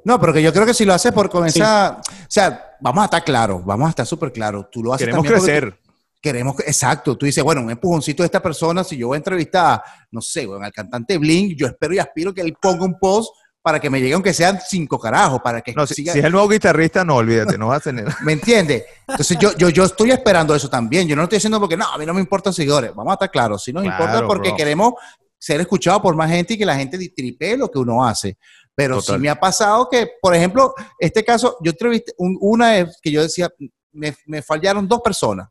No, 0.05 0.21
pero 0.21 0.33
que 0.33 0.43
yo 0.43 0.53
creo 0.53 0.67
que 0.67 0.75
si 0.75 0.85
lo 0.85 0.95
haces 0.95 1.13
por 1.13 1.29
con 1.31 1.47
esa. 1.47 1.99
O 2.01 2.27
sea, 2.29 2.77
vamos 2.81 3.03
a 3.03 3.05
estar 3.07 3.25
claros, 3.25 3.65
vamos 3.65 3.87
a 3.87 3.91
estar 3.91 4.07
súper 4.07 4.33
claros. 4.33 4.67
Tú 4.71 4.83
lo 4.83 4.93
haces 4.95 5.07
Queremos 5.07 5.27
porque 5.27 5.41
crecer. 5.43 5.73
tú- 5.73 5.91
queremos, 6.23 6.57
que- 6.57 6.63
exacto. 6.65 7.17
Tú 7.17 7.27
dices, 7.27 7.43
bueno, 7.45 7.61
un 7.63 7.71
empujoncito 7.71 8.23
de 8.23 8.27
esta 8.27 8.43
persona, 8.43 8.85
si 8.85 8.97
yo 8.97 9.09
voy 9.09 9.17
a 9.17 9.19
entrevistar, 9.19 9.83
no 10.11 10.21
sé, 10.21 10.47
bueno, 10.47 10.65
al 10.65 10.73
cantante 10.73 11.17
Blink, 11.19 11.57
yo 11.59 11.67
espero 11.67 11.95
y 11.95 11.99
aspiro 11.99 12.33
que 12.35 12.41
él 12.43 12.55
ponga 12.61 12.85
un 12.85 12.99
post 12.99 13.31
para 13.63 13.79
que 13.79 13.91
me 13.91 14.01
llegue, 14.01 14.15
aunque 14.15 14.33
sean 14.33 14.59
cinco 14.67 14.99
carajos, 14.99 15.41
para 15.43 15.61
que 15.61 15.75
No, 15.75 15.87
si, 15.87 15.93
siga. 15.95 16.15
si 16.15 16.19
es 16.19 16.25
el 16.25 16.33
nuevo 16.33 16.49
guitarrista, 16.49 17.05
no, 17.05 17.17
olvídate, 17.17 17.59
no 17.59 17.69
vas 17.69 17.79
a 17.79 17.91
tener. 17.91 18.07
¿Me 18.23 18.33
entiendes? 18.33 18.85
Entonces 19.07 19.37
yo, 19.39 19.55
yo, 19.59 19.69
yo 19.69 19.85
estoy 19.85 20.13
esperando 20.13 20.55
eso 20.55 20.71
también. 20.71 21.07
Yo 21.07 21.15
no 21.15 21.21
lo 21.21 21.25
estoy 21.25 21.37
diciendo 21.37 21.61
porque 21.61 21.77
no, 21.77 21.87
a 21.87 21.99
mí 21.99 22.07
no 22.07 22.15
me 22.15 22.21
importan 22.21 22.55
seguidores. 22.55 22.95
Vamos 22.95 23.11
a 23.11 23.15
estar 23.15 23.31
claros. 23.31 23.63
Sí 23.63 23.71
nos 23.73 23.83
Claro, 23.83 24.03
importa 24.03 24.27
porque 24.27 24.49
bro. 24.49 24.57
queremos 24.57 24.95
ser 25.39 25.61
escuchados 25.61 26.01
por 26.01 26.15
más 26.17 26.31
gente 26.31 26.55
y 26.55 26.59
que 26.59 26.65
la 26.67 26.77
gente 26.77 26.97
tripee 27.15 27.57
lo 27.59 27.71
que 27.71 27.79
uno 27.79 28.03
hace. 28.05 28.37
Pero 28.75 28.97
Total. 29.01 29.17
sí 29.17 29.23
me 29.23 29.29
ha 29.29 29.35
pasado 29.39 29.89
que, 29.91 30.09
por 30.23 30.35
ejemplo, 30.35 30.75
este 30.99 31.25
caso, 31.25 31.57
yo 31.63 31.71
entrevisté 31.73 32.13
un- 32.19 32.39
una 32.41 32.73
vez 32.73 32.99
que 33.03 33.11
yo 33.11 33.23
decía, 33.23 33.51
me, 33.93 34.15
me 34.27 34.41
fallaron 34.43 34.87
dos 34.89 35.01
personas 35.01 35.49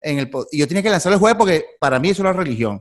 en 0.00 0.18
el 0.20 0.30
y 0.52 0.58
yo 0.58 0.68
tenía 0.68 0.82
que 0.82 0.90
lanzar 0.90 1.12
el 1.12 1.18
jueves 1.18 1.36
porque 1.36 1.64
para 1.80 1.98
mí 1.98 2.10
eso 2.10 2.22
era 2.22 2.32
religión. 2.32 2.80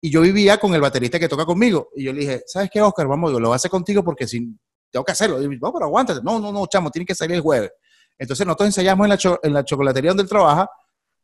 Y 0.00 0.10
yo 0.10 0.20
vivía 0.20 0.58
con 0.58 0.74
el 0.74 0.80
baterista 0.80 1.18
que 1.18 1.28
toca 1.28 1.44
conmigo. 1.46 1.90
Y 1.94 2.04
yo 2.04 2.12
le 2.12 2.20
dije, 2.20 2.42
¿sabes 2.46 2.70
qué, 2.72 2.80
Oscar? 2.82 3.06
Vamos, 3.06 3.32
yo 3.32 3.40
lo 3.40 3.48
voy 3.48 3.54
a 3.54 3.56
hacer 3.56 3.70
contigo 3.70 4.02
porque 4.04 4.26
si 4.26 4.54
tengo 4.90 5.04
que 5.04 5.12
hacerlo. 5.12 5.42
Y, 5.42 5.48
no, 5.58 5.72
pero 5.72 5.84
aguántate. 5.86 6.20
No, 6.22 6.38
no, 6.38 6.52
no, 6.52 6.66
chamo, 6.66 6.90
tiene 6.90 7.06
que 7.06 7.14
salir 7.14 7.36
el 7.36 7.40
jueves. 7.42 7.70
Entonces 8.18 8.46
nosotros 8.46 8.66
ensayamos 8.68 9.04
en 9.04 9.10
la, 9.10 9.18
cho- 9.18 9.40
en 9.42 9.52
la 9.52 9.64
chocolatería 9.64 10.10
donde 10.10 10.22
él 10.24 10.28
trabaja, 10.28 10.68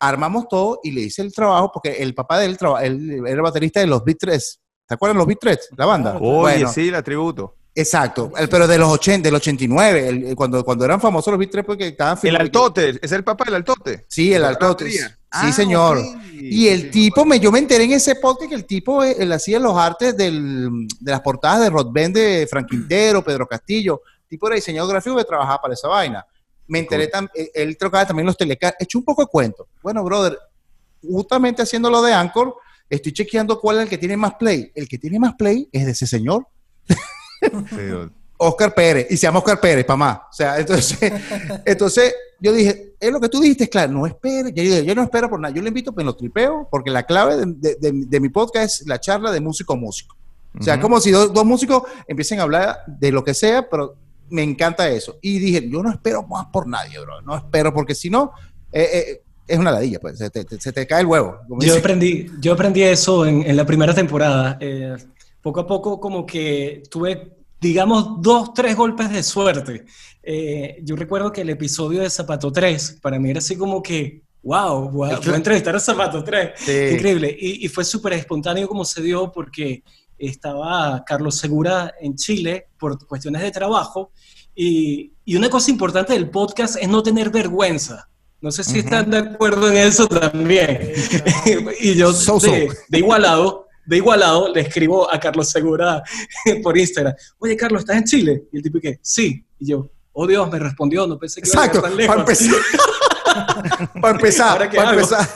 armamos 0.00 0.48
todo 0.48 0.80
y 0.82 0.90
le 0.90 1.02
hice 1.02 1.22
el 1.22 1.32
trabajo 1.32 1.70
porque 1.72 1.90
el 2.02 2.14
papá 2.14 2.38
de 2.38 2.46
él, 2.46 2.58
él 2.82 3.20
era 3.26 3.30
el 3.36 3.42
baterista 3.42 3.80
de 3.80 3.86
los 3.86 4.04
Beat 4.04 4.18
3. 4.20 4.60
¿Te 4.86 4.94
acuerdan 4.94 5.16
los 5.18 5.26
Beat 5.26 5.38
3? 5.40 5.68
La 5.76 5.86
banda. 5.86 6.16
Oye, 6.16 6.30
Bueno, 6.40 6.68
sí, 6.72 6.90
la 6.90 7.02
tributo. 7.02 7.56
Exacto, 7.74 8.30
el- 8.36 8.48
pero 8.50 8.66
de 8.66 8.76
los 8.76 8.88
80, 8.90 9.26
del 9.28 9.34
89, 9.36 10.08
el- 10.08 10.36
cuando, 10.36 10.62
cuando 10.64 10.84
eran 10.84 11.00
famosos 11.00 11.30
los 11.32 11.38
Beat 11.38 11.50
3 11.52 11.64
porque 11.64 11.88
estaban 11.88 12.18
El 12.22 12.36
altote, 12.36 12.98
es 13.00 13.12
el 13.12 13.24
papá 13.24 13.44
del 13.46 13.54
altote. 13.54 14.04
Sí, 14.08 14.32
el 14.34 14.42
¿De 14.42 14.48
altote. 14.48 14.90
Sí, 14.90 14.98
Ah, 15.34 15.50
señor. 15.50 15.98
Y 16.34 16.68
el 16.68 16.90
tipo, 16.90 17.24
me, 17.24 17.40
yo 17.40 17.50
me 17.50 17.58
enteré 17.58 17.84
en 17.84 17.92
ese 17.92 18.16
podcast 18.16 18.50
que 18.50 18.54
el 18.54 18.66
tipo 18.66 19.02
eh, 19.02 19.16
él 19.18 19.32
hacía 19.32 19.58
los 19.58 19.74
artes 19.78 20.14
del- 20.14 20.86
de 21.00 21.10
las 21.10 21.22
portadas 21.22 21.60
de 21.62 21.70
Rod 21.70 21.86
Band 21.90 22.14
de 22.14 22.46
Frank 22.50 22.68
Quintero, 22.68 23.24
Pedro 23.24 23.46
Castillo. 23.46 24.02
El 24.24 24.28
tipo 24.28 24.46
era 24.48 24.56
diseñador 24.56 24.90
gráfico 24.90 25.16
que 25.16 25.24
trabajaba 25.24 25.62
para 25.62 25.72
esa 25.72 25.88
vaina. 25.88 26.26
Me 26.66 26.80
enteré 26.80 27.06
también, 27.06 27.48
él 27.54 27.76
tocaba 27.78 28.06
también 28.06 28.26
los 28.26 28.36
telecar. 28.36 28.74
He 28.78 28.84
hecho 28.84 28.98
un 28.98 29.04
poco 29.06 29.22
de 29.22 29.28
cuento. 29.28 29.68
Bueno, 29.82 30.04
brother, 30.04 30.38
justamente 31.02 31.62
haciendo 31.62 31.88
lo 31.90 32.02
de 32.02 32.12
Anchor, 32.12 32.54
estoy 32.90 33.12
chequeando 33.12 33.58
cuál 33.58 33.78
es 33.78 33.82
el 33.84 33.88
que 33.88 33.98
tiene 33.98 34.16
más 34.18 34.34
play. 34.34 34.70
El 34.74 34.86
que 34.88 34.98
tiene 34.98 35.18
más 35.18 35.34
play 35.34 35.66
es 35.72 35.86
de 35.86 35.92
ese 35.92 36.06
señor. 36.06 36.46
Sí. 37.70 38.10
Oscar 38.44 38.74
Pérez, 38.74 39.06
y 39.08 39.16
se 39.16 39.22
llama 39.22 39.38
Oscar 39.38 39.60
Pérez, 39.60 39.84
para 39.84 39.96
más. 39.96 40.16
O 40.18 40.32
sea, 40.32 40.58
entonces, 40.58 40.98
entonces 41.64 42.12
yo 42.40 42.52
dije, 42.52 42.94
es 42.98 43.12
lo 43.12 43.20
que 43.20 43.28
tú 43.28 43.40
dijiste, 43.40 43.68
claro, 43.68 43.92
no 43.92 44.04
espere. 44.06 44.52
Yo, 44.52 44.62
dije, 44.64 44.84
yo 44.84 44.94
no 44.96 45.02
espero 45.04 45.30
por 45.30 45.38
nada, 45.38 45.54
yo 45.54 45.62
le 45.62 45.68
invito, 45.68 45.92
pues 45.92 46.04
lo 46.04 46.16
tripeo, 46.16 46.66
porque 46.68 46.90
la 46.90 47.04
clave 47.04 47.36
de, 47.36 47.44
de- 47.46 47.76
de- 47.76 48.06
de 48.06 48.20
mi 48.20 48.30
podcast 48.30 48.80
es 48.80 48.86
la 48.88 48.98
charla 48.98 49.30
de 49.30 49.40
músico 49.40 49.74
a 49.74 49.76
músico. 49.76 50.16
O 50.58 50.62
sea, 50.62 50.74
Ujú. 50.74 50.82
como 50.82 51.00
si 51.00 51.12
dos, 51.12 51.32
dos 51.32 51.44
músicos 51.44 51.84
empiecen 52.08 52.40
a 52.40 52.42
hablar 52.42 52.78
de 52.86 53.12
lo 53.12 53.22
que 53.22 53.32
sea, 53.32 53.68
pero 53.70 53.94
me 54.28 54.42
encanta 54.42 54.88
eso. 54.90 55.18
Y 55.22 55.38
dije, 55.38 55.68
yo 55.70 55.80
no 55.82 55.90
espero 55.92 56.24
más 56.24 56.46
por 56.46 56.66
nadie, 56.66 56.98
bro. 56.98 57.22
No 57.22 57.36
espero, 57.36 57.72
porque 57.72 57.94
si 57.94 58.10
no, 58.10 58.32
eh, 58.72 58.88
eh, 58.92 59.22
es 59.46 59.58
una 59.58 59.70
ladilla, 59.70 60.00
pues, 60.00 60.18
se 60.18 60.30
te, 60.30 60.44
te- 60.44 60.60
se 60.60 60.72
te 60.72 60.84
cae 60.86 61.02
el 61.02 61.06
huevo. 61.06 61.38
Yo 61.60 61.76
aprendí, 61.76 62.28
yo 62.40 62.54
aprendí 62.54 62.82
eso 62.82 63.24
en, 63.24 63.42
en 63.48 63.56
la 63.56 63.64
primera 63.64 63.94
temporada. 63.94 64.58
Eh, 64.60 64.96
poco 65.40 65.60
a 65.60 65.66
poco 65.66 66.00
como 66.00 66.26
que 66.26 66.82
tuve, 66.90 67.32
digamos, 67.62 68.20
dos, 68.20 68.52
tres 68.52 68.74
golpes 68.76 69.08
de 69.10 69.22
suerte. 69.22 69.84
Eh, 70.20 70.78
yo 70.82 70.96
recuerdo 70.96 71.30
que 71.32 71.42
el 71.42 71.50
episodio 71.50 72.02
de 72.02 72.10
Zapato 72.10 72.50
3, 72.50 72.98
para 73.00 73.20
mí 73.20 73.30
era 73.30 73.38
así 73.38 73.56
como 73.56 73.80
que, 73.80 74.22
wow, 74.42 74.90
wow 74.90 75.20
voy 75.22 75.32
a 75.32 75.36
entrevistar 75.36 75.76
a 75.76 75.80
Zapato 75.80 76.24
3. 76.24 76.50
Sí. 76.56 76.72
Increíble. 76.94 77.34
Y, 77.38 77.64
y 77.64 77.68
fue 77.68 77.84
súper 77.84 78.14
espontáneo 78.14 78.66
como 78.66 78.84
se 78.84 79.00
dio 79.00 79.30
porque 79.30 79.84
estaba 80.18 81.04
Carlos 81.06 81.36
Segura 81.36 81.94
en 82.00 82.16
Chile 82.16 82.66
por 82.76 83.06
cuestiones 83.06 83.42
de 83.42 83.52
trabajo. 83.52 84.10
Y, 84.56 85.12
y 85.24 85.36
una 85.36 85.48
cosa 85.48 85.70
importante 85.70 86.14
del 86.14 86.30
podcast 86.30 86.76
es 86.80 86.88
no 86.88 87.00
tener 87.00 87.30
vergüenza. 87.30 88.08
No 88.40 88.50
sé 88.50 88.64
si 88.64 88.72
Ujú. 88.72 88.80
están 88.80 89.08
de 89.08 89.18
acuerdo 89.18 89.70
en 89.70 89.76
eso 89.76 90.08
también. 90.08 90.92
y 91.80 91.94
yo 91.94 92.12
So, 92.12 92.40
so. 92.40 92.50
de, 92.50 92.68
de 92.88 92.98
igualado, 92.98 93.61
de 93.86 93.96
igualado, 93.96 94.52
le 94.52 94.60
escribo 94.60 95.12
a 95.12 95.18
Carlos 95.18 95.50
Segura 95.50 96.02
por 96.62 96.76
Instagram. 96.78 97.14
Oye, 97.38 97.56
Carlos, 97.56 97.80
¿estás 97.82 97.96
en 97.96 98.04
Chile? 98.04 98.44
Y 98.52 98.56
el 98.58 98.62
tipo 98.62 98.78
que, 98.80 98.98
sí. 99.02 99.44
Y 99.58 99.68
yo, 99.68 99.90
oh 100.12 100.26
Dios, 100.26 100.50
me 100.50 100.58
respondió, 100.58 101.06
no 101.06 101.18
pensé 101.18 101.42
que 101.42 101.48
iba 101.48 101.62
a 101.62 101.66
Exacto, 101.66 101.88
llegar 101.88 102.16
tan 102.16 102.24
para 102.24 102.28
lejos. 102.28 102.40
empezar. 102.40 103.90
para 104.00 104.14
empezar, 104.14 104.50
¿Ahora 104.50 104.70
qué 104.70 104.76
para 104.76 104.90
empezar. 104.92 105.28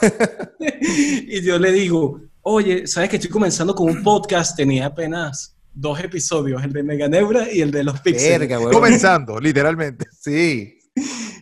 y 0.89 1.41
yo 1.41 1.57
le 1.59 1.71
digo, 1.71 2.21
oye, 2.41 2.87
¿sabes 2.87 3.09
que 3.09 3.15
estoy 3.17 3.31
comenzando 3.31 3.75
con 3.75 3.89
un 3.89 4.03
podcast? 4.03 4.55
Tenía 4.55 4.87
apenas 4.87 5.57
dos 5.73 5.99
episodios, 5.99 6.63
el 6.63 6.73
de 6.73 6.83
Meganebra 6.83 7.51
y 7.51 7.61
el 7.61 7.71
de 7.71 7.83
los 7.83 7.99
Pixels. 8.01 8.47
Comenzando, 8.71 9.39
literalmente. 9.39 10.05
Sí. 10.19 10.77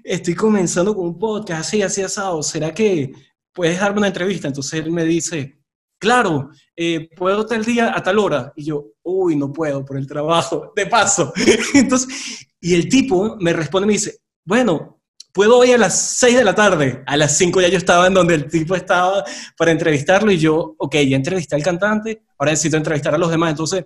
Estoy 0.03 0.35
comenzando 0.35 0.95
con 0.95 1.05
un 1.05 1.19
podcast, 1.19 1.61
así, 1.61 1.81
así, 1.81 2.01
asado. 2.01 2.43
¿Será 2.43 2.73
que 2.73 3.11
puedes 3.53 3.79
darme 3.79 3.99
una 3.99 4.07
entrevista? 4.07 4.47
Entonces 4.47 4.73
él 4.85 4.91
me 4.91 5.05
dice, 5.05 5.59
claro, 5.99 6.49
eh, 6.75 7.09
puedo 7.15 7.45
tal 7.45 7.63
día 7.63 7.93
a 7.95 8.03
tal 8.03 8.19
hora. 8.19 8.51
Y 8.55 8.65
yo, 8.65 8.85
uy, 9.03 9.35
no 9.35 9.51
puedo 9.51 9.83
por 9.85 9.97
el 9.97 10.07
trabajo, 10.07 10.73
de 10.75 10.85
paso. 10.85 11.33
Entonces, 11.73 12.47
y 12.59 12.73
el 12.73 12.89
tipo 12.89 13.37
me 13.39 13.53
responde 13.53 13.87
me 13.87 13.93
dice, 13.93 14.19
bueno, 14.43 15.01
puedo 15.33 15.57
hoy 15.57 15.71
a 15.71 15.77
las 15.77 16.17
6 16.17 16.37
de 16.37 16.43
la 16.43 16.55
tarde. 16.55 17.03
A 17.05 17.17
las 17.17 17.37
5 17.37 17.61
ya 17.61 17.67
yo 17.67 17.77
estaba 17.77 18.07
en 18.07 18.13
donde 18.13 18.35
el 18.35 18.47
tipo 18.49 18.75
estaba 18.75 19.23
para 19.57 19.71
entrevistarlo 19.71 20.31
y 20.31 20.37
yo, 20.37 20.75
ok, 20.77 20.95
ya 21.07 21.15
entrevisté 21.15 21.55
al 21.55 21.63
cantante, 21.63 22.23
ahora 22.37 22.51
necesito 22.51 22.77
entrevistar 22.77 23.13
a 23.13 23.17
los 23.17 23.29
demás. 23.29 23.51
Entonces, 23.51 23.85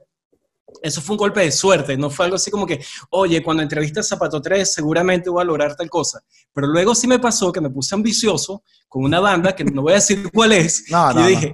eso 0.82 1.02
fue 1.02 1.15
un 1.15 1.17
golpe 1.17 1.41
de 1.41 1.52
suerte, 1.52 1.97
no 1.97 2.10
fue 2.10 2.25
algo 2.25 2.36
así 2.36 2.52
como 2.52 2.65
que, 2.65 2.80
oye, 3.10 3.41
cuando 3.41 3.63
entrevistas 3.63 4.08
Zapato 4.08 4.41
3 4.41 4.71
seguramente 4.71 5.30
voy 5.30 5.41
a 5.41 5.45
lograr 5.45 5.75
tal 5.75 5.89
cosa. 5.89 6.21
Pero 6.54 6.67
luego 6.67 6.93
sí 6.93 7.08
me 7.08 7.19
pasó 7.19 7.52
que 7.52 7.62
me 7.62 7.69
puse 7.69 7.95
ambicioso 7.95 8.63
con 8.88 9.04
una 9.04 9.19
banda 9.19 9.56
que 9.56 9.63
no 9.63 9.82
voy 9.82 9.93
a 9.93 9.95
decir 9.95 10.30
cuál 10.32 10.52
es. 10.52 10.86
No, 10.89 11.12
y 11.12 11.15
no, 11.15 11.30
yo 11.30 11.54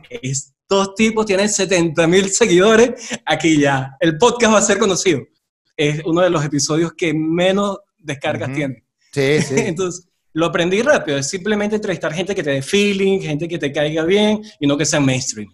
estos 0.68 0.96
tipos 0.96 1.26
tienen 1.28 1.48
70 1.48 2.08
mil 2.08 2.30
seguidores, 2.32 3.20
aquí 3.26 3.60
ya, 3.60 3.96
el 4.00 4.18
podcast 4.18 4.54
va 4.54 4.58
a 4.58 4.64
ser 4.64 4.80
conocido. 4.80 5.22
Es 5.78 6.02
uno 6.06 6.22
de 6.22 6.30
los 6.32 6.44
episodios 6.44 6.94
que 6.94 7.14
menos 7.14 7.78
descargas 8.00 8.52
tiene. 8.54 8.84
Sí, 9.12 9.42
sí. 9.42 9.54
Entonces, 9.58 10.08
lo 10.34 10.48
aprendí 10.48 10.82
rápido, 10.82 11.18
es 11.20 11.30
simplemente 11.30 11.76
entrevistar 11.76 12.12
gente 12.14 12.34
que 12.34 12.44
te 12.44 12.50
dé 12.50 12.62
feeling, 12.64 13.20
gente 13.20 13.48
que 13.48 13.60
te 13.60 13.72
caiga 13.72 14.04
bien 14.06 14.42
y 14.60 14.66
no 14.68 14.76
que 14.78 14.86
sea 14.86 15.00
mainstream. 15.00 15.54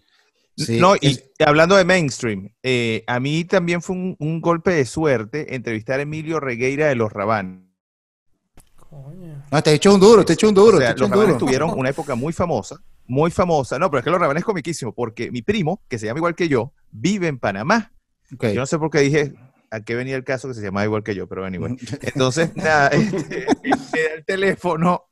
Sí, 0.56 0.80
no, 0.80 0.96
y 0.96 1.08
es- 1.08 1.30
hablando 1.46 1.76
de 1.76 1.84
mainstream, 1.86 2.50
eh, 2.64 3.04
a 3.06 3.20
mí 3.20 3.44
también 3.44 3.82
fue 3.82 3.96
un, 3.96 4.16
un 4.18 4.40
golpe 4.42 4.72
de 4.72 4.86
suerte 4.86 5.56
entrevistar 5.56 6.00
a 6.00 6.04
Emilio 6.04 6.40
Regueira 6.40 6.88
de 6.88 6.96
Los 6.96 7.12
Rabanes. 7.12 7.71
Coño. 8.92 9.42
No, 9.50 9.64
te 9.64 9.72
he 9.72 9.76
hecho 9.76 9.94
un 9.94 10.02
duro, 10.02 10.26
te 10.26 10.34
he 10.34 10.36
hecho 10.36 10.50
un 10.50 10.54
duro, 10.54 10.76
O 10.76 10.82
sea, 10.82 10.88
te 10.88 10.92
he 10.92 11.06
hecho 11.06 11.08
los 11.08 11.18
un 11.18 11.26
duro. 11.26 11.38
Tuvieron 11.38 11.80
una 11.80 11.90
época 11.90 12.14
muy 12.14 12.34
famosa, 12.34 12.76
muy 13.08 13.32
famosa. 13.32 13.80
No, 13.80 13.90
pero 13.90 14.00
es 14.00 14.04
que 14.04 14.12
los 14.12 14.20
Rabanes 14.20 14.42
es 14.42 14.46
comiquísimo, 14.46 14.94
porque 14.94 15.32
mi 15.32 15.42
primo, 15.42 15.82
que 15.88 15.98
se 15.98 16.08
llama 16.08 16.20
igual 16.20 16.36
que 16.36 16.50
yo, 16.50 16.74
vive 16.92 17.28
en 17.28 17.40
Panamá. 17.40 17.94
Yo 18.30 18.54
no 18.54 18.66
sé 18.66 18.78
por 18.78 18.90
qué 18.90 19.00
dije 19.00 19.34
a 19.72 19.80
qué 19.80 19.96
venía 19.96 20.18
el 20.18 20.26
caso 20.26 20.50
que 20.50 20.54
se 20.56 20.62
llamaba 20.62 20.84
igual 20.84 21.04
que 21.04 21.16
yo, 21.16 21.26
pero 21.26 21.46
anyway. 21.46 21.78
Entonces, 22.02 22.54
nada, 22.58 22.88
este, 22.92 23.48
me 23.64 24.02
da 24.02 24.14
el 24.18 24.26
teléfono 24.26 25.06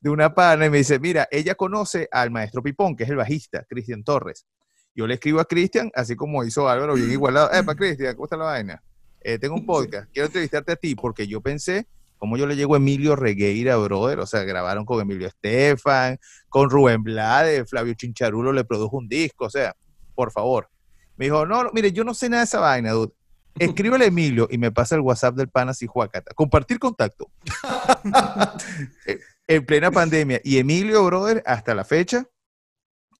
de 0.00 0.08
una 0.08 0.34
pana 0.34 0.64
y 0.64 0.70
me 0.70 0.78
dice, 0.78 0.98
mira, 0.98 1.28
ella 1.30 1.54
conoce 1.56 2.08
al 2.10 2.30
maestro 2.30 2.62
Pipón, 2.62 2.96
que 2.96 3.04
es 3.04 3.10
el 3.10 3.16
bajista, 3.16 3.66
Cristian 3.68 4.02
Torres. 4.02 4.46
Yo 4.94 5.06
le 5.06 5.14
escribo 5.14 5.40
a 5.40 5.44
Cristian, 5.44 5.90
así 5.94 6.16
como 6.16 6.42
hizo 6.42 6.70
Álvaro, 6.70 6.94
bien 6.94 7.10
igualado. 7.10 7.52
Epa, 7.52 7.74
Cristian, 7.74 8.14
¿cómo 8.14 8.24
está 8.24 8.38
la 8.38 8.46
vaina? 8.46 8.82
Eh, 9.20 9.38
tengo 9.38 9.56
un 9.56 9.66
podcast, 9.66 10.10
quiero 10.10 10.26
entrevistarte 10.26 10.72
a 10.72 10.76
ti 10.76 10.94
porque 10.94 11.26
yo 11.26 11.42
pensé, 11.42 11.86
como 12.18 12.36
yo 12.36 12.46
le 12.46 12.56
llego 12.56 12.74
a 12.74 12.78
Emilio 12.78 13.16
Regueira, 13.16 13.76
brother, 13.76 14.20
o 14.20 14.26
sea, 14.26 14.44
grabaron 14.44 14.84
con 14.84 15.00
Emilio 15.00 15.28
Estefan, 15.28 16.18
con 16.48 16.70
Rubén 16.70 17.02
Blade, 17.02 17.66
Flavio 17.66 17.94
Chincharulo 17.94 18.52
le 18.52 18.64
produjo 18.64 18.96
un 18.96 19.08
disco, 19.08 19.46
o 19.46 19.50
sea, 19.50 19.74
por 20.14 20.32
favor. 20.32 20.68
Me 21.16 21.26
dijo, 21.26 21.46
no, 21.46 21.64
no, 21.64 21.70
mire, 21.72 21.92
yo 21.92 22.04
no 22.04 22.14
sé 22.14 22.28
nada 22.28 22.42
de 22.42 22.46
esa 22.46 22.60
vaina, 22.60 22.92
dude. 22.92 23.12
Escríbele 23.58 24.04
a 24.04 24.08
Emilio 24.08 24.48
y 24.50 24.58
me 24.58 24.70
pasa 24.70 24.96
el 24.96 25.00
WhatsApp 25.00 25.34
del 25.34 25.48
pana 25.48 25.72
Juacata. 25.86 26.34
Compartir 26.34 26.78
contacto. 26.78 27.30
Eh, 29.06 29.20
en 29.48 29.64
plena 29.64 29.92
pandemia. 29.92 30.40
Y 30.42 30.58
Emilio, 30.58 31.04
brother, 31.04 31.42
hasta 31.46 31.74
la 31.74 31.84
fecha, 31.84 32.28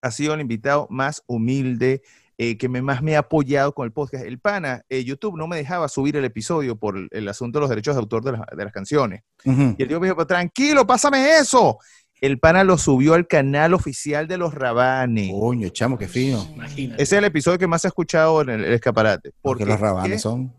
ha 0.02 0.10
sido 0.10 0.34
el 0.34 0.40
invitado 0.40 0.86
más 0.90 1.22
humilde, 1.26 2.02
eh, 2.38 2.58
que 2.58 2.68
me, 2.68 2.82
más 2.82 3.02
me 3.02 3.16
ha 3.16 3.20
apoyado 3.20 3.72
con 3.74 3.86
el 3.86 3.92
podcast. 3.92 4.24
El 4.24 4.38
pana, 4.38 4.82
eh, 4.88 5.04
YouTube 5.04 5.36
no 5.38 5.46
me 5.46 5.56
dejaba 5.56 5.88
subir 5.88 6.16
el 6.16 6.24
episodio 6.24 6.76
por 6.76 6.96
el, 6.96 7.08
el 7.12 7.28
asunto 7.28 7.58
de 7.58 7.60
los 7.62 7.70
derechos 7.70 7.94
de 7.94 8.00
autor 8.00 8.22
de, 8.24 8.32
las- 8.32 8.42
de 8.56 8.64
las 8.64 8.72
canciones. 8.72 9.22
Y 9.44 9.82
el 9.82 9.88
tío 9.88 10.00
me 10.00 10.06
dijo, 10.06 10.16
"Pero 10.16 10.26
tranquilo, 10.26 10.86
pásame 10.86 11.38
eso. 11.38 11.78
El 12.20 12.38
pana 12.38 12.64
lo 12.64 12.78
subió 12.78 13.12
al 13.14 13.26
canal 13.26 13.74
oficial 13.74 14.26
de 14.26 14.38
los 14.38 14.54
Rabanes. 14.54 15.30
Coño, 15.32 15.68
chamo, 15.68 15.98
qué 15.98 16.08
fino. 16.08 16.46
Imagínate. 16.54 17.02
Ese 17.02 17.14
es 17.16 17.18
el 17.18 17.24
episodio 17.24 17.58
que 17.58 17.66
más 17.66 17.82
se 17.82 17.88
ha 17.88 17.90
escuchado 17.90 18.40
en 18.42 18.48
el, 18.50 18.64
el 18.64 18.72
escaparate. 18.72 19.30
Porque 19.42 19.64
Porque 19.64 19.64
los 19.66 19.80
rabanes 19.80 20.22
son. 20.22 20.52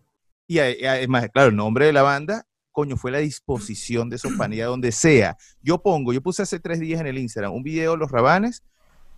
Y 0.48 0.60
además, 0.60 1.28
claro, 1.34 1.50
el 1.50 1.56
nombre 1.56 1.88
de 1.88 1.94
la 1.94 2.04
banda, 2.04 2.46
coño, 2.72 2.96
fue 2.96 3.10
la 3.12 3.18
disposición 3.18 4.08
de 4.10 4.18
esos 4.18 4.34
panes, 4.34 4.63
donde 4.66 4.92
sea. 4.92 5.36
Yo 5.62 5.82
pongo, 5.82 6.13
yo 6.13 6.22
puse 6.22 6.44
hace 6.44 6.60
tres 6.60 6.80
días 6.80 7.02
en 7.02 7.08
el 7.08 7.18
Instagram 7.18 7.52
un 7.54 7.63
video 7.63 7.94
de 7.94 7.98
los 7.98 8.12
rabanes, 8.12 8.62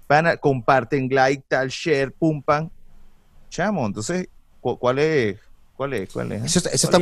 pana, 0.09 0.37
comparten, 0.37 1.07
like, 1.11 1.43
tal, 1.47 1.69
share, 1.69 2.11
pum, 2.11 2.41
pam. 2.41 2.67
Chamo, 3.51 3.85
entonces, 3.85 4.27
cu- 4.59 4.77
¿cuál 4.79 4.97
es? 4.97 5.37
¿Cuál 5.77 5.93
es? 5.93 6.11
¿Cuál 6.11 6.31
es? 6.31 6.45
Eso, 6.45 6.57
está- 6.59 6.71
eso 6.71 6.87
está. 6.87 6.97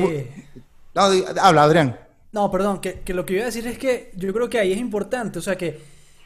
No, 0.94 1.10
di- 1.12 1.24
habla, 1.42 1.64
Adrián. 1.64 1.98
No, 2.34 2.52
perdón, 2.52 2.82
que, 2.82 3.00
que 3.00 3.14
lo 3.14 3.26
que 3.26 3.34
iba 3.36 3.44
a 3.44 3.46
decir 3.46 3.66
es 3.66 3.78
que 3.78 4.12
yo 4.18 4.34
creo 4.34 4.50
que 4.50 4.60
ahí 4.60 4.74
es 4.74 4.78
importante, 4.78 5.40
o 5.40 5.42
sea, 5.42 5.56
que, 5.58 5.80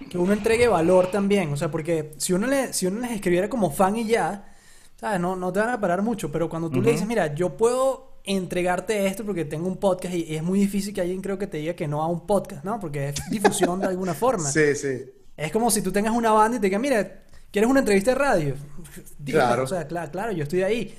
que 0.09 0.17
uno 0.17 0.33
entregue 0.33 0.67
valor 0.67 1.11
también, 1.11 1.53
o 1.53 1.55
sea, 1.57 1.69
porque 1.69 2.13
si 2.17 2.33
uno, 2.33 2.47
le, 2.47 2.73
si 2.73 2.87
uno 2.87 2.99
les 3.01 3.11
escribiera 3.11 3.47
como 3.47 3.69
fan 3.69 3.95
y 3.97 4.07
ya, 4.07 4.51
¿sabes? 4.99 5.19
No, 5.19 5.35
no 5.35 5.53
te 5.53 5.59
van 5.59 5.69
a 5.69 5.79
parar 5.79 6.01
mucho, 6.01 6.31
pero 6.31 6.49
cuando 6.49 6.69
tú 6.71 6.81
le 6.81 6.91
dices, 6.93 7.05
mira, 7.07 7.35
yo 7.35 7.55
puedo 7.57 8.17
entregarte 8.23 9.05
esto 9.05 9.23
porque 9.23 9.45
tengo 9.45 9.67
un 9.67 9.77
podcast 9.77 10.15
y, 10.15 10.23
y 10.23 10.35
es 10.35 10.43
muy 10.43 10.59
difícil 10.59 10.93
que 10.95 11.01
alguien 11.01 11.21
creo 11.21 11.37
que 11.37 11.45
te 11.47 11.57
diga 11.57 11.75
que 11.75 11.87
no 11.87 12.01
a 12.01 12.07
un 12.07 12.25
podcast, 12.25 12.63
¿no? 12.65 12.79
Porque 12.79 13.09
es 13.09 13.15
difusión 13.29 13.79
de 13.79 13.87
alguna 13.87 14.13
forma. 14.15 14.49
Sí, 14.49 14.75
sí. 14.75 15.05
Es 15.41 15.51
como 15.51 15.71
si 15.71 15.81
tú 15.81 15.91
tengas 15.91 16.13
una 16.13 16.31
banda 16.31 16.57
y 16.57 16.59
te 16.59 16.67
digan, 16.67 16.81
mira, 16.81 17.23
¿quieres 17.51 17.69
una 17.69 17.79
entrevista 17.79 18.11
de 18.11 18.15
radio? 18.15 18.55
Claro. 19.25 19.63
O 19.63 19.67
sea, 19.67 19.87
claro, 19.87 20.11
claro, 20.11 20.31
yo 20.31 20.43
estoy 20.43 20.63
ahí. 20.63 20.95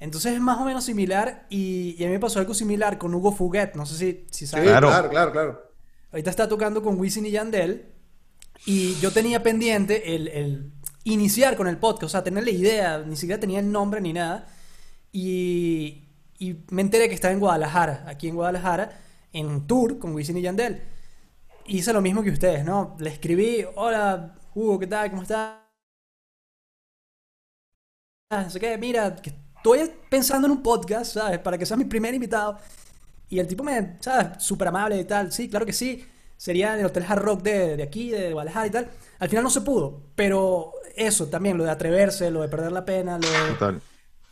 Entonces 0.00 0.34
es 0.34 0.40
más 0.40 0.58
o 0.58 0.64
menos 0.64 0.84
similar 0.84 1.46
y, 1.48 1.94
y 1.98 2.04
a 2.04 2.06
mí 2.06 2.12
me 2.14 2.18
pasó 2.20 2.38
algo 2.38 2.54
similar 2.54 2.98
con 2.98 3.14
Hugo 3.14 3.32
Fuguet, 3.32 3.74
no 3.74 3.86
sé 3.86 3.96
si, 3.96 4.26
si 4.30 4.46
Sí, 4.46 4.46
sabes. 4.46 4.68
Claro. 4.68 4.88
claro, 4.88 5.10
claro, 5.10 5.32
claro. 5.32 5.62
Ahorita 6.12 6.30
está 6.30 6.48
tocando 6.48 6.82
con 6.82 6.98
Wisin 6.98 7.26
y 7.26 7.30
Yandel. 7.30 7.92
Y 8.64 8.94
yo 8.96 9.12
tenía 9.12 9.42
pendiente 9.42 10.14
el, 10.14 10.28
el 10.28 10.72
iniciar 11.04 11.56
con 11.56 11.68
el 11.68 11.76
podcast, 11.78 12.04
o 12.04 12.08
sea, 12.08 12.24
tener 12.24 12.44
la 12.44 12.50
idea, 12.50 12.98
ni 13.06 13.16
siquiera 13.16 13.38
tenía 13.38 13.60
el 13.60 13.70
nombre 13.70 14.00
ni 14.00 14.12
nada. 14.12 14.46
Y, 15.12 16.08
y 16.38 16.56
me 16.70 16.82
enteré 16.82 17.08
que 17.08 17.14
estaba 17.14 17.32
en 17.32 17.40
Guadalajara, 17.40 18.04
aquí 18.06 18.28
en 18.28 18.34
Guadalajara, 18.34 18.98
en 19.32 19.46
un 19.46 19.66
tour 19.66 19.98
con 19.98 20.14
Wisin 20.14 20.36
y 20.38 20.42
Yandel. 20.42 20.82
Hice 21.68 21.92
lo 21.92 22.00
mismo 22.00 22.22
que 22.22 22.30
ustedes, 22.30 22.64
¿no? 22.64 22.96
Le 23.00 23.10
escribí, 23.10 23.64
hola, 23.74 24.34
Hugo, 24.54 24.78
¿qué 24.78 24.86
tal? 24.86 25.10
¿Cómo 25.10 25.22
estás? 25.22 25.58
No 28.30 28.50
sé 28.50 28.60
qué, 28.60 28.78
mira, 28.78 29.16
que 29.16 29.30
estoy 29.56 29.90
pensando 30.08 30.46
en 30.46 30.52
un 30.52 30.62
podcast, 30.62 31.14
¿sabes? 31.14 31.38
Para 31.40 31.58
que 31.58 31.66
seas 31.66 31.78
mi 31.78 31.84
primer 31.84 32.14
invitado. 32.14 32.58
Y 33.28 33.40
el 33.40 33.48
tipo 33.48 33.64
me, 33.64 33.96
¿sabes? 34.00 34.42
Súper 34.42 34.68
amable 34.68 34.98
y 34.98 35.04
tal. 35.04 35.32
Sí, 35.32 35.48
claro 35.48 35.66
que 35.66 35.72
sí. 35.72 36.06
Sería 36.36 36.74
en 36.74 36.80
el 36.80 36.86
Hotel 36.86 37.04
Hard 37.08 37.22
Rock 37.22 37.42
de, 37.42 37.76
de 37.76 37.82
aquí, 37.82 38.10
de 38.10 38.32
Guadalajara 38.32 38.66
y 38.66 38.70
tal. 38.70 38.90
Al 39.18 39.28
final 39.28 39.44
no 39.44 39.50
se 39.50 39.62
pudo. 39.62 40.02
Pero 40.14 40.72
eso 40.94 41.26
también, 41.28 41.58
lo 41.58 41.64
de 41.64 41.70
atreverse, 41.70 42.30
lo 42.30 42.42
de 42.42 42.48
perder 42.48 42.72
la 42.72 42.84
pena, 42.84 43.18
lo 43.18 43.28
de... 43.28 43.52
Total. 43.54 43.82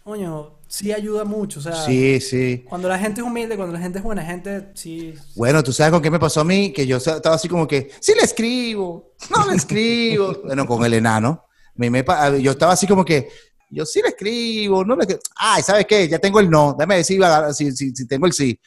Coño, 0.04 0.58
sí 0.68 0.92
ayuda 0.92 1.24
mucho. 1.24 1.60
O 1.60 1.62
sea, 1.62 1.72
Sí, 1.86 2.20
sí. 2.20 2.62
cuando 2.68 2.88
la 2.88 2.98
gente 2.98 3.22
es 3.22 3.26
humilde, 3.26 3.56
cuando 3.56 3.72
la 3.72 3.80
gente 3.80 3.98
es 3.98 4.04
buena 4.04 4.22
gente, 4.22 4.68
sí... 4.74 5.14
Bueno, 5.34 5.62
tú 5.62 5.72
sabes 5.72 5.92
con 5.92 6.02
qué 6.02 6.10
me 6.10 6.18
pasó 6.18 6.42
a 6.42 6.44
mí, 6.44 6.72
que 6.74 6.86
yo 6.86 6.98
estaba 6.98 7.34
así 7.36 7.48
como 7.48 7.66
que, 7.66 7.90
sí 8.00 8.12
le 8.14 8.20
escribo, 8.22 9.14
no 9.34 9.48
le 9.50 9.56
escribo. 9.56 10.34
bueno, 10.44 10.66
con 10.66 10.84
el 10.84 10.92
enano. 10.92 11.44
Me- 11.76 11.88
me 11.90 12.04
yo 12.42 12.50
estaba 12.50 12.74
así 12.74 12.86
como 12.86 13.02
que, 13.02 13.28
yo 13.70 13.86
sí 13.86 14.02
le 14.02 14.08
escribo, 14.08 14.84
no 14.84 14.94
le 14.94 15.02
escribo. 15.04 15.20
Ay, 15.36 15.62
¿sabes 15.62 15.86
qué? 15.86 16.06
Ya 16.06 16.18
tengo 16.18 16.38
el 16.38 16.50
no. 16.50 16.76
Dame 16.78 16.96
decir 16.96 17.22
si, 17.54 17.72
si, 17.72 17.90
si 17.96 18.06
tengo 18.06 18.26
el 18.26 18.34
sí. 18.34 18.60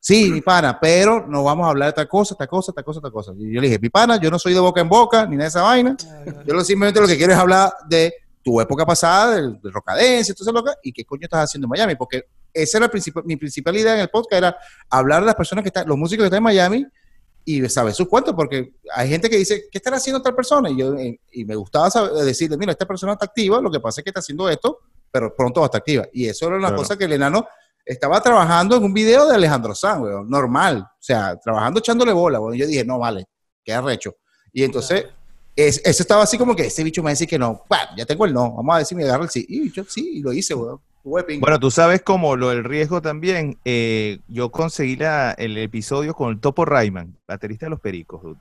Sí, 0.00 0.30
mi 0.30 0.40
pana, 0.40 0.78
pero 0.80 1.26
no 1.26 1.44
vamos 1.44 1.66
a 1.66 1.70
hablar 1.70 1.88
de 1.90 1.92
tal 1.92 2.08
cosa, 2.08 2.34
tal 2.34 2.48
cosa, 2.48 2.72
tal 2.72 2.84
cosa, 2.84 3.00
tal 3.02 3.12
cosa. 3.12 3.32
Y 3.36 3.52
yo 3.52 3.60
le 3.60 3.66
dije, 3.66 3.78
mi 3.78 3.90
pana, 3.90 4.18
yo 4.18 4.30
no 4.30 4.38
soy 4.38 4.54
de 4.54 4.60
boca 4.60 4.80
en 4.80 4.88
boca, 4.88 5.26
ni 5.26 5.32
nada 5.36 5.42
de 5.44 5.48
esa 5.48 5.62
vaina. 5.62 5.94
Yo 6.46 6.54
lo- 6.54 6.64
simplemente 6.64 6.98
lo 6.98 7.06
que 7.06 7.16
quiero 7.18 7.34
es 7.34 7.38
hablar 7.38 7.74
de 7.90 8.14
tu 8.42 8.60
época 8.60 8.86
pasada, 8.86 9.36
del, 9.36 9.60
del 9.60 9.72
Rocadense, 9.72 10.32
todo 10.34 10.44
eso, 10.44 10.52
loca, 10.52 10.74
y 10.82 10.92
qué 10.92 11.04
coño 11.04 11.22
estás 11.24 11.44
haciendo 11.44 11.66
en 11.66 11.70
Miami, 11.70 11.94
porque 11.96 12.24
esa 12.52 12.78
era 12.78 12.86
el 12.86 12.90
principio- 12.90 13.22
mi 13.24 13.36
principal 13.36 13.76
idea 13.76 13.94
en 13.94 14.00
el 14.00 14.08
podcast, 14.08 14.32
era 14.34 14.56
hablar 14.90 15.20
de 15.20 15.26
las 15.26 15.34
personas 15.34 15.62
que 15.62 15.68
están, 15.68 15.86
los 15.88 15.96
músicos 15.98 16.22
que 16.22 16.26
están 16.26 16.38
en 16.38 16.44
Miami 16.44 16.86
y 17.44 17.66
saber 17.68 17.94
sus 17.94 18.08
cuentos, 18.08 18.34
porque 18.34 18.74
hay 18.94 19.08
gente 19.08 19.28
que 19.30 19.36
dice, 19.36 19.64
¿qué 19.70 19.78
están 19.78 19.94
haciendo 19.94 20.20
tal 20.22 20.34
persona? 20.34 20.70
Y 20.70 20.76
yo 20.78 20.94
eh, 20.94 21.20
y 21.32 21.44
me 21.44 21.54
gustaba 21.56 21.90
saber- 21.90 22.12
decirle, 22.24 22.56
mira, 22.56 22.72
esta 22.72 22.86
persona 22.86 23.12
está 23.14 23.24
activa, 23.26 23.60
lo 23.60 23.70
que 23.70 23.80
pasa 23.80 24.00
es 24.00 24.04
que 24.04 24.10
está 24.10 24.20
haciendo 24.20 24.48
esto, 24.48 24.78
pero 25.10 25.34
pronto 25.34 25.60
va 25.60 25.66
a 25.66 25.68
estar 25.68 25.80
activa. 25.80 26.06
Y 26.12 26.26
eso 26.26 26.46
era 26.46 26.56
una 26.56 26.68
Claro. 26.68 26.82
cosa 26.82 26.96
que 26.98 27.04
el 27.04 27.12
enano 27.12 27.46
estaba 27.84 28.20
trabajando 28.22 28.76
en 28.76 28.84
un 28.84 28.92
video 28.92 29.26
de 29.26 29.34
Alejandro 29.34 29.74
Sanz, 29.74 30.02
weón, 30.02 30.28
normal, 30.28 30.80
o 30.86 30.96
sea, 31.00 31.36
trabajando 31.38 31.80
echándole 31.80 32.12
bola, 32.12 32.38
weón. 32.38 32.54
Yo 32.56 32.66
dije, 32.66 32.84
no, 32.84 32.98
vale, 32.98 33.24
qué 33.64 33.72
arrecho. 33.72 34.16
Y 34.52 34.62
entonces, 34.64 35.06
es, 35.66 35.80
eso 35.84 36.02
estaba 36.02 36.22
así 36.22 36.38
como 36.38 36.54
que 36.54 36.66
ese 36.66 36.84
bicho 36.84 37.02
me 37.02 37.10
decir 37.10 37.28
que 37.28 37.38
no, 37.38 37.64
bueno, 37.68 37.84
ya 37.96 38.06
tengo 38.06 38.24
el 38.26 38.32
no, 38.32 38.52
vamos 38.52 38.74
a 38.74 38.78
ver 38.78 38.86
si 38.86 38.94
me 38.94 39.04
agarra 39.04 39.24
el 39.24 39.30
sí. 39.30 39.44
Y 39.48 39.70
yo 39.72 39.84
sí, 39.84 40.20
lo 40.22 40.32
hice, 40.32 40.54
weón. 40.54 40.80
Bueno, 41.04 41.58
tú 41.58 41.70
sabes 41.70 42.02
como 42.02 42.36
lo 42.36 42.50
del 42.50 42.64
riesgo 42.64 43.00
también. 43.00 43.58
eh, 43.64 44.18
yo 44.28 44.50
conseguí 44.50 44.96
la- 44.96 45.32
el 45.32 45.56
episodio 45.56 46.12
con 46.14 46.30
el 46.32 46.40
Topo 46.40 46.64
Rayman, 46.66 47.16
baterista 47.26 47.66
de 47.66 47.70
los 47.70 47.80
Pericos. 47.80 48.22
dude. 48.22 48.40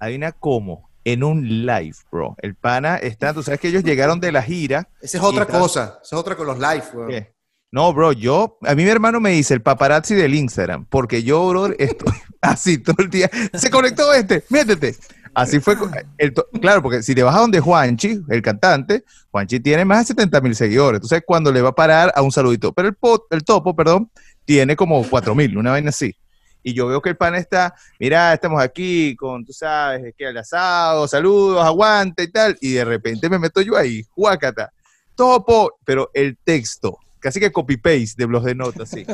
Adivina 0.00 0.32
cómo. 0.32 0.88
En 1.04 1.22
un 1.22 1.66
live, 1.66 1.94
bro. 2.10 2.34
El 2.40 2.54
pana 2.54 2.96
está, 2.96 3.32
tú 3.34 3.42
sabes 3.42 3.60
que 3.60 3.68
ellos 3.68 3.84
llegaron 3.84 4.18
de 4.20 4.32
la 4.32 4.42
gira. 4.42 4.88
Esa 5.02 5.18
es 5.18 5.22
otra 5.24 5.42
está- 5.44 5.58
cosa, 5.60 5.98
esa 6.02 6.16
es 6.16 6.20
otra 6.20 6.34
con 6.34 6.46
los 6.46 6.58
live, 6.58 6.84
weón. 6.94 7.08
¿Qué? 7.10 7.32
No, 7.70 7.92
bro, 7.92 8.12
yo, 8.12 8.56
a 8.62 8.74
mí 8.74 8.84
mi 8.84 8.88
hermano 8.90 9.20
me 9.20 9.30
dice 9.30 9.52
el 9.54 9.60
paparazzi 9.62 10.14
del 10.14 10.34
Instagram, 10.34 10.86
porque 10.86 11.22
yo, 11.22 11.46
bro, 11.48 11.66
estoy 11.78 12.12
así 12.40 12.78
todo 12.78 12.96
el 13.00 13.10
día. 13.10 13.30
Se 13.52 13.70
conectó 13.70 14.12
este, 14.14 14.44
métete. 14.48 14.96
Así 15.34 15.60
fue. 15.60 15.76
el 16.18 16.32
claro, 16.60 16.82
porque 16.82 17.02
si 17.02 17.14
te 17.14 17.22
vas 17.22 17.34
a 17.36 17.40
donde 17.40 17.60
Juanchi, 17.60 18.20
el 18.28 18.42
cantante, 18.42 19.04
Juanchi 19.30 19.60
tiene 19.60 19.84
más 19.84 20.00
de 20.00 20.04
70 20.14 20.40
mil 20.40 20.54
seguidores. 20.54 20.98
Entonces, 20.98 21.22
cuando 21.26 21.50
le 21.52 21.60
va 21.62 21.70
a 21.70 21.74
parar 21.74 22.12
a 22.14 22.22
un 22.22 22.30
saludito. 22.32 22.72
Pero 22.72 22.88
el, 22.88 22.94
po- 22.94 23.26
el 23.30 23.42
topo, 23.44 23.74
perdón, 23.74 24.10
tiene 24.44 24.76
como 24.76 25.02
4 25.08 25.34
mil, 25.34 25.56
una 25.58 25.72
vaina 25.72 25.88
así. 25.90 26.14
Y 26.62 26.72
yo 26.72 26.86
veo 26.86 27.02
que 27.02 27.10
el 27.10 27.16
pan 27.16 27.34
está, 27.34 27.74
mira, 28.00 28.32
estamos 28.32 28.62
aquí 28.62 29.14
con, 29.16 29.44
tú 29.44 29.52
sabes, 29.52 30.14
que 30.16 30.24
el 30.28 30.36
asado, 30.38 31.06
saludos, 31.06 31.62
aguante 31.64 32.22
y 32.22 32.30
tal. 32.30 32.56
Y 32.60 32.72
de 32.72 32.84
repente 32.86 33.28
me 33.28 33.38
meto 33.38 33.60
yo 33.60 33.76
ahí, 33.76 34.02
Juacata, 34.14 34.72
topo, 35.14 35.78
pero 35.84 36.10
el 36.14 36.38
texto, 36.42 36.96
casi 37.20 37.38
que 37.38 37.52
copy-paste 37.52 38.14
de 38.16 38.24
blogs 38.24 38.46
de 38.46 38.54
notas, 38.54 38.90
así. 38.92 39.04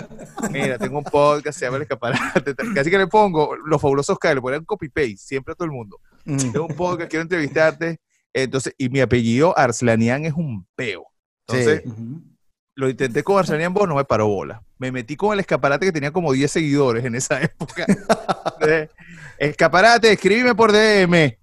Mira, 0.50 0.78
tengo 0.78 0.98
un 0.98 1.04
podcast, 1.04 1.59
se 1.59 1.64
llama 1.64 1.78
El 1.78 1.83
Escaparate, 1.83 2.54
casi 2.74 2.88
que 2.90 2.98
le 2.98 3.06
pongo 3.09 3.56
los 3.66 3.80
fabulosos 3.80 4.16
K, 4.18 4.35
le 4.35 4.40
ponen 4.40 4.64
copy-paste, 4.64 5.16
siempre 5.16 5.52
a 5.52 5.54
todo 5.56 5.64
el 5.66 5.72
mundo. 5.72 5.98
Mm. 6.24 6.37
Tengo 6.52 6.66
un 6.66 6.74
podcast, 6.76 7.11
quiero 7.11 7.22
entrevistarte. 7.22 7.98
Entonces, 8.33 8.74
y 8.78 8.88
mi 8.88 9.00
apellido 9.00 9.56
Arslanian 9.59 10.24
es 10.24 10.35
un 10.35 10.66
peo. 10.76 11.06
Entonces, 11.48 11.83
Sí. 11.85 11.92
lo 12.76 12.88
intenté 12.88 13.22
con 13.24 13.38
Arslanian 13.38 13.74
Boss, 13.74 13.88
no 13.88 13.96
me 13.96 14.04
paró 14.04 14.28
bola. 14.28 14.62
Me 14.78 14.92
metí 14.92 15.16
con 15.16 15.33
el 15.33 15.40
escaparate 15.40 15.87
que 15.87 15.92
tenía 15.92 16.12
como 16.12 16.33
10 16.33 16.50
seguidores 16.50 17.04
en 17.04 17.14
esa 17.16 17.40
época. 17.42 17.85
Entonces, 17.88 18.90
escaparate, 19.38 20.12
escríbeme 20.12 20.54
por 20.54 20.70
DM. 20.72 21.37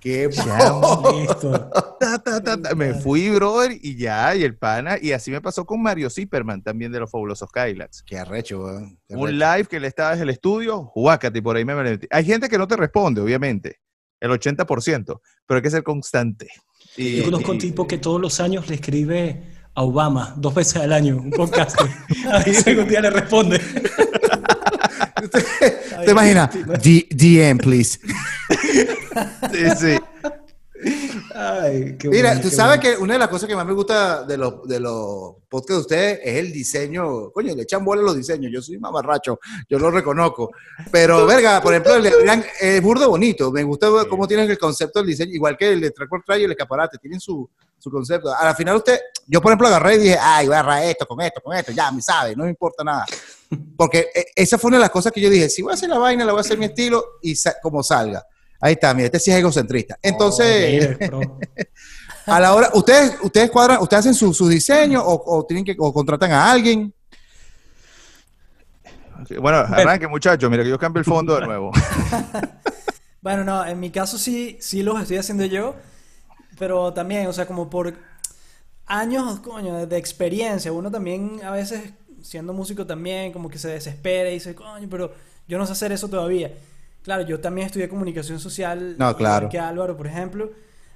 Qué 0.00 0.28
Listo. 0.28 1.70
Ta, 1.98 2.18
ta, 2.18 2.42
ta, 2.42 2.60
ta. 2.60 2.74
Me 2.74 2.92
fui, 2.92 3.30
brother, 3.30 3.72
y 3.80 3.96
ya, 3.96 4.34
y 4.36 4.44
el 4.44 4.54
pana. 4.58 4.98
Y 5.00 5.12
así 5.12 5.30
me 5.30 5.40
pasó 5.40 5.64
con 5.64 5.80
Mario 5.82 6.10
Zipperman, 6.10 6.62
también 6.62 6.92
de 6.92 7.00
los 7.00 7.10
fabulosos 7.10 7.50
Kylax. 7.50 8.02
Qué 8.02 8.18
arrecho, 8.18 8.62
weón. 8.62 8.98
Un 9.08 9.28
arrecho. 9.28 9.56
live 9.56 9.64
que 9.64 9.80
le 9.80 9.86
estaba 9.88 10.10
desde 10.10 10.24
el 10.24 10.30
estudio, 10.30 10.84
juácate, 10.84 11.40
por 11.40 11.56
ahí 11.56 11.64
me 11.64 11.74
metí. 11.74 12.06
Hay 12.10 12.24
gente 12.26 12.50
que 12.50 12.58
no 12.58 12.68
te 12.68 12.76
responde, 12.76 13.22
obviamente, 13.22 13.78
el 14.24 14.30
80%, 14.38 15.20
pero 15.46 15.56
hay 15.58 15.62
que 15.62 15.70
ser 15.70 15.82
constante. 15.82 16.48
Y, 16.96 17.16
Yo 17.18 17.24
conozco 17.24 17.50
un 17.52 17.56
y- 17.56 17.60
tipo 17.60 17.86
que 17.86 17.98
todos 17.98 18.20
los 18.20 18.40
años 18.40 18.68
le 18.68 18.76
escribe 18.76 19.42
a 19.74 19.82
Obama 19.82 20.34
dos 20.36 20.54
veces 20.54 20.76
al 20.76 20.92
año, 20.92 21.16
un 21.16 21.30
podcast. 21.30 21.76
A 22.30 22.42
si 22.42 22.70
algún 22.70 22.88
día 22.88 23.00
le 23.00 23.10
responde. 23.10 23.58
¿Te 26.04 26.10
imaginas? 26.10 26.50
D- 26.82 27.06
DM, 27.10 27.58
please. 27.58 27.98
Sí, 29.52 29.60
sí. 29.78 29.96
Ay, 31.34 31.96
qué 31.98 32.08
Mira, 32.08 32.28
bueno, 32.30 32.42
tú 32.42 32.50
qué 32.50 32.54
sabes 32.56 32.80
bueno. 32.80 32.96
que 32.98 33.02
una 33.02 33.12
de 33.14 33.18
las 33.18 33.28
cosas 33.28 33.48
que 33.48 33.56
más 33.56 33.66
me 33.66 33.72
gusta 33.72 34.22
de 34.24 34.36
los, 34.36 34.66
de 34.68 34.80
los 34.80 35.34
podcasts 35.48 35.74
de 35.74 35.80
ustedes 35.80 36.20
es 36.22 36.36
el 36.36 36.52
diseño. 36.52 37.30
Coño, 37.30 37.54
le 37.54 37.62
echan 37.62 37.84
bola 37.84 38.02
a 38.02 38.04
los 38.04 38.16
diseños. 38.16 38.52
Yo 38.52 38.60
soy 38.62 38.78
mamarracho, 38.78 39.38
yo 39.68 39.78
lo 39.78 39.90
reconozco. 39.90 40.50
Pero, 40.90 41.26
verga, 41.26 41.60
por 41.60 41.72
ejemplo, 41.72 41.94
el 41.96 42.02
de 42.02 42.08
Adrián 42.10 42.44
es 42.60 42.82
burdo 42.82 43.08
bonito. 43.08 43.50
Me 43.50 43.62
gusta 43.62 43.88
ver 43.90 44.08
cómo 44.08 44.26
tienen 44.28 44.50
el 44.50 44.58
concepto 44.58 44.98
del 45.00 45.08
diseño, 45.08 45.32
igual 45.32 45.56
que 45.56 45.72
el 45.72 45.80
de 45.80 45.90
Track 45.90 46.10
Track 46.24 46.40
y 46.40 46.44
el 46.44 46.50
escaparate. 46.52 46.98
Tienen 46.98 47.20
su, 47.20 47.48
su 47.78 47.90
concepto. 47.90 48.34
A 48.34 48.44
la 48.44 48.54
final, 48.54 48.76
usted, 48.76 48.98
yo 49.26 49.40
por 49.40 49.50
ejemplo 49.52 49.68
agarré 49.68 49.94
y 49.96 49.98
dije, 49.98 50.18
ay, 50.20 50.46
voy 50.46 50.56
a 50.56 50.60
agarrar 50.60 50.84
esto, 50.84 51.06
con 51.06 51.20
esto, 51.20 51.40
con 51.42 51.56
esto, 51.56 51.72
ya, 51.72 51.90
me 51.90 52.02
sabe, 52.02 52.36
no 52.36 52.44
me 52.44 52.50
importa 52.50 52.84
nada. 52.84 53.04
Porque 53.76 54.08
eh, 54.14 54.26
esa 54.34 54.58
fue 54.58 54.68
una 54.68 54.76
de 54.78 54.82
las 54.82 54.90
cosas 54.90 55.12
que 55.12 55.20
yo 55.20 55.30
dije, 55.30 55.48
si 55.48 55.62
voy 55.62 55.70
a 55.72 55.74
hacer 55.74 55.88
la 55.88 55.98
vaina, 55.98 56.24
la 56.24 56.32
voy 56.32 56.40
a 56.40 56.42
hacer 56.42 56.58
mi 56.58 56.66
estilo 56.66 57.04
y 57.22 57.34
sa- 57.36 57.56
como 57.62 57.82
salga. 57.82 58.24
Ahí 58.64 58.72
está, 58.72 58.94
mira, 58.94 59.04
este 59.06 59.20
sí 59.20 59.30
es 59.30 59.36
egocentrista. 59.36 59.98
Entonces, 60.00 60.96
Oh, 61.12 61.38
a 62.26 62.40
la 62.40 62.54
hora, 62.54 62.70
¿ustedes, 62.72 63.14
ustedes 63.22 63.50
cuadran, 63.50 63.82
ustedes 63.82 64.00
hacen 64.00 64.14
su, 64.14 64.32
su 64.32 64.48
diseño 64.48 65.02
o, 65.04 65.36
o 65.36 65.44
tienen 65.44 65.66
que, 65.66 65.76
o 65.78 65.92
contratan 65.92 66.32
a 66.32 66.50
alguien? 66.50 66.90
Bueno, 69.38 69.58
arranque, 69.58 70.08
muchachos. 70.08 70.50
Mira 70.50 70.62
que 70.62 70.70
yo 70.70 70.78
cambio 70.78 71.00
el 71.00 71.04
fondo 71.04 71.38
de 71.38 71.40
nuevo. 71.46 71.72
Bueno, 73.20 73.42
no, 73.42 73.64
en 73.64 73.80
mi 73.80 73.90
caso 73.90 74.18
sí, 74.18 74.58
sí 74.60 74.82
los 74.82 75.00
estoy 75.00 75.16
haciendo 75.16 75.46
yo, 75.46 75.74
pero 76.58 76.92
también, 76.92 77.26
o 77.26 77.32
sea, 77.32 77.46
como 77.46 77.70
por 77.70 77.94
años, 78.84 79.40
coño, 79.40 79.86
de 79.86 79.96
experiencia, 79.96 80.70
uno 80.72 80.90
también 80.90 81.40
a 81.42 81.50
veces, 81.50 81.94
siendo 82.20 82.52
músico 82.52 82.86
también, 82.86 83.32
como 83.32 83.48
que 83.48 83.58
se 83.58 83.68
desespera 83.68 84.28
y 84.28 84.34
dice, 84.34 84.54
coño, 84.54 84.88
pero 84.90 85.14
yo 85.48 85.56
no 85.56 85.64
sé 85.64 85.72
hacer 85.72 85.92
eso 85.92 86.08
todavía. 86.08 86.52
Claro, 87.04 87.22
yo 87.22 87.38
también 87.38 87.66
estudié 87.66 87.88
comunicación 87.88 88.40
social, 88.40 88.96
No, 88.98 89.14
claro. 89.16 89.48
que 89.50 89.58
Álvaro, 89.58 89.96
por 89.96 90.06
ejemplo. 90.06 90.50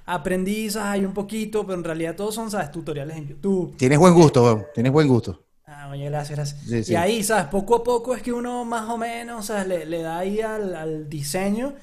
Aprendí, 0.07 0.69
¿sabes? 0.71 0.89
Hay 0.93 1.05
un 1.05 1.13
poquito, 1.13 1.63
pero 1.67 1.77
en 1.77 1.83
realidad 1.83 2.15
todos 2.15 2.33
son, 2.33 2.49
¿sabes? 2.49 2.71
Tutoriales 2.71 3.15
en 3.15 3.27
YouTube. 3.27 3.77
Tienes 3.77 3.99
buen 3.99 4.15
gusto, 4.15 4.43
weón, 4.43 4.65
tienes 4.73 4.91
buen 4.91 5.07
gusto. 5.07 5.43
Ah, 5.67 5.87
oye, 5.91 6.05
gracias, 6.09 6.35
gracias. 6.35 6.61
Sí, 6.63 6.83
sí. 6.83 6.93
Y 6.93 6.95
ahí, 6.95 7.23
¿sabes? 7.23 7.45
Poco 7.45 7.75
a 7.75 7.83
poco 7.83 8.15
es 8.15 8.23
que 8.23 8.33
uno 8.33 8.65
más 8.65 8.89
o 8.89 8.97
menos, 8.97 9.45
¿sabes? 9.45 9.67
Le, 9.67 9.85
le 9.85 10.01
da 10.01 10.17
ahí 10.17 10.41
al, 10.41 10.75
al 10.75 11.07
diseño, 11.07 11.75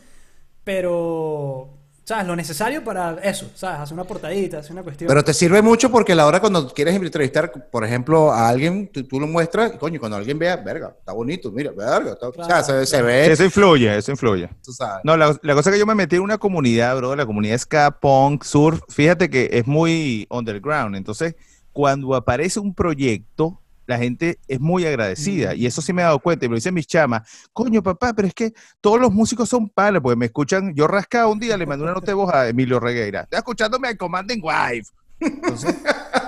pero, 0.65 1.76
¿sabes? 2.07 2.27
Lo 2.27 2.37
necesario 2.37 2.85
para 2.85 3.15
eso, 3.23 3.51
¿sabes? 3.55 3.81
Hacer 3.81 3.95
una 3.95 4.05
portadita, 4.05 4.59
hacer 4.59 4.73
una 4.73 4.83
cuestión. 4.85 5.09
Pero 5.09 5.25
te 5.25 5.35
sirve 5.35 5.61
mucho 5.61 5.91
porque 5.91 6.13
a 6.13 6.15
la 6.15 6.25
hora 6.27 6.39
cuando 6.41 6.69
quieres 6.73 6.95
entrevistar, 6.95 7.53
por 7.71 7.85
ejemplo, 7.85 8.33
a 8.33 8.49
alguien, 8.49 8.89
tú, 8.93 9.03
tú 9.05 9.19
lo 9.19 9.27
muestras 9.27 9.73
y 9.75 9.79
coño, 9.79 9.99
cuando 9.99 10.17
alguien 10.17 10.39
vea, 10.39 10.57
verga, 10.57 10.95
está 10.99 11.13
bonito, 11.13 11.51
mira, 11.51 11.73
verga, 11.73 12.13
está- 12.13 12.29
o 12.29 12.33
sea, 12.33 12.47
Claro, 12.47 12.65
se, 12.65 12.87
se 12.87 12.91
claro. 12.93 13.07
ve, 13.07 13.33
Eso 13.33 13.45
influye, 13.45 13.97
eso 13.99 14.11
influye. 14.13 14.49
tú 14.65 14.73
sabes. 14.73 15.05
No, 15.05 15.17
la, 15.17 15.37
la 15.43 15.55
cosa 15.55 15.71
es 15.71 15.75
que 15.75 15.81
yo 15.81 15.87
me 15.87 15.95
metí 15.97 16.17
en 16.17 16.23
una 16.23 16.39
comunidad, 16.39 16.97
bro, 16.97 17.17
la 17.17 17.27
comunidad 17.27 17.59
ska, 17.59 17.91
punk, 17.91 18.45
surf. 18.45 18.81
Fíjate 18.89 19.29
que 19.29 19.51
es 19.53 19.67
muy 19.67 20.27
underground. 20.31 20.95
Entonces, 20.97 21.35
cuando 21.73 22.15
aparece 22.15 22.61
un 22.61 22.73
proyecto, 22.73 23.61
la 23.87 23.99
gente 23.99 24.39
es 24.49 24.61
muy 24.61 24.85
agradecida. 24.87 25.55
Y 25.55 25.67
eso 25.67 25.81
sí 25.81 25.93
me 25.93 26.03
he 26.03 26.05
dado 26.05 26.19
cuenta. 26.19 26.45
Y 26.45 26.49
me 26.49 26.55
lo 26.55 26.57
dicen 26.57 26.75
mis 26.75 26.87
chamas. 26.87 27.29
Coño, 27.53 27.83
papá, 27.83 28.13
pero 28.15 28.29
es 28.29 28.35
que 28.35 28.53
todos 28.81 29.01
los 29.01 29.13
músicos 29.13 29.49
son 29.49 29.69
palos, 29.69 30.03
porque 30.03 30.17
me 30.17 30.27
escuchan. 30.27 30.75
Yo 30.75 30.87
rascaba 30.87 31.29
un 31.29 31.39
día, 31.39 31.57
le 31.57 31.67
mandé 31.67 31.85
una 31.85 31.95
nota 31.95 32.07
de 32.07 32.15
voz 32.15 32.33
a 32.35 32.49
Emilio 32.49 32.81
Regueira. 32.81 33.23
Está 33.23 33.39
escuchándome 33.39 33.89
al 33.89 33.97
Commanding 33.97 34.41
Wife. 34.43 34.91
Entonces, 35.21 35.75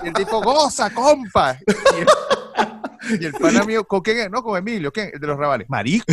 y 0.02 0.08
el 0.08 0.14
tipo 0.14 0.40
goza, 0.42 0.88
compa. 0.90 1.58
Y 1.66 2.00
el, 3.12 3.20
y 3.22 3.24
el 3.26 3.32
pana 3.34 3.64
mío, 3.64 3.84
¿con 3.84 4.00
quién 4.00 4.18
es? 4.18 4.30
No, 4.30 4.42
con 4.42 4.56
Emilio, 4.56 4.90
¿quién? 4.92 5.10
El 5.12 5.20
de 5.20 5.26
los 5.26 5.36
rabales. 5.36 5.68
Marisco. 5.68 6.12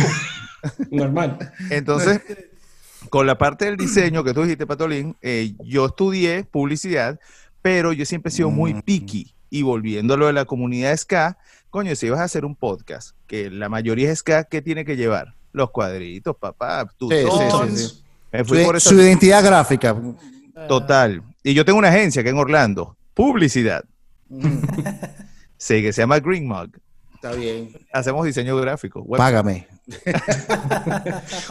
Normal. 0.90 1.38
Entonces, 1.70 2.20
con 3.10 3.26
la 3.26 3.38
parte 3.38 3.66
del 3.66 3.76
diseño 3.76 4.24
que 4.24 4.34
tú 4.34 4.42
dijiste, 4.42 4.66
Patolín, 4.66 5.16
eh, 5.22 5.54
yo 5.64 5.86
estudié 5.86 6.44
publicidad, 6.44 7.18
pero 7.62 7.92
yo 7.92 8.04
siempre 8.04 8.30
he 8.30 8.32
sido 8.32 8.50
muy 8.50 8.74
Mm. 8.74 8.82
picky. 8.82 9.32
Y 9.56 9.62
volviendo 9.62 10.14
a 10.14 10.16
lo 10.18 10.26
de 10.26 10.34
la 10.34 10.44
comunidad 10.44 10.94
ska, 10.96 11.38
coño, 11.70 11.94
si 11.96 12.10
vas 12.10 12.20
a 12.20 12.24
hacer 12.24 12.44
un 12.44 12.54
podcast, 12.56 13.16
que 13.26 13.48
la 13.50 13.68
mayoría 13.70 14.12
es 14.12 14.18
ska, 14.18 14.44
¿qué 14.44 14.60
tiene 14.60 14.84
que 14.84 14.96
llevar? 14.96 15.34
Los 15.52 15.70
cuadritos, 15.70 16.36
papá, 16.36 16.86
tus 16.98 17.10
Sí, 17.10 17.20
sí, 17.24 17.76
sí. 17.88 18.02
Me 18.32 18.40
Su, 18.40 18.44
fui 18.44 18.64
por 18.64 18.76
esa 18.76 18.90
su 18.90 18.96
identidad 19.00 19.42
gráfica. 19.42 19.96
total. 20.68 21.22
Y 21.42 21.54
yo 21.54 21.64
tengo 21.64 21.78
una 21.78 21.88
agencia 21.88 22.22
que 22.22 22.28
en 22.30 22.36
Orlando, 22.38 22.96
publicidad, 23.14 23.84
Mm, 24.28 24.58
sí, 25.56 25.80
que 25.82 25.92
se 25.92 26.02
llama 26.02 26.18
Green 26.18 26.46
Mug. 26.48 26.70
Está 27.14 27.32
bien. 27.32 27.70
Hacemos 27.92 28.26
diseño 28.26 28.56
gráfico. 28.56 29.00
web- 29.02 29.18
Págame. 29.18 29.68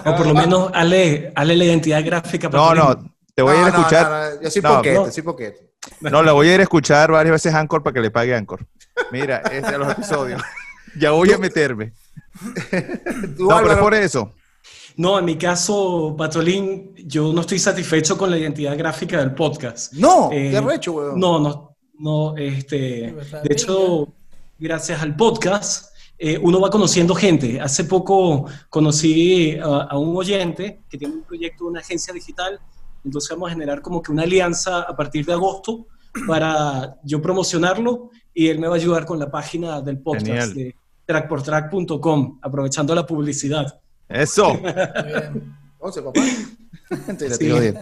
O 0.06 0.16
por 0.16 0.28
lo 0.28 0.34
menos 0.34 0.72
hazle, 0.74 1.32
hazle 1.36 1.56
la 1.56 1.64
identidad 1.66 2.04
gráfica. 2.06 2.50
No, 2.50 2.68
Patolín. 2.68 2.84
no, 2.84 3.14
te 3.34 3.42
voy 3.42 3.56
a 3.56 3.56
ir 3.56 3.62
a 3.62 3.66
No, 3.66 3.72
no, 3.72 3.78
escuchar. 3.80 4.10
no, 4.12 4.36
no, 4.36 4.42
yo 4.42 4.52
soy 4.52 4.62
No, 4.62 4.76
poquete, 4.76 4.96
no. 4.96 5.12
soy 5.12 5.24
poquete. 5.24 5.72
No, 6.02 6.24
la 6.24 6.34
voy 6.34 6.50
a 6.50 6.56
ir 6.56 6.60
a 6.60 6.64
escuchar 6.64 7.12
varias 7.12 7.32
veces 7.34 7.54
Anchor 7.54 7.84
para 7.84 7.94
que 7.94 8.02
le 8.02 8.12
pague 8.12 8.36
Anchor. 8.36 8.66
Mira, 9.12 9.38
este 9.52 9.76
a 9.76 9.78
los 9.78 9.92
episodios. 9.92 10.42
Ya 10.98 11.12
voy 11.12 11.30
a 11.34 11.38
meterme. 11.38 11.92
Tú, 13.38 13.50
No, 13.50 13.58
pero 13.62 13.72
es 13.74 13.78
por 13.80 13.94
eso. 13.94 14.32
No, 14.96 15.20
en 15.20 15.26
mi 15.26 15.38
caso, 15.38 16.16
Patolín, 16.18 16.94
yo 17.06 17.34
no 17.34 17.42
estoy 17.42 17.60
satisfecho 17.60 18.18
con 18.18 18.32
la 18.32 18.38
identidad 18.38 18.78
gráfica 18.78 19.20
del 19.20 19.34
podcast. 19.34 19.92
No, 19.94 20.30
Eh, 20.32 20.52
qué 20.52 20.58
arrecho, 20.58 20.94
weón. 20.94 21.20
No, 21.20 21.40
no, 21.40 21.76
no, 22.00 22.38
este, 22.38 23.14
de 23.14 23.50
hecho, 23.50 24.08
gracias 24.58 25.02
al 25.02 25.18
podcast, 25.18 25.94
eh, 26.18 26.40
uno 26.42 26.62
va 26.62 26.70
conociendo 26.70 27.14
gente. 27.14 27.60
Hace 27.60 27.84
poco 27.84 28.46
conocí 28.70 29.58
a, 29.62 29.88
a 29.90 29.98
un 29.98 30.16
oyente 30.16 30.80
que 30.90 30.98
tiene 30.98 31.16
un 31.16 31.24
proyecto 31.24 31.66
de 31.66 31.72
una 31.72 31.82
agencia 31.82 32.14
digital, 32.14 32.58
entonces 33.06 33.30
vamos 33.32 33.50
a 33.50 33.54
generar 33.54 33.82
como 33.82 34.02
que 34.02 34.12
una 34.12 34.24
alianza 34.24 34.82
a 34.82 34.96
partir 34.96 35.26
de 35.26 35.34
agosto 35.34 35.88
para 36.28 36.96
yo 37.04 37.22
promocionarlo 37.22 38.10
y 38.34 38.48
él 38.48 38.60
me 38.60 38.68
va 38.68 38.74
a 38.74 38.78
ayudar 38.78 39.06
con 39.06 39.20
la 39.20 39.30
página 39.30 39.82
del 39.82 40.00
podcast 40.00 40.26
Genial. 40.28 40.54
de 40.54 40.76
trackportrack.com, 41.06 42.40
aprovechando 42.42 42.96
la 42.96 43.06
publicidad. 43.06 43.80
Eso. 44.10 44.54
Muy 44.56 44.72
bien. 44.74 45.56
Once, 45.80 46.02
papá. 46.02 46.22
Sí. 47.40 47.74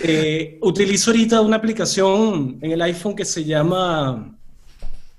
Eh, 0.00 0.58
utilizo 0.62 1.10
ahorita 1.10 1.42
una 1.42 1.56
aplicación 1.56 2.58
en 2.62 2.70
el 2.72 2.80
iPhone 2.82 3.14
que 3.14 3.26
se 3.26 3.44
llama 3.44 4.34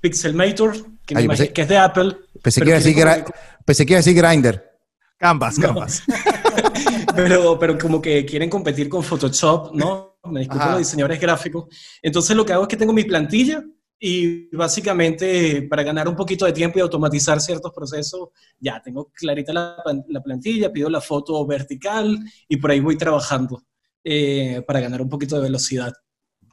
Pixelmator, 0.00 0.72
que, 1.06 1.14
me 1.14 1.20
Ay, 1.20 1.24
imagino 1.26 1.46
pensé- 1.46 1.52
que 1.52 1.62
es 1.62 1.68
de 1.68 1.78
Apple. 1.78 2.16
Pensé 2.42 2.60
que, 2.60 2.68
iba 2.68 2.76
a 2.76 2.80
decir 2.80 2.94
tiene 2.96 3.10
gra- 3.10 3.34
pensé 3.64 3.86
que 3.86 3.92
iba 3.92 3.98
a 3.98 4.02
decir 4.02 4.14
Grinder. 4.20 4.70
Canvas, 5.18 5.56
canvas. 5.58 6.02
pero, 7.16 7.58
pero 7.58 7.78
como 7.78 8.00
que 8.00 8.24
quieren 8.24 8.50
competir 8.50 8.88
con 8.88 9.02
Photoshop, 9.02 9.74
¿no? 9.74 10.18
Me 10.24 10.40
disculpan 10.40 10.68
Ajá. 10.68 10.78
los 10.78 10.86
diseñadores 10.86 11.20
gráficos. 11.20 11.64
Entonces 12.00 12.36
lo 12.36 12.44
que 12.44 12.52
hago 12.52 12.62
es 12.62 12.68
que 12.68 12.76
tengo 12.76 12.92
mi 12.92 13.04
plantilla 13.04 13.64
y 13.98 14.54
básicamente 14.54 15.62
para 15.62 15.82
ganar 15.82 16.08
un 16.08 16.16
poquito 16.16 16.44
de 16.44 16.52
tiempo 16.52 16.78
y 16.78 16.82
automatizar 16.82 17.40
ciertos 17.40 17.72
procesos, 17.72 18.30
ya 18.58 18.80
tengo 18.82 19.10
clarita 19.12 19.52
la, 19.52 19.76
la 20.08 20.20
plantilla, 20.20 20.72
pido 20.72 20.90
la 20.90 21.00
foto 21.00 21.46
vertical 21.46 22.18
y 22.48 22.56
por 22.56 22.70
ahí 22.70 22.80
voy 22.80 22.96
trabajando 22.96 23.62
eh, 24.04 24.62
para 24.66 24.80
ganar 24.80 25.00
un 25.00 25.08
poquito 25.08 25.36
de 25.36 25.42
velocidad. 25.42 25.92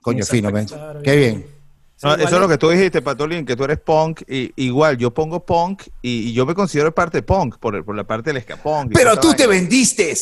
Coño, 0.01 0.23
fino, 0.23 0.51
Qué 1.03 1.15
bien. 1.15 1.58
No, 2.01 2.15
eso 2.15 2.35
es 2.35 2.41
lo 2.41 2.47
que 2.47 2.57
tú 2.57 2.69
dijiste, 2.69 3.01
Patolín, 3.01 3.45
que 3.45 3.55
tú 3.55 3.63
eres 3.65 3.79
punk. 3.79 4.21
Y, 4.27 4.53
igual, 4.55 4.97
yo 4.97 5.13
pongo 5.13 5.45
punk 5.45 5.83
y, 6.01 6.29
y 6.29 6.33
yo 6.33 6.45
me 6.45 6.55
considero 6.55 6.93
parte 6.95 7.17
de 7.17 7.23
punk 7.23 7.57
por, 7.57 7.83
por 7.83 7.95
la 7.95 8.05
parte 8.05 8.31
del 8.31 8.41
y 8.41 8.93
Pero 8.93 9.19
tú 9.19 9.33
te 9.33 9.47
vendiste. 9.47 10.15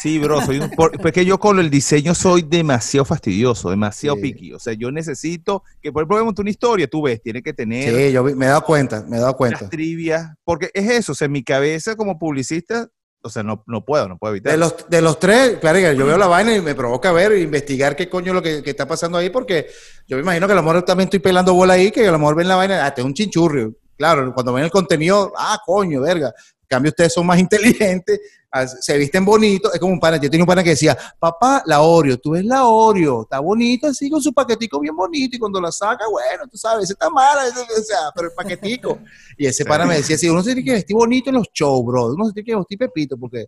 Sí, 0.00 0.18
bro, 0.18 0.42
soy 0.44 0.58
un 0.60 0.70
por- 0.70 0.92
porque 1.00 1.24
yo 1.24 1.38
con 1.38 1.58
el 1.58 1.70
diseño 1.70 2.14
soy 2.14 2.42
demasiado 2.42 3.04
fastidioso, 3.04 3.70
demasiado 3.70 4.16
Sí. 4.16 4.22
picky. 4.22 4.52
O 4.52 4.58
sea, 4.58 4.74
yo 4.74 4.90
necesito 4.90 5.62
que, 5.80 5.90
por 5.90 6.02
ejemplo, 6.02 6.16
vemos 6.18 6.34
una 6.38 6.50
historia, 6.50 6.86
tú 6.86 7.02
ves, 7.02 7.22
tiene 7.22 7.42
que 7.42 7.52
tener 7.52 7.94
Sí, 8.08 8.12
yo 8.12 8.22
me 8.24 8.46
he 8.46 8.48
dado 8.48 8.64
cuenta, 8.64 9.04
me 9.08 9.16
he 9.16 9.20
dado 9.20 9.36
cuenta. 9.36 9.62
las 9.62 9.70
trivias, 9.70 10.28
porque 10.44 10.70
es 10.74 10.90
eso, 10.90 11.12
o 11.12 11.14
sea, 11.14 11.26
en 11.26 11.32
mi 11.32 11.42
cabeza 11.42 11.96
como 11.96 12.18
publicista, 12.18 12.88
o 13.22 13.30
sea, 13.30 13.42
no, 13.42 13.62
no 13.66 13.84
puedo, 13.84 14.08
no 14.08 14.18
puedo 14.18 14.34
evitar. 14.34 14.52
De 14.52 14.58
los, 14.58 14.88
de 14.88 15.00
los 15.00 15.18
tres, 15.18 15.58
claro, 15.60 15.78
yo 15.92 16.06
veo 16.06 16.18
la 16.18 16.26
vaina 16.26 16.54
y 16.54 16.60
me 16.60 16.74
provoca 16.74 17.12
ver, 17.12 17.36
investigar 17.38 17.94
qué 17.94 18.08
coño 18.08 18.32
es 18.32 18.34
lo 18.34 18.42
que, 18.42 18.62
está 18.64 18.86
pasando 18.86 19.18
ahí, 19.18 19.30
porque 19.30 19.68
yo 20.08 20.16
me 20.16 20.22
imagino 20.22 20.46
que 20.46 20.52
a 20.52 20.56
lo 20.56 20.62
mejor 20.62 20.82
también 20.82 21.06
estoy 21.06 21.20
pelando 21.20 21.54
bola 21.54 21.74
ahí, 21.74 21.90
que 21.90 22.06
a 22.06 22.12
lo 22.12 22.18
mejor 22.18 22.34
ven 22.34 22.48
la 22.48 22.56
vaina, 22.56 22.88
es 22.88 23.04
un 23.04 23.14
chinchurrio. 23.14 23.74
Claro, 23.96 24.32
cuando 24.34 24.52
ven 24.52 24.64
el 24.64 24.70
contenido, 24.70 25.32
ah, 25.36 25.60
coño, 25.64 26.00
verga. 26.00 26.28
En 26.62 26.66
cambio, 26.68 26.90
ustedes 26.90 27.12
son 27.12 27.26
más 27.26 27.38
inteligentes, 27.40 28.20
se 28.66 28.98
visten 28.98 29.24
bonitos. 29.24 29.72
Es 29.74 29.80
como 29.80 29.92
un 29.92 30.00
pana, 30.00 30.16
yo 30.18 30.28
tenía 30.30 30.44
un 30.44 30.46
pana 30.46 30.62
que 30.62 30.70
decía, 30.70 30.96
papá, 31.18 31.62
la 31.66 31.80
Oreo, 31.80 32.18
tú 32.18 32.30
ves 32.30 32.44
la 32.44 32.64
Oreo, 32.66 33.22
está 33.22 33.40
bonito 33.40 33.86
así 33.86 34.10
con 34.10 34.20
su 34.20 34.32
paquetico 34.32 34.78
bien 34.78 34.94
bonito, 34.94 35.36
y 35.36 35.38
cuando 35.38 35.60
la 35.60 35.72
saca, 35.72 36.04
bueno, 36.10 36.46
tú 36.50 36.56
sabes, 36.56 36.84
ese 36.84 36.92
está 36.92 37.08
mala, 37.08 37.46
ese- 37.46 37.60
o 37.80 37.84
sea, 37.84 37.98
pero 38.14 38.28
el 38.28 38.34
paquetico. 38.34 38.98
Y 39.38 39.46
ese 39.46 39.64
pana 39.64 39.86
me 39.86 39.96
decía 39.96 40.16
así, 40.16 40.28
uno 40.28 40.42
se 40.42 40.54
tiene 40.54 40.64
que 40.64 40.72
vestir 40.72 40.96
bonito 40.96 41.30
en 41.30 41.36
los 41.36 41.48
shows, 41.52 41.84
bro, 41.84 42.06
uno 42.06 42.26
se 42.26 42.32
tiene 42.34 42.46
que 42.46 42.56
vestir 42.56 42.78
pepito, 42.78 43.16
porque 43.16 43.46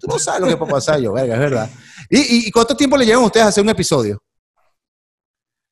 tú 0.00 0.06
no 0.08 0.18
sabes 0.18 0.40
lo 0.40 0.48
que 0.48 0.56
puede 0.56 0.72
pasar 0.72 1.00
yo, 1.00 1.12
verga, 1.12 1.34
es 1.34 1.40
verdad. 1.40 1.70
¿Y, 2.10 2.50
cuánto 2.50 2.76
tiempo 2.76 2.96
le 2.96 3.06
llevan 3.06 3.24
ustedes 3.24 3.46
a 3.46 3.48
hacer 3.48 3.62
un 3.62 3.70
episodio? 3.70 4.20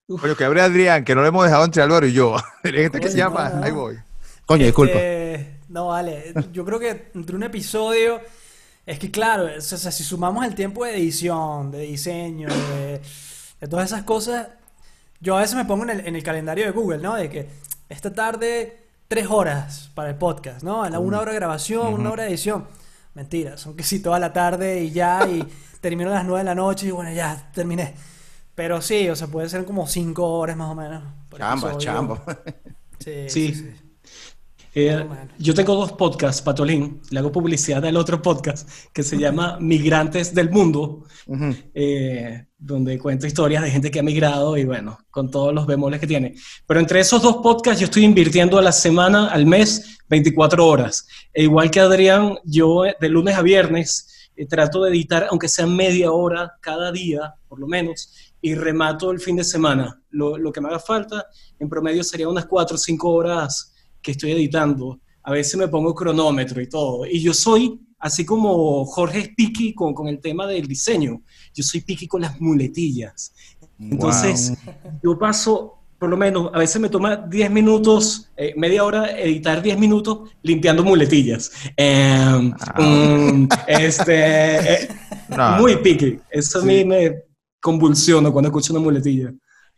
Oye, 0.08 0.34
que 0.34 0.44
abre 0.44 0.60
Adrián, 0.60 1.04
que 1.04 1.14
no 1.14 1.22
le 1.22 1.28
hemos 1.28 1.44
dejado 1.44 1.64
entre 1.64 1.82
Álvaro 1.82 2.06
y 2.06 2.12
yo. 2.12 2.34
Hay 2.64 2.72
gente 2.72 2.98
que 2.98 3.08
se 3.08 3.14
Coño, 3.14 3.28
llama, 3.28 3.60
ahí 3.62 3.70
voy. 3.70 3.96
Coño, 4.44 4.64
disculpa. 4.64 4.94
Este, 4.94 5.60
no, 5.68 5.86
vale. 5.88 6.34
Yo 6.52 6.64
creo 6.64 6.80
que 6.80 7.10
entre 7.14 7.36
un 7.36 7.44
episodio. 7.44 8.20
Es 8.86 8.98
que, 8.98 9.10
claro, 9.10 9.48
o 9.56 9.60
sea, 9.60 9.92
si 9.92 10.02
sumamos 10.02 10.44
el 10.44 10.54
tiempo 10.54 10.84
de 10.84 10.96
edición, 10.96 11.70
de 11.70 11.80
diseño, 11.80 12.48
de, 12.48 13.00
De 13.60 13.68
todas 13.68 13.86
esas 13.86 14.02
cosas, 14.04 14.48
yo 15.20 15.36
a 15.36 15.40
veces 15.40 15.54
me 15.54 15.64
pongo 15.64 15.84
en 15.84 15.90
el, 15.90 16.06
en 16.06 16.16
el 16.16 16.22
calendario 16.22 16.64
de 16.64 16.70
Google, 16.72 16.98
¿no? 16.98 17.14
De 17.14 17.28
que 17.28 17.48
esta 17.88 18.12
tarde, 18.14 18.86
tres 19.06 19.26
horas 19.28 19.90
para 19.94 20.10
el 20.10 20.16
podcast, 20.16 20.62
¿no? 20.62 20.82
A 20.82 20.90
la 20.90 20.98
una 20.98 21.20
hora 21.20 21.32
de 21.32 21.36
grabación, 21.36 21.92
una 21.94 22.10
hora 22.10 22.22
de 22.24 22.30
edición. 22.30 22.66
Mentira, 23.14 23.58
son 23.58 23.76
que 23.76 23.82
sí, 23.82 24.00
toda 24.00 24.18
la 24.18 24.32
tarde 24.32 24.80
y 24.82 24.90
ya, 24.92 25.28
y 25.28 25.46
termino 25.80 26.10
a 26.10 26.14
las 26.14 26.24
nueve 26.24 26.40
de 26.40 26.44
la 26.44 26.54
noche 26.54 26.86
y 26.86 26.90
bueno, 26.90 27.12
ya 27.12 27.50
terminé. 27.52 27.94
Pero 28.54 28.80
sí, 28.80 29.08
o 29.08 29.16
sea, 29.16 29.26
puede 29.26 29.48
ser 29.48 29.64
como 29.64 29.86
cinco 29.86 30.26
horas 30.26 30.56
más 30.56 30.70
o 30.70 30.74
menos. 30.74 31.02
Chamba, 31.36 31.78
chamba. 31.78 32.22
Sí, 32.98 33.28
sí. 33.28 33.74
Eh, 34.72 35.04
yo 35.38 35.52
tengo 35.52 35.74
dos 35.74 35.92
podcasts, 35.92 36.42
Patolín. 36.42 37.00
Le 37.10 37.18
hago 37.18 37.32
publicidad 37.32 37.84
al 37.84 37.96
otro 37.96 38.22
podcast 38.22 38.68
que 38.92 39.02
se 39.02 39.18
llama 39.18 39.58
Migrantes 39.60 40.32
del 40.34 40.50
Mundo, 40.50 41.04
eh, 41.74 42.46
donde 42.56 42.98
cuento 42.98 43.26
historias 43.26 43.62
de 43.62 43.70
gente 43.70 43.90
que 43.90 43.98
ha 43.98 44.02
migrado 44.02 44.56
y 44.56 44.64
bueno, 44.64 44.98
con 45.10 45.30
todos 45.30 45.52
los 45.52 45.66
bemoles 45.66 45.98
que 45.98 46.06
tiene. 46.06 46.34
Pero 46.66 46.78
entre 46.78 47.00
esos 47.00 47.20
dos 47.20 47.38
podcasts 47.38 47.80
yo 47.80 47.86
estoy 47.86 48.04
invirtiendo 48.04 48.58
a 48.58 48.62
la 48.62 48.72
semana, 48.72 49.28
al 49.28 49.46
mes, 49.46 49.98
24 50.08 50.64
horas. 50.64 51.06
E 51.32 51.42
igual 51.44 51.70
que 51.70 51.80
Adrián, 51.80 52.38
yo 52.44 52.84
eh, 52.84 52.94
de 53.00 53.08
lunes 53.08 53.36
a 53.36 53.42
viernes 53.42 54.30
eh, 54.36 54.46
trato 54.46 54.84
de 54.84 54.90
editar, 54.90 55.26
aunque 55.30 55.48
sea 55.48 55.66
media 55.66 56.12
hora 56.12 56.56
cada 56.60 56.92
día, 56.92 57.34
por 57.48 57.58
lo 57.58 57.66
menos, 57.66 58.32
y 58.40 58.54
remato 58.54 59.10
el 59.10 59.18
fin 59.18 59.36
de 59.36 59.44
semana. 59.44 60.00
Lo, 60.10 60.38
lo 60.38 60.52
que 60.52 60.60
me 60.60 60.68
haga 60.68 60.78
falta, 60.78 61.26
en 61.58 61.68
promedio 61.68 62.04
sería 62.04 62.28
unas 62.28 62.46
4 62.46 62.76
o 62.76 62.78
5 62.78 63.10
horas 63.10 63.69
que 64.02 64.12
estoy 64.12 64.32
editando. 64.32 65.00
A 65.22 65.32
veces 65.32 65.56
me 65.56 65.68
pongo 65.68 65.94
cronómetro 65.94 66.60
y 66.60 66.68
todo. 66.68 67.06
Y 67.06 67.20
yo 67.20 67.34
soy, 67.34 67.80
así 67.98 68.24
como 68.24 68.84
Jorge 68.84 69.18
es 69.20 69.28
piqui 69.34 69.74
con, 69.74 69.94
con 69.94 70.08
el 70.08 70.20
tema 70.20 70.46
del 70.46 70.66
diseño, 70.66 71.22
yo 71.54 71.62
soy 71.62 71.82
piqui 71.82 72.06
con 72.06 72.22
las 72.22 72.40
muletillas. 72.40 73.32
Entonces, 73.78 74.54
yo 75.02 75.18
paso, 75.18 75.78
por 75.98 76.10
lo 76.10 76.16
menos, 76.16 76.50
a 76.52 76.58
veces 76.58 76.80
me 76.80 76.88
toma 76.88 77.16
10 77.16 77.50
minutos, 77.50 78.30
eh, 78.36 78.54
media 78.56 78.84
hora 78.84 79.18
editar 79.18 79.62
10 79.62 79.78
minutos 79.78 80.30
limpiando 80.42 80.82
muletillas. 80.82 81.50
Em, 81.76 82.52
mm, 82.78 83.48
este, 83.66 84.74
eh, 84.74 84.88
No, 85.36 85.58
muy 85.58 85.76
piqui. 85.76 86.18
Eso 86.30 86.60
a 86.60 86.62
mí 86.62 86.84
me 86.84 87.22
convulsiona 87.60 88.30
cuando 88.30 88.48
escucho 88.48 88.72
una 88.72 88.82
muletilla. 88.82 89.32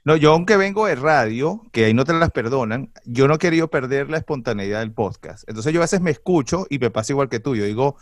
No, 0.04 0.16
yo 0.16 0.32
aunque 0.32 0.56
vengo 0.56 0.86
de 0.86 0.96
radio, 0.96 1.62
que 1.70 1.84
ahí 1.84 1.94
no 1.94 2.04
te 2.04 2.12
las 2.12 2.32
perdonan, 2.32 2.90
yo 3.04 3.28
no 3.28 3.34
he 3.34 3.38
querido 3.38 3.68
perder 3.68 4.10
la 4.10 4.18
espontaneidad 4.18 4.80
del 4.80 4.92
podcast. 4.92 5.48
Entonces 5.48 5.72
yo 5.72 5.78
a 5.78 5.84
veces 5.84 6.00
me 6.00 6.10
escucho 6.10 6.66
y 6.68 6.80
me 6.80 6.90
pasa 6.90 7.12
igual 7.12 7.28
que 7.28 7.38
tú. 7.38 7.54
Yo 7.54 7.64
digo, 7.64 7.96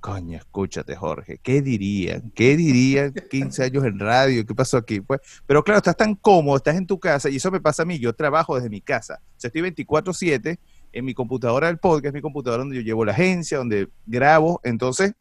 coño, 0.00 0.36
escúchate, 0.36 0.94
Jorge, 0.96 1.40
¿qué 1.42 1.62
dirían? 1.62 2.30
¿Qué 2.34 2.58
dirían 2.58 3.14
15 3.30 3.64
años 3.64 3.84
en 3.86 3.98
radio? 3.98 4.44
¿Qué 4.44 4.54
pasó 4.54 4.76
aquí? 4.76 5.00
Pues, 5.00 5.20
pero 5.46 5.64
claro, 5.64 5.78
estás 5.78 5.96
tan 5.96 6.14
cómodo, 6.14 6.58
estás 6.58 6.76
en 6.76 6.86
tu 6.86 7.00
casa 7.00 7.30
y 7.30 7.36
eso 7.36 7.50
me 7.50 7.60
pasa 7.62 7.84
a 7.84 7.86
mí. 7.86 7.98
Yo 7.98 8.12
trabajo 8.12 8.56
desde 8.56 8.68
mi 8.68 8.82
casa. 8.82 9.22
O 9.22 9.40
sea, 9.40 9.48
estoy 9.48 9.62
24/7 9.62 10.58
en 10.92 11.04
mi 11.06 11.14
computadora 11.14 11.68
del 11.68 11.78
podcast, 11.78 12.14
mi 12.14 12.20
computadora 12.20 12.64
donde 12.64 12.76
yo 12.76 12.82
llevo 12.82 13.06
la 13.06 13.12
agencia, 13.12 13.56
donde 13.56 13.88
grabo. 14.04 14.60
Entonces, 14.62 15.14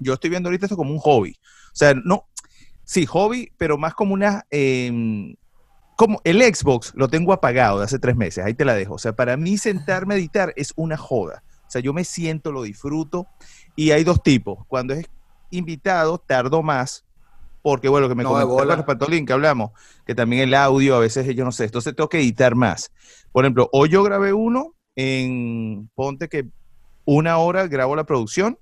yo 0.00 0.14
estoy 0.14 0.30
viendo 0.30 0.48
ahorita 0.48 0.66
esto 0.66 0.76
como 0.76 0.90
un 0.92 0.98
hobby. 0.98 1.36
O 1.72 1.76
sea, 1.76 1.94
no, 1.94 2.26
sí, 2.86 3.04
hobby, 3.04 3.52
pero 3.58 3.76
más 3.76 3.92
como 3.92 4.14
una... 4.14 4.46
em, 4.50 5.34
como 5.96 6.20
el 6.24 6.42
Xbox 6.42 6.92
lo 6.94 7.08
tengo 7.08 7.32
apagado 7.32 7.78
de 7.78 7.84
hace 7.84 7.98
tres 7.98 8.16
meses, 8.16 8.44
ahí 8.44 8.54
te 8.54 8.64
la 8.64 8.74
dejo. 8.74 8.94
O 8.94 8.98
sea, 8.98 9.14
para 9.14 9.36
mí 9.36 9.58
sentarme 9.58 10.14
a 10.14 10.16
editar 10.18 10.52
es 10.56 10.72
una 10.76 10.96
joda. 10.96 11.42
O 11.66 11.70
sea, 11.70 11.80
yo 11.80 11.92
me 11.92 12.04
siento, 12.04 12.52
lo 12.52 12.62
disfruto. 12.62 13.26
Y 13.74 13.90
hay 13.90 14.04
dos 14.04 14.22
tipos. 14.22 14.58
Cuando 14.68 14.94
es 14.94 15.06
invitado, 15.50 16.18
tardo 16.18 16.62
más. 16.62 17.04
Porque, 17.62 17.88
bueno, 17.88 18.04
lo 18.04 18.08
que 18.10 18.14
me 18.14 18.22
No, 18.22 18.30
comentaba 18.30 18.86
Patolín, 18.86 19.26
que 19.26 19.32
hablamos, 19.32 19.72
que 20.06 20.14
también 20.14 20.42
el 20.42 20.54
audio 20.54 20.94
a 20.94 21.00
veces 21.00 21.26
yo 21.34 21.44
no 21.44 21.50
sé, 21.50 21.64
entonces 21.64 21.96
tengo 21.96 22.08
que 22.08 22.20
editar 22.20 22.54
más. 22.54 22.92
Por 23.32 23.44
ejemplo, 23.44 23.68
hoy 23.72 23.88
yo 23.88 24.04
grabé 24.04 24.32
uno 24.32 24.76
en, 24.94 25.90
ponte 25.96 26.28
que 26.28 26.46
una 27.04 27.38
hora 27.38 27.66
grabo 27.66 27.96
la 27.96 28.04
producción 28.04 28.58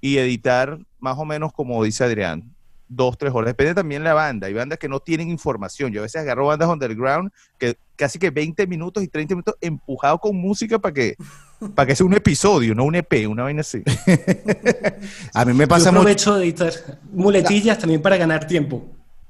y 0.00 0.18
editar 0.18 0.78
más 0.98 1.18
o 1.18 1.24
menos 1.24 1.52
como 1.52 1.84
dice 1.84 2.02
Adrián, 2.02 2.51
dos, 2.94 3.16
tres 3.18 3.32
horas. 3.34 3.48
Depende 3.50 3.74
también 3.74 4.04
la 4.04 4.14
banda. 4.14 4.46
Hay 4.46 4.54
bandas 4.54 4.78
que 4.78 4.88
no 4.88 5.00
tienen 5.00 5.28
información. 5.28 5.92
Yo 5.92 6.00
a 6.00 6.02
veces 6.02 6.20
agarro 6.20 6.46
bandas 6.46 6.68
underground 6.68 7.30
que 7.58 7.76
casi 7.96 8.18
que 8.18 8.30
20 8.30 8.66
minutos 8.66 9.02
y 9.02 9.08
30 9.08 9.34
minutos 9.34 9.54
empujado 9.60 10.18
con 10.18 10.36
música 10.36 10.78
para 10.78 10.92
que, 10.94 11.16
para 11.74 11.86
que 11.86 11.96
sea 11.96 12.06
un 12.06 12.14
episodio, 12.14 12.74
no 12.74 12.84
un 12.84 12.94
EP, 12.94 13.28
una 13.28 13.44
vaina 13.44 13.60
así. 13.60 13.82
A 15.34 15.44
mí 15.44 15.52
me 15.52 15.64
Yo 15.64 15.68
pasa 15.68 15.90
mucho. 15.90 16.00
aprovecho 16.00 16.34
de 16.36 16.44
editar 16.44 16.72
muletillas 17.12 17.78
también 17.78 18.02
para 18.02 18.16
ganar 18.16 18.46
tiempo. 18.46 18.84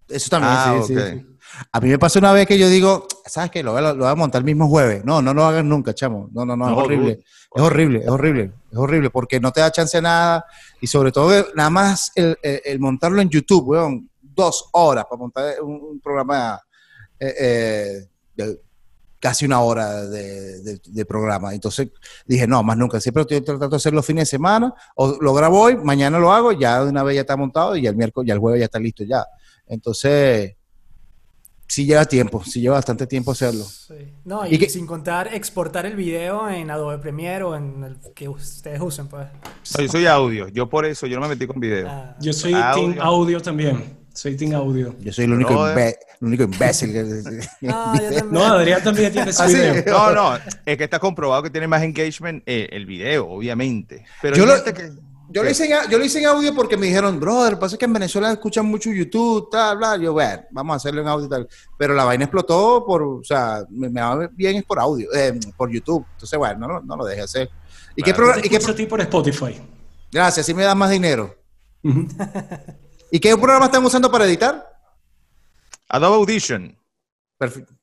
Eso 0.08 0.28
también, 0.30 0.52
Ah, 0.54 0.80
sí, 0.86 0.94
sí, 0.94 1.00
sí. 1.00 1.26
A 1.70 1.80
mí 1.80 1.88
me 1.90 1.98
pasó 1.98 2.18
una 2.18 2.32
vez 2.32 2.46
que 2.46 2.58
yo 2.58 2.68
digo, 2.68 3.06
¿sabes 3.26 3.50
qué? 3.50 3.62
Lo 3.62 3.72
voy 3.72 3.80
a, 3.84 3.92
lo 3.92 3.96
voy 4.04 4.08
a 4.08 4.14
montar 4.14 4.40
el 4.40 4.44
mismo 4.46 4.68
jueves. 4.68 5.04
No, 5.04 5.20
no 5.20 5.34
lo 5.34 5.44
hagas 5.44 5.64
nunca, 5.64 5.94
chamo. 5.94 6.28
No, 6.32 6.46
no, 6.46 6.56
no, 6.56 6.70
es 6.70 6.76
horrible. 6.78 7.14
dude. 7.16 7.24
Es 7.54 7.62
horrible, 7.62 7.98
es 7.98 8.08
horrible, 8.08 8.52
es 8.70 8.78
horrible, 8.78 9.10
porque 9.10 9.38
no 9.38 9.52
te 9.52 9.60
da 9.60 9.70
chance 9.70 9.98
a 9.98 10.00
nada. 10.00 10.46
Y 10.80 10.86
sobre 10.86 11.12
todo, 11.12 11.30
nada 11.54 11.70
más 11.70 12.12
el, 12.14 12.80
montarlo 12.80 13.20
en 13.20 13.28
YouTube, 13.28 13.68
weón, 13.68 14.08
dos 14.20 14.68
horas 14.72 15.04
para 15.04 15.18
montar 15.18 15.60
un, 15.60 16.00
programa 16.00 16.58
eh, 17.20 18.08
eh, 18.36 18.60
casi 19.22 19.44
una 19.44 19.60
hora 19.60 20.04
de, 20.06 21.04
programa. 21.06 21.54
Entonces 21.54 21.90
dije, 22.26 22.46
no, 22.46 22.62
más 22.62 22.76
nunca. 22.76 23.00
Siempre 23.00 23.20
estoy 23.22 23.40
tratando 23.42 23.70
de 23.70 23.76
hacer 23.76 23.92
los 23.92 24.04
fines 24.04 24.22
de 24.22 24.30
semana, 24.30 24.74
o 24.96 25.16
lo 25.20 25.32
grabo 25.34 25.60
hoy, 25.60 25.76
mañana 25.76 26.18
lo 26.18 26.32
hago, 26.32 26.50
ya 26.52 26.82
de 26.82 26.90
una 26.90 27.04
vez 27.04 27.14
ya 27.14 27.20
está 27.20 27.36
montado 27.36 27.76
y 27.76 27.86
el 27.86 27.94
miércoles, 27.94 28.26
ya 28.26 28.34
el 28.34 28.40
jueves 28.40 28.60
ya 28.60 28.64
está 28.64 28.80
listo 28.80 29.04
ya. 29.04 29.24
Entonces, 29.66 30.56
sí 31.72 31.86
lleva 31.86 32.04
tiempo, 32.04 32.44
sí 32.44 32.60
lleva 32.60 32.74
bastante 32.74 33.06
tiempo 33.06 33.32
hacerlo. 33.32 33.64
Sí. 33.64 33.94
No, 34.26 34.46
¿Y 34.46 34.58
sin 34.68 34.86
contar 34.86 35.32
exportar 35.32 35.86
el 35.86 35.96
video 35.96 36.46
en 36.50 36.70
Adobe 36.70 36.98
Premiere 36.98 37.44
o 37.44 37.56
en 37.56 37.82
el 37.82 37.96
que 38.14 38.28
ustedes 38.28 38.78
usen, 38.78 39.08
pues. 39.08 39.26
No, 39.78 39.80
yo 39.84 39.88
soy 39.90 40.06
audio, 40.06 40.48
yo 40.48 40.68
por 40.68 40.84
eso, 40.84 41.06
yo 41.06 41.16
no 41.18 41.22
me 41.22 41.28
metí 41.34 41.46
con 41.46 41.58
video. 41.58 41.88
Ah, 41.88 42.14
Yo 42.20 42.34
soy 42.34 42.52
Audio. 42.52 42.74
Team 42.92 42.98
Audio 43.00 43.40
también. 43.40 44.02
Soy 44.12 44.36
Team 44.36 44.52
Audio. 44.54 44.94
Yo 45.00 45.10
soy 45.14 45.24
el 45.24 45.32
único, 45.32 45.54
Brother. 45.54 45.78
imbe- 45.78 45.96
el 46.20 46.26
único 46.26 46.42
imbécil 46.42 46.92
que... 46.92 47.40
No. 47.66 47.94
No, 48.30 48.44
Adrián 48.44 48.82
también 48.82 49.10
tiene 49.10 49.32
su 49.32 49.42
Ah, 49.42 49.48
sí. 49.48 49.54
video. 49.54 49.82
No, 49.86 50.12
no, 50.14 50.36
es 50.66 50.76
que 50.76 50.84
está 50.84 50.98
comprobado 50.98 51.42
que 51.42 51.48
tiene 51.48 51.66
más 51.66 51.82
engagement 51.82 52.42
eh, 52.44 52.68
el 52.72 52.84
video, 52.84 53.26
obviamente. 53.30 54.04
Pero 54.20 54.36
Yo 54.36 54.44
lo- 54.44 54.62
que- 54.62 54.92
Yo 55.30 55.42
lo, 55.42 55.50
hice 55.50 55.64
en, 55.64 55.90
yo 55.90 55.98
lo 55.98 56.04
hice 56.04 56.18
en 56.18 56.26
audio 56.26 56.54
porque 56.54 56.76
me 56.76 56.86
dijeron, 56.86 57.18
brother, 57.18 57.58
pasa 57.58 57.78
que 57.78 57.84
en 57.86 57.92
Venezuela 57.92 58.32
escuchan 58.32 58.66
mucho 58.66 58.90
YouTube, 58.90 59.48
tal, 59.50 59.78
bla. 59.78 59.96
Yo, 59.96 60.12
bueno, 60.12 60.42
vamos 60.50 60.74
a 60.74 60.76
hacerlo 60.76 61.00
en 61.00 61.08
audio 61.08 61.26
y 61.26 61.28
tal. 61.28 61.48
Pero 61.78 61.94
la 61.94 62.04
vaina 62.04 62.24
explotó 62.24 62.84
por, 62.84 63.02
o 63.02 63.24
sea, 63.24 63.64
me, 63.70 63.88
me 63.88 64.00
va 64.00 64.28
bien 64.32 64.56
es 64.56 64.64
por 64.64 64.78
audio, 64.78 65.08
eh, 65.14 65.38
por 65.56 65.70
YouTube. 65.70 66.04
Entonces, 66.12 66.38
bueno, 66.38 66.68
no, 66.68 66.80
no 66.80 66.96
lo 66.96 67.04
dejé 67.04 67.22
hacer. 67.22 67.50
¿Y 67.96 68.02
qué 68.02 68.12
programa? 68.12 68.40
Y 68.44 68.48
qué 68.48 68.58
ti 68.58 68.86
por 68.86 69.00
Spotify. 69.00 69.60
Gracias, 70.10 70.44
así 70.44 70.54
me 70.54 70.64
das 70.64 70.76
más 70.76 70.90
dinero. 70.90 71.34
¿Y 73.10 73.18
qué 73.18 73.36
programa 73.36 73.66
están 73.66 73.84
usando 73.84 74.10
para 74.10 74.26
editar? 74.26 74.70
Adobe 75.88 76.16
Audition. 76.16 76.76
Perfecto. 77.38 77.74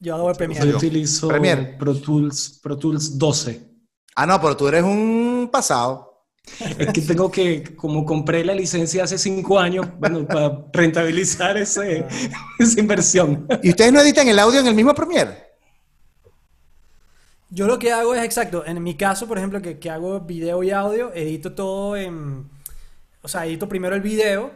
Yo 0.00 0.14
Adobe 0.14 0.32
Yo 0.32 0.38
Premiere. 0.38 0.74
utilizo 0.74 1.28
Premiere. 1.28 1.76
Pro 1.78 1.94
Tools, 1.94 2.60
Pro 2.62 2.76
Tools 2.76 3.16
12. 3.18 3.73
Ah, 4.14 4.26
no, 4.26 4.40
pero 4.40 4.56
tú 4.56 4.68
eres 4.68 4.82
un 4.82 5.48
pasado. 5.50 6.14
Es 6.78 6.92
que 6.92 7.00
tengo 7.00 7.30
que, 7.30 7.74
como 7.74 8.04
compré 8.04 8.44
la 8.44 8.54
licencia 8.54 9.04
hace 9.04 9.18
cinco 9.18 9.58
años, 9.58 9.86
bueno, 9.98 10.26
para 10.26 10.64
rentabilizar 10.72 11.56
ese, 11.56 12.06
esa 12.58 12.80
inversión. 12.80 13.46
¿Y 13.62 13.70
ustedes 13.70 13.92
no 13.92 14.00
editan 14.00 14.28
el 14.28 14.38
audio 14.38 14.60
en 14.60 14.66
el 14.66 14.74
mismo 14.74 14.94
Premiere? 14.94 15.44
Yo 17.50 17.66
lo 17.66 17.78
que 17.78 17.92
hago 17.92 18.14
es 18.14 18.22
exacto. 18.24 18.64
En 18.66 18.82
mi 18.82 18.96
caso, 18.96 19.26
por 19.26 19.38
ejemplo, 19.38 19.62
que, 19.62 19.78
que 19.78 19.90
hago 19.90 20.20
video 20.20 20.62
y 20.62 20.70
audio, 20.70 21.12
edito 21.14 21.54
todo 21.54 21.96
en. 21.96 22.50
O 23.22 23.28
sea, 23.28 23.46
edito 23.46 23.68
primero 23.68 23.94
el 23.94 24.02
video, 24.02 24.50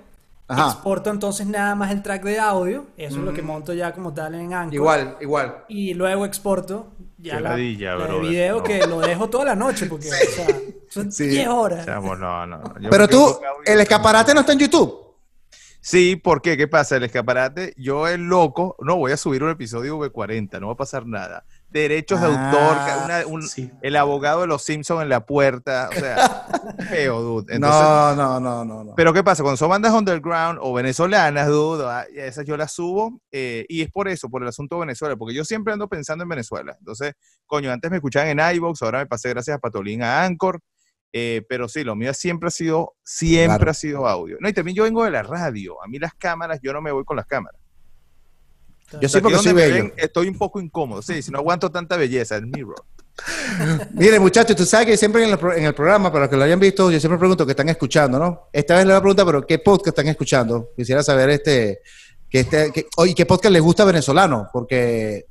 Ajá. 0.49 0.67
exporto 0.73 1.11
entonces 1.11 1.47
nada 1.47 1.75
más 1.75 1.91
el 1.91 2.03
track 2.03 2.23
de 2.25 2.39
audio. 2.41 2.87
Eso 2.97 3.19
es 3.19 3.25
lo 3.25 3.35
que 3.35 3.43
monto 3.43 3.75
ya 3.75 3.93
como 3.93 4.15
tal 4.15 4.35
en 4.35 4.55
Anchor. 4.55 4.75
Igual, 4.75 5.17
igual. 5.21 5.65
Y 5.69 5.93
luego 5.95 6.25
exporto 6.25 6.89
ya 7.19 7.37
Qué 7.37 7.41
la, 7.43 7.51
ladilla, 7.51 7.95
la 7.97 8.05
de 8.05 8.09
brother. 8.13 8.31
video 8.31 8.57
No. 8.59 8.63
que 8.63 8.87
lo 8.87 9.01
dejo 9.01 9.29
toda 9.29 9.45
la 9.45 9.55
noche 9.55 9.87
porque, 9.87 10.09
o 10.09 10.11
sea, 10.11 10.47
son 10.91 11.13
Sí. 11.13 11.27
10 11.27 11.49
horas. 11.49 11.85
Chamo, 11.85 12.17
no, 12.17 12.47
no. 12.47 12.63
Yo 12.81 12.89
Pero 12.91 13.07
tú, 13.09 13.39
el 13.67 13.81
escaparate 13.81 14.33
no 14.33 14.41
está 14.41 14.53
en 14.55 14.61
YouTube. 14.61 15.07
Sí, 15.81 16.17
¿por 16.17 16.43
qué? 16.43 16.57
¿Qué 16.57 16.67
pasa? 16.67 16.97
El 16.97 17.05
escaparate, 17.05 17.73
yo 17.77 18.09
el 18.09 18.23
loco, 18.23 18.75
no 18.81 18.97
voy 18.97 19.13
a 19.13 19.17
subir 19.17 19.43
un 19.43 19.51
episodio 19.51 19.97
V40, 19.99 20.61
no 20.61 20.67
va 20.69 20.73
a 20.73 20.77
pasar 20.77 21.07
nada. 21.07 21.45
Derechos 21.71 22.21
de 22.21 22.27
Ah, 22.27 22.47
autor, 22.51 22.77
ca- 22.87 23.03
una- 23.05 23.27
un- 23.27 23.43
Sí. 23.43 23.71
el 23.83 23.97
abogado 23.97 24.41
de 24.41 24.47
los 24.47 24.63
Simpsons 24.65 25.03
en 25.03 25.09
la 25.11 25.27
puerta, 25.27 25.91
o 25.91 25.95
sea, 25.95 26.47
feo, 26.89 27.21
dude. 27.21 27.55
Entonces, 27.55 27.81
no, 27.83 28.15
no, 28.17 28.41
no, 28.41 28.65
no, 28.65 28.85
no. 28.85 28.95
Pero 28.95 29.13
¿qué 29.13 29.23
pasa? 29.23 29.43
Cuando 29.43 29.57
son 29.59 29.69
bandas 29.69 29.93
underground 29.93 30.59
o 30.63 30.73
venezolanas, 30.73 31.47
dude, 31.47 31.85
ah, 31.87 32.07
esas 32.15 32.47
yo 32.47 32.57
las 32.57 32.73
subo 32.73 33.21
eh, 33.31 33.67
y 33.69 33.83
es 33.83 33.91
por 33.91 34.09
eso, 34.09 34.29
por 34.31 34.43
el 34.43 34.49
asunto 34.49 34.77
de 34.77 34.81
Venezuela, 34.81 35.17
porque 35.17 35.35
yo 35.35 35.45
siempre 35.45 35.73
ando 35.75 35.89
pensando 35.89 36.23
en 36.23 36.29
Venezuela. 36.31 36.75
Entonces, 36.79 37.15
coño, 37.47 37.71
antes 37.71 37.91
me 37.91 37.99
escuchaban 37.99 38.29
en 38.29 38.57
iVoox, 38.57 38.81
ahora 38.83 39.01
me 39.01 39.07
pasé 39.07 39.29
gracias 39.29 39.57
a 39.57 39.61
Patolín 39.61 40.03
a 40.03 40.25
Anchor 40.25 40.61
Eh, 41.11 41.43
pero 41.49 41.69
sí, 41.69 41.85
lo 41.85 41.97
mío 41.97 42.13
siempre 42.13 42.49
ha 42.49 42.51
sido, 42.51 42.95
siempre 43.03 43.57
Claro. 43.57 43.71
ha 43.71 43.75
sido 43.75 44.07
audio. 44.07 44.37
No, 44.41 44.49
y 44.51 44.53
también 44.53 44.77
yo 44.77 44.83
vengo 44.85 45.05
de 45.05 45.11
la 45.11 45.23
radio. 45.23 45.83
A 45.83 45.89
mí 45.89 45.99
las 45.99 46.13
cámaras, 46.13 46.61
yo 46.63 46.73
no 46.75 46.83
me 46.83 46.93
voy 46.93 47.03
con 47.07 47.17
las 47.17 47.25
cámaras. 47.27 47.59
Yo 48.93 49.07
O 49.07 49.09
sí 49.09 49.21
porque 49.21 49.39
soy 49.39 49.53
bello. 49.53 49.75
ven, 49.75 49.93
estoy 49.97 50.29
un 50.29 50.39
poco 50.39 50.61
incómodo. 50.61 51.03
Sí, 51.03 51.21
si 51.23 51.31
no 51.31 51.39
aguanto 51.39 51.71
tanta 51.71 51.97
belleza, 51.97 52.37
el 52.37 52.47
mirror. 52.47 52.83
Mire, 53.95 54.19
muchachos, 54.21 54.55
tú 54.57 54.65
sabes 54.65 54.87
que 54.87 54.97
siempre 54.97 55.25
en 55.25 55.31
el, 55.31 55.39
pro- 55.39 55.55
en 55.55 55.65
el 55.65 55.75
programa, 55.75 56.11
para 56.11 56.25
los 56.25 56.31
que 56.31 56.37
lo 56.37 56.45
hayan 56.45 56.61
visto, 56.61 56.91
yo 56.91 57.01
siempre 57.01 57.19
pregunto 57.19 57.45
qué 57.45 57.53
están 57.53 57.69
escuchando, 57.69 58.19
¿no? 58.19 58.49
Esta 58.53 58.77
vez 58.77 58.87
le 58.87 58.93
voy 58.93 58.99
a 58.99 59.01
preguntar, 59.01 59.27
pero 59.27 59.47
¿qué 59.47 59.59
podcast 59.59 59.89
están 59.89 60.09
escuchando? 60.09 60.71
Quisiera 60.77 61.03
saber 61.03 61.31
este, 61.31 61.81
que 62.31 62.41
este, 62.41 62.71
que, 62.73 62.87
oye, 62.97 63.15
¿qué 63.15 63.27
podcast 63.27 63.53
les 63.53 63.63
gusta 63.63 63.85
venezolano? 63.85 64.49
Porque 64.53 65.27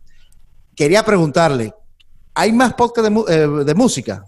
quería 0.76 1.04
preguntarle, 1.04 1.74
¿hay 2.34 2.52
más 2.52 2.74
podcast 2.74 3.08
de, 3.08 3.34
eh, 3.34 3.48
de 3.66 3.74
música? 3.74 4.26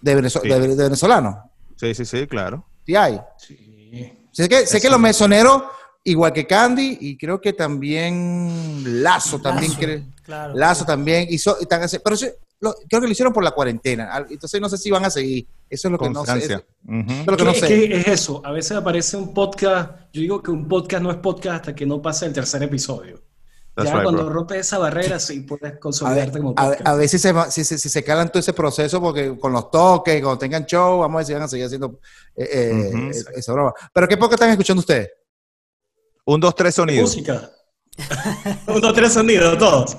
De, 0.00 0.30
Sí. 0.30 0.48
de, 0.48 0.60
de 0.68 0.82
venezolano. 0.84 1.50
Sí, 1.76 1.94
sí, 1.94 2.04
sí, 2.04 2.26
claro. 2.26 2.64
Sí 2.86 2.94
hay. 2.96 3.20
Sí. 3.38 4.12
Sé 4.32 4.48
que, 4.48 4.66
sé 4.66 4.80
que 4.80 4.88
los 4.88 4.98
mesoneros, 5.00 5.62
igual 6.04 6.32
que 6.32 6.46
Candy, 6.46 6.98
y 7.00 7.16
creo 7.16 7.40
que 7.40 7.52
también 7.52 9.02
Lazo, 9.02 9.40
también 9.40 9.72
Lazo. 9.72 10.04
Claro. 10.24 10.54
Lazo 10.54 10.84
también 10.84 11.26
hizo, 11.30 11.58
están 11.60 11.82
pero 12.04 12.16
sí, 12.16 12.28
lo- 12.60 12.74
creo 12.88 13.00
que 13.00 13.06
lo 13.06 13.12
hicieron 13.12 13.32
por 13.32 13.42
la 13.44 13.50
cuarentena. 13.50 14.24
Entonces 14.30 14.60
no 14.60 14.68
sé 14.68 14.78
si 14.78 14.90
van 14.90 15.04
a 15.04 15.10
seguir. 15.10 15.46
Eso 15.68 15.88
es 15.88 15.92
lo 15.92 15.98
que 15.98 16.10
no 16.10 16.24
sé. 16.24 16.38
Es 16.38 17.26
lo 17.26 17.36
que 17.36 17.44
no 17.44 17.50
Es 17.50 17.60
sé. 17.60 17.66
que 17.66 17.96
es 18.00 18.06
eso, 18.08 18.40
a 18.44 18.52
veces 18.52 18.72
aparece 18.76 19.16
un 19.16 19.32
podcast, 19.34 19.90
yo 20.12 20.20
digo 20.20 20.42
que 20.42 20.50
un 20.50 20.68
podcast 20.68 21.02
no 21.02 21.10
es 21.10 21.16
podcast 21.16 21.56
hasta 21.56 21.74
que 21.74 21.86
no 21.86 22.00
pasa 22.02 22.26
el 22.26 22.32
tercer 22.32 22.62
episodio. 22.62 23.20
That's 23.74 23.88
ya 23.88 23.94
right, 23.96 24.04
cuando 24.04 24.24
bro. 24.26 24.34
rompe 24.34 24.58
esa 24.58 24.76
barrera, 24.76 25.18
sí 25.18 25.40
puedes 25.40 25.72
A 25.72 25.78
consolidarte 25.80 26.38
como 26.38 26.50
a, 26.50 26.54
podcast. 26.66 26.86
a 26.86 26.94
ver 26.94 27.08
si 27.08 27.18
se, 27.18 27.32
si, 27.50 27.64
se- 27.64 27.78
si 27.78 27.88
se 27.88 28.04
calan 28.04 28.28
todo 28.28 28.40
ese 28.40 28.52
proceso, 28.52 29.00
porque 29.00 29.34
con 29.40 29.50
los 29.52 29.70
toques, 29.70 30.20
cuando 30.20 30.38
tengan 30.38 30.66
show, 30.66 30.98
vamos 30.98 31.14
a 31.14 31.18
ver 31.18 31.26
si 31.26 31.32
van 31.32 31.42
a 31.42 31.48
seguir 31.48 31.64
haciendo 31.66 31.98
eh, 32.36 32.48
eh, 32.52 33.10
esa 33.34 33.52
broma. 33.54 33.72
Pero 33.94 34.06
¿qué 34.06 34.16
podcast 34.18 34.34
están 34.34 34.50
escuchando 34.50 34.80
ustedes? 34.80 35.08
Un, 36.24 36.40
dos, 36.40 36.54
tres 36.54 36.74
sonidos. 36.74 37.02
Música. 37.16 37.50
Uno, 38.68 38.92
tres 38.92 39.12
sonidos, 39.12 39.58
todos. 39.58 39.98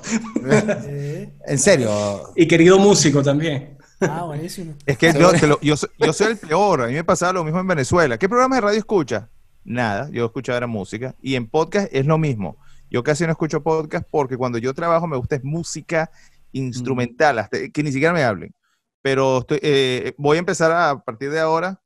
En 1.46 1.60
serio. 1.60 1.92
Y 2.36 2.48
querido 2.48 2.80
músico 2.80 3.22
también. 3.22 3.78
Ah, 4.02 4.24
buenísimo. 4.24 4.74
Es 4.86 4.98
que 4.98 5.14
yo, 5.14 5.32
te 5.32 5.48
lo- 5.48 5.60
yo, 5.62 5.78
soy- 5.78 5.90
yo 6.00 6.12
soy 6.14 6.28
el 6.32 6.38
peor. 6.38 6.82
A 6.82 6.88
mí 6.88 6.94
me 6.94 7.04
pasaba 7.04 7.34
lo 7.34 7.44
mismo 7.44 7.60
en 7.60 7.68
Venezuela. 7.68 8.18
¿Qué 8.18 8.28
programas 8.28 8.58
de 8.58 8.62
radio 8.62 8.80
escuchas? 8.80 9.26
Nada. 9.64 10.10
Yo 10.12 10.26
escuchaba 10.26 10.58
era 10.58 10.68
música. 10.68 11.16
Y 11.22 11.36
en 11.36 11.50
podcast 11.50 11.88
es 11.94 12.06
lo 12.06 12.18
mismo. 12.18 12.58
Yo 12.90 13.04
casi 13.04 13.26
no 13.26 13.32
escucho 13.32 13.62
podcast 13.64 14.06
porque 14.10 14.38
cuando 14.38 14.58
yo 14.58 14.74
trabajo 14.74 15.08
me 15.08 15.18
gusta 15.18 15.36
es 15.36 15.44
música 15.44 16.10
instrumental, 16.52 17.40
hasta 17.40 17.58
que 17.70 17.84
ni 17.84 17.92
siquiera 17.92 18.14
me 18.14 18.24
hablen. 18.24 18.54
Pero 19.02 19.40
estoy, 19.40 19.60
eh, 19.62 20.14
voy 20.18 20.38
a 20.38 20.40
empezar 20.40 20.72
a, 20.72 20.90
a 20.92 21.04
partir 21.04 21.32
de 21.32 21.40
ahora 21.40 21.82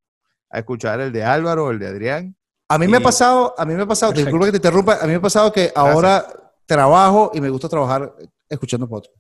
a 0.50 0.60
escuchar 0.60 1.00
el 1.00 1.12
de 1.12 1.24
Álvaro, 1.24 1.72
el 1.72 1.80
de 1.80 1.88
Adrián. 1.88 2.36
A 2.70 2.78
mí 2.78 2.88
me 2.88 2.98
ha 2.98 3.02
pasado, 3.02 3.54
a 3.58 3.66
mí 3.66 3.74
me 3.74 3.84
ha 3.84 3.86
pasado, 3.88 4.12
Perfecto. 4.12 4.28
disculpa 4.28 4.46
que 4.48 4.52
te 4.52 4.58
interrumpa, 4.58 4.98
a 5.00 5.04
mí 5.04 5.10
me 5.10 5.16
ha 5.16 5.22
pasado 5.22 5.52
que 5.54 5.72
ahora 5.76 6.26
trabajo 6.66 7.32
y 7.34 7.40
me 7.40 7.50
gusta 7.50 7.70
trabajar 7.70 8.14
escuchando 8.50 8.88
podcast. 8.90 9.16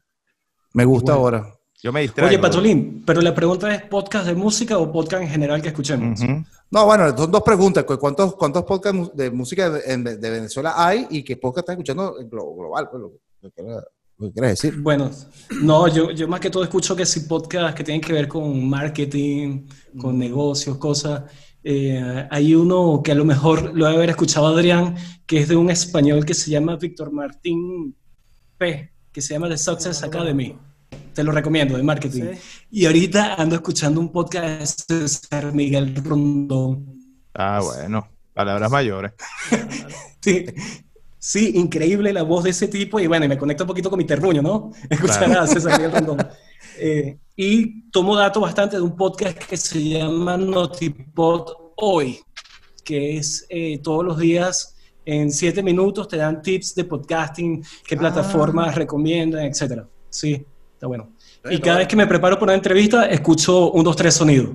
Me 0.73 0.83
gusta 0.85 1.15
Bueno. 1.15 1.37
ahora. 1.37 1.53
Yo 1.81 1.93
me 1.93 2.01
distraigo. 2.01 2.27
Oye, 2.29 2.39
Patolín, 2.39 3.03
pero 3.05 3.21
la 3.21 3.33
pregunta 3.35 3.73
es 3.73 3.83
podcast 3.83 4.25
de 4.25 4.33
música 4.35 4.77
o 4.79 4.91
podcast 4.91 5.23
en 5.23 5.29
general 5.29 5.61
que 5.61 5.67
escuchemos. 5.69 6.19
No, 6.71 6.85
bueno, 6.85 7.15
son 7.15 7.31
dos 7.31 7.43
preguntas. 7.43 7.83
¿cu- 7.85 7.97
¿Cuántos, 7.99 8.35
cuántos 8.35 8.63
podcasts 8.63 9.11
de 9.15 9.29
música 9.31 9.69
de, 9.69 9.93
en- 9.93 10.03
de 10.03 10.29
Venezuela 10.29 10.73
hay 10.75 11.07
y 11.09 11.23
qué 11.23 11.37
podcast 11.37 11.59
estás 11.59 11.73
escuchando 11.75 12.19
en 12.19 12.29
glo- 12.29 12.53
global? 12.57 12.89
Pues, 12.89 13.01
lo, 13.01 13.11
que 13.55 13.61
lo 14.17 14.27
que 14.27 14.33
quieras 14.33 14.51
decir. 14.51 14.81
Bueno, 14.81 15.11
no, 15.61 15.87
yo, 15.87 16.09
yo 16.11 16.27
más 16.27 16.39
que 16.39 16.49
todo 16.49 16.63
escucho 16.63 16.95
que 16.95 17.05
si 17.05 17.21
podcast 17.21 17.77
que 17.77 17.83
tienen 17.83 18.01
que 18.01 18.11
ver 18.11 18.27
con 18.27 18.67
marketing, 18.67 19.67
con 20.01 20.17
negocios, 20.17 20.77
cosas. 20.77 21.23
Eh, 21.69 22.27
hay 22.31 22.55
uno 22.55 23.01
que 23.03 23.11
a 23.11 23.15
lo 23.15 23.25
mejor 23.25 23.75
lo 23.75 23.87
debe 23.87 23.97
haber 23.97 24.09
escuchado 24.11 24.47
Adrián, 24.47 24.95
que 25.25 25.39
es 25.39 25.49
de 25.49 25.57
un 25.57 25.69
español 25.69 26.23
que 26.25 26.33
se 26.33 26.49
llama 26.49 26.77
Víctor 26.77 27.11
Martín 27.11 27.93
P, 28.57 28.89
que 29.11 29.21
se 29.21 29.33
llama 29.33 29.49
The 29.49 29.57
Success 29.57 30.01
Academy. 30.01 30.57
Te 31.13 31.25
lo 31.25 31.33
recomiendo, 31.33 31.75
de 31.75 31.83
marketing. 31.83 32.21
Sí. 32.21 32.39
Y 32.71 32.85
ahorita 32.85 33.33
ando 33.33 33.55
escuchando 33.55 33.99
un 33.99 34.13
podcast 34.13 34.89
de 34.89 35.09
César 35.09 35.53
Miguel 35.53 35.93
Rondón. 35.93 36.85
Ah, 37.33 37.59
bueno. 37.61 38.07
Palabras 38.33 38.71
mayores. 38.71 39.11
Sí, 40.21 40.45
sí, 41.19 41.51
increíble 41.55 42.11
la 42.11 42.23
voz 42.23 42.43
de 42.45 42.49
ese 42.49 42.67
tipo 42.67 42.99
y 42.99 43.07
bueno, 43.07 43.25
y 43.25 43.29
me 43.29 43.37
conecta 43.37 43.63
un 43.63 43.67
poquito 43.67 43.89
con 43.89 43.97
mi 43.97 44.03
terruño, 44.05 44.41
¿no? 44.41 44.71
Escuchar 44.89 45.25
Claro. 45.25 45.41
a 45.41 45.47
César 45.47 45.73
Miguel 45.77 45.91
Rondón. 45.91 46.27
Eh, 46.79 47.17
y 47.39 47.89
tomo 47.91 48.15
datos 48.15 48.41
bastante 48.41 48.77
de 48.77 48.81
un 48.81 48.95
podcast 48.95 49.37
que 49.37 49.55
se 49.57 49.81
llama 49.89 50.37
Notipod 50.37 51.51
Hoy, 51.75 52.19
que 52.83 53.17
es 53.17 53.45
eh, 53.49 53.77
todos 53.83 54.03
los 54.03 54.17
días 54.17 54.75
en 55.05 55.31
siete 55.31 55.61
minutos 55.63 56.07
te 56.07 56.17
dan 56.17 56.41
tips 56.41 56.73
de 56.75 56.83
podcasting, 56.83 57.63
qué 57.87 57.95
Ah. 57.95 57.99
plataformas 57.99 58.75
recomiendan, 58.75 59.45
etcétera. 59.45 59.87
Sí, 60.09 60.43
está 60.73 60.87
bueno. 60.87 61.11
Y 61.45 61.47
Bueno. 61.47 61.61
cada 61.63 61.77
vez 61.77 61.87
que 61.87 61.95
me 61.95 62.07
preparo 62.07 62.35
para 62.39 62.45
una 62.51 62.55
entrevista, 62.55 63.05
escucho 63.05 63.71
un, 63.71 63.83
dos, 63.83 63.95
tres 63.95 64.15
sonidos. 64.15 64.49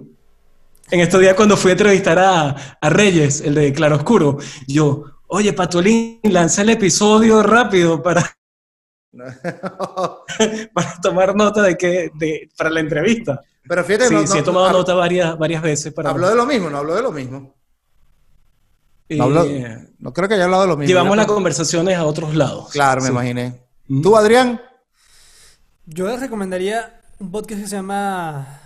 En 0.90 1.00
estos 1.00 1.20
días 1.20 1.34
cuando 1.34 1.56
fui 1.56 1.70
a 1.70 1.72
entrevistar 1.72 2.18
a, 2.18 2.50
a 2.80 2.90
Reyes, 2.90 3.40
el 3.42 3.54
de 3.54 3.72
Claroscuro, 3.72 4.38
yo, 4.66 5.04
oye, 5.28 5.52
Patolín, 5.54 6.18
lanza 6.24 6.62
el 6.62 6.70
episodio 6.70 7.42
rápido 7.44 8.02
para, 8.02 8.36
para 10.72 11.00
tomar 11.02 11.34
nota 11.36 11.62
de 11.62 11.76
que, 11.76 12.10
de, 12.14 12.50
para 12.56 12.70
la 12.70 12.80
entrevista. 12.80 13.40
Pero 13.68 13.84
fíjate, 13.84 14.08
Sí, 14.08 14.14
no, 14.14 14.26
sí, 14.26 14.38
he 14.38 14.42
tomado 14.42 14.70
nota 14.72 14.94
varias, 14.94 15.38
varias 15.38 15.62
veces 15.62 15.92
para... 15.92 16.10
habló 16.10 16.28
de 16.28 16.34
lo 16.34 16.46
mismo, 16.46 16.68
no 16.70 16.78
habló 16.78 16.94
de 16.94 17.02
lo 17.02 17.12
mismo. 17.12 17.54
eh, 19.08 19.16
No, 19.16 19.24
habló- 19.24 19.44
no 19.98 20.12
creo 20.12 20.28
que 20.28 20.34
haya 20.34 20.44
hablado 20.44 20.62
de 20.62 20.68
lo 20.68 20.76
mismo. 20.76 20.88
llevamos 20.88 21.16
las 21.16 21.26
conversaciones 21.26 21.96
a 21.96 22.04
otros 22.04 22.34
lados. 22.34 22.70
Claro, 22.72 23.00
me 23.02 23.06
Sí. 23.08 23.12
imaginé. 23.12 23.62
Mm. 23.88 24.02
¿Tú, 24.02 24.16
Adrián? 24.16 24.60
Yo 25.86 26.06
les 26.08 26.20
recomendaría 26.20 27.00
un 27.18 27.30
podcast 27.30 27.60
que 27.60 27.66
se 27.68 27.76
llama, 27.76 28.60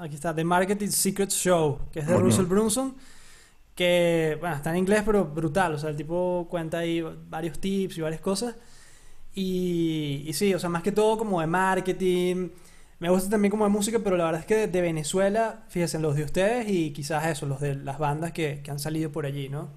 aquí 0.00 0.14
está, 0.16 0.34
The 0.34 0.44
Marketing 0.44 0.88
Secrets 0.88 1.34
Show, 1.34 1.78
que 1.92 2.00
es 2.00 2.06
de. 2.06 2.16
Russell 2.16 2.44
Brunson, 2.46 2.96
que, 3.74 4.36
bueno, 4.40 4.56
está 4.56 4.70
en 4.70 4.76
inglés, 4.78 5.02
pero 5.06 5.24
brutal, 5.24 5.74
o 5.74 5.78
sea, 5.78 5.90
el 5.90 5.96
tipo 5.96 6.46
cuenta 6.50 6.78
ahí 6.78 7.02
varios 7.28 7.58
tips 7.60 7.98
y 7.98 8.00
varias 8.00 8.20
cosas. 8.20 8.54
Y, 9.34 10.24
y 10.26 10.32
sí, 10.32 10.54
o 10.54 10.58
sea, 10.58 10.68
más 10.68 10.82
que 10.82 10.92
todo 10.92 11.18
como 11.18 11.40
de 11.40 11.46
marketing. 11.46 12.48
Me 12.98 13.08
gusta 13.08 13.30
también 13.30 13.50
como 13.50 13.64
de 13.64 13.70
música, 13.70 13.98
pero 14.02 14.16
la 14.16 14.24
verdad 14.24 14.40
es 14.40 14.46
que 14.46 14.56
de, 14.56 14.66
de 14.66 14.80
Venezuela, 14.80 15.64
fíjense, 15.68 15.98
los 15.98 16.16
de 16.16 16.24
ustedes 16.24 16.68
y 16.68 16.92
quizás 16.92 17.26
eso, 17.26 17.46
los 17.46 17.60
de 17.60 17.74
las 17.76 17.98
bandas 17.98 18.32
que, 18.32 18.60
que 18.62 18.70
han 18.70 18.78
salido 18.78 19.10
por 19.10 19.24
allí, 19.24 19.48
¿no? 19.48 19.70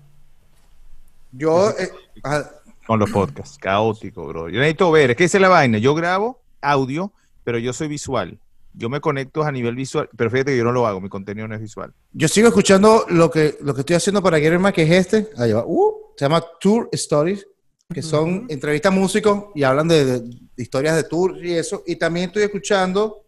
Yo, 1.33 1.71
eh, 1.71 1.89
ah, 2.23 2.43
Con 2.85 2.99
los 2.99 3.09
podcasts. 3.09 3.57
Caótico, 3.57 4.25
bro. 4.27 4.49
Yo 4.49 4.59
necesito 4.59 4.91
ver. 4.91 5.11
Es 5.11 5.17
que 5.17 5.23
esa 5.23 5.37
es 5.37 5.41
la 5.41 5.49
vaina. 5.49 5.77
Yo 5.79 5.95
grabo 5.95 6.41
audio, 6.61 7.11
pero 7.43 7.57
yo 7.57 7.73
soy 7.73 7.87
visual. 7.87 8.39
Yo 8.75 8.89
me 8.89 9.01
conecto 9.01 9.43
a 9.43 9.51
nivel 9.51 9.75
visual, 9.75 10.09
pero 10.15 10.31
fíjate 10.31 10.51
que 10.51 10.57
yo 10.57 10.63
no 10.63 10.71
lo 10.71 10.87
hago. 10.87 11.01
Mi 11.01 11.09
contenido 11.09 11.47
no 11.47 11.55
es 11.55 11.61
visual. 11.61 11.93
yo 12.11 12.27
sigo 12.27 12.47
escuchando 12.47 13.05
lo 13.09 13.29
que, 13.29 13.57
lo 13.61 13.73
que 13.73 13.81
estoy 13.81 13.95
haciendo 13.95 14.21
para 14.21 14.37
Guillermo, 14.37 14.71
que 14.71 14.83
es 14.83 14.91
este. 14.91 15.29
Ahí 15.37 15.51
va. 15.51 15.63
Uh, 15.65 15.93
se 16.15 16.25
llama 16.25 16.43
Tour 16.59 16.89
Stories, 16.91 17.45
que 17.93 18.01
son 18.01 18.37
Ujú. 18.39 18.45
entrevistas 18.49 18.91
a 18.91 18.95
músicos 18.95 19.45
y 19.55 19.63
hablan 19.63 19.87
de, 19.87 20.05
de- 20.05 20.19
de 20.19 20.63
historias 20.63 20.95
de 20.95 21.03
tour 21.03 21.37
y 21.45 21.53
eso. 21.53 21.83
Y 21.85 21.95
también 21.95 22.27
estoy 22.27 22.43
escuchando, 22.43 23.25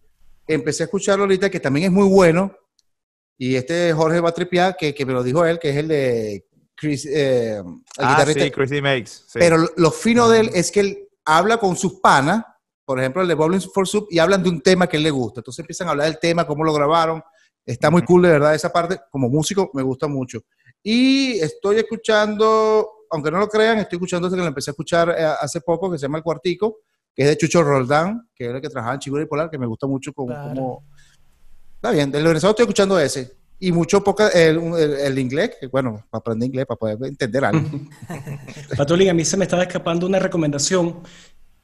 empecé 0.47 0.83
a 0.83 0.85
escucharlo 0.85 1.23
ahorita, 1.23 1.49
que 1.49 1.59
también 1.59 1.85
es 1.87 1.91
muy 1.91 2.07
bueno. 2.07 2.55
Y 3.37 3.55
este 3.55 3.91
Jorge 3.93 4.19
Batripiá, 4.19 4.73
que, 4.73 4.93
que 4.93 5.05
me 5.05 5.13
lo 5.13 5.23
dijo 5.23 5.45
él, 5.45 5.59
que 5.59 5.69
es 5.69 5.75
el 5.77 5.87
de 5.87 6.45
Chris, 6.75 7.05
eh, 7.05 7.57
el 7.57 7.63
Ah, 7.97 8.09
guitarrista. 8.11 8.43
sí, 8.45 8.51
Christy 8.51 8.81
Makes. 8.81 9.11
sí. 9.27 9.39
Pero 9.39 9.57
lo- 9.57 9.69
lo 9.75 9.91
fino 9.91 10.29
de 10.29 10.39
él 10.41 10.49
es 10.53 10.71
que 10.71 10.79
él 10.81 11.07
habla 11.25 11.57
con 11.57 11.75
sus 11.75 11.99
panas, 11.99 12.43
por 12.85 12.99
ejemplo, 12.99 13.21
el 13.21 13.27
de 13.27 13.33
Bowling 13.33 13.59
for 13.73 13.87
Soup, 13.87 14.07
y 14.11 14.19
hablan 14.19 14.43
de 14.43 14.49
un 14.49 14.61
tema 14.61 14.87
que 14.87 14.97
él 14.97 15.03
le 15.03 15.09
gusta. 15.11 15.39
Entonces 15.41 15.59
empiezan 15.59 15.87
a 15.87 15.91
hablar 15.91 16.07
del 16.07 16.19
tema, 16.19 16.45
cómo 16.45 16.63
lo 16.63 16.73
grabaron. 16.73 17.21
Está 17.65 17.89
muy 17.89 18.03
cool, 18.03 18.21
de 18.21 18.29
verdad, 18.29 18.53
esa 18.53 18.71
parte. 18.71 18.99
Como 19.09 19.27
músico, 19.27 19.71
me 19.73 19.81
gusta 19.81 20.07
mucho. 20.07 20.41
Y 20.83 21.39
estoy 21.39 21.77
escuchando, 21.77 22.87
aunque 23.11 23.31
no 23.31 23.39
lo 23.39 23.47
crean, 23.47 23.77
estoy 23.79 23.97
escuchando 23.97 24.27
este 24.27 24.37
que 24.37 24.41
lo 24.41 24.47
empecé 24.47 24.71
a 24.71 24.73
escuchar 24.73 25.09
eh, 25.17 25.23
hace 25.41 25.61
poco, 25.61 25.91
que 25.91 25.97
se 25.97 26.03
llama 26.03 26.17
El 26.17 26.23
Cuartico, 26.23 26.77
que 27.13 27.23
es 27.23 27.29
de 27.29 27.37
Chucho 27.37 27.63
Roldán, 27.63 28.29
que 28.35 28.45
es 28.47 28.53
el 28.53 28.61
que 28.61 28.69
trabajaba 28.69 28.99
en 29.01 29.21
y 29.21 29.25
Polar, 29.25 29.49
que 29.49 29.57
me 29.57 29.65
gusta 29.67 29.87
mucho 29.87 30.11
como... 30.13 30.27
Claro. 30.27 30.49
como- 30.55 30.83
Está 31.75 31.91
bien, 31.91 32.11
del 32.11 32.23
venezolano 32.23 32.51
estoy 32.51 32.63
escuchando 32.63 32.99
ese. 32.99 33.31
Y 33.59 33.71
mucho 33.71 34.03
poca, 34.03 34.29
el, 34.29 34.57
el- 34.57 34.93
el 34.95 35.19
inglés, 35.19 35.51
que 35.59 35.67
bueno, 35.67 36.03
para 36.09 36.19
aprender 36.19 36.47
inglés, 36.47 36.65
para 36.65 36.77
poder 36.77 36.97
entender 37.03 37.45
algo. 37.45 37.69
Patolín, 38.77 39.09
a 39.09 39.13
mí 39.13 39.23
se 39.23 39.37
me 39.37 39.45
estaba 39.45 39.63
escapando 39.63 40.05
una 40.07 40.19
recomendación, 40.19 41.01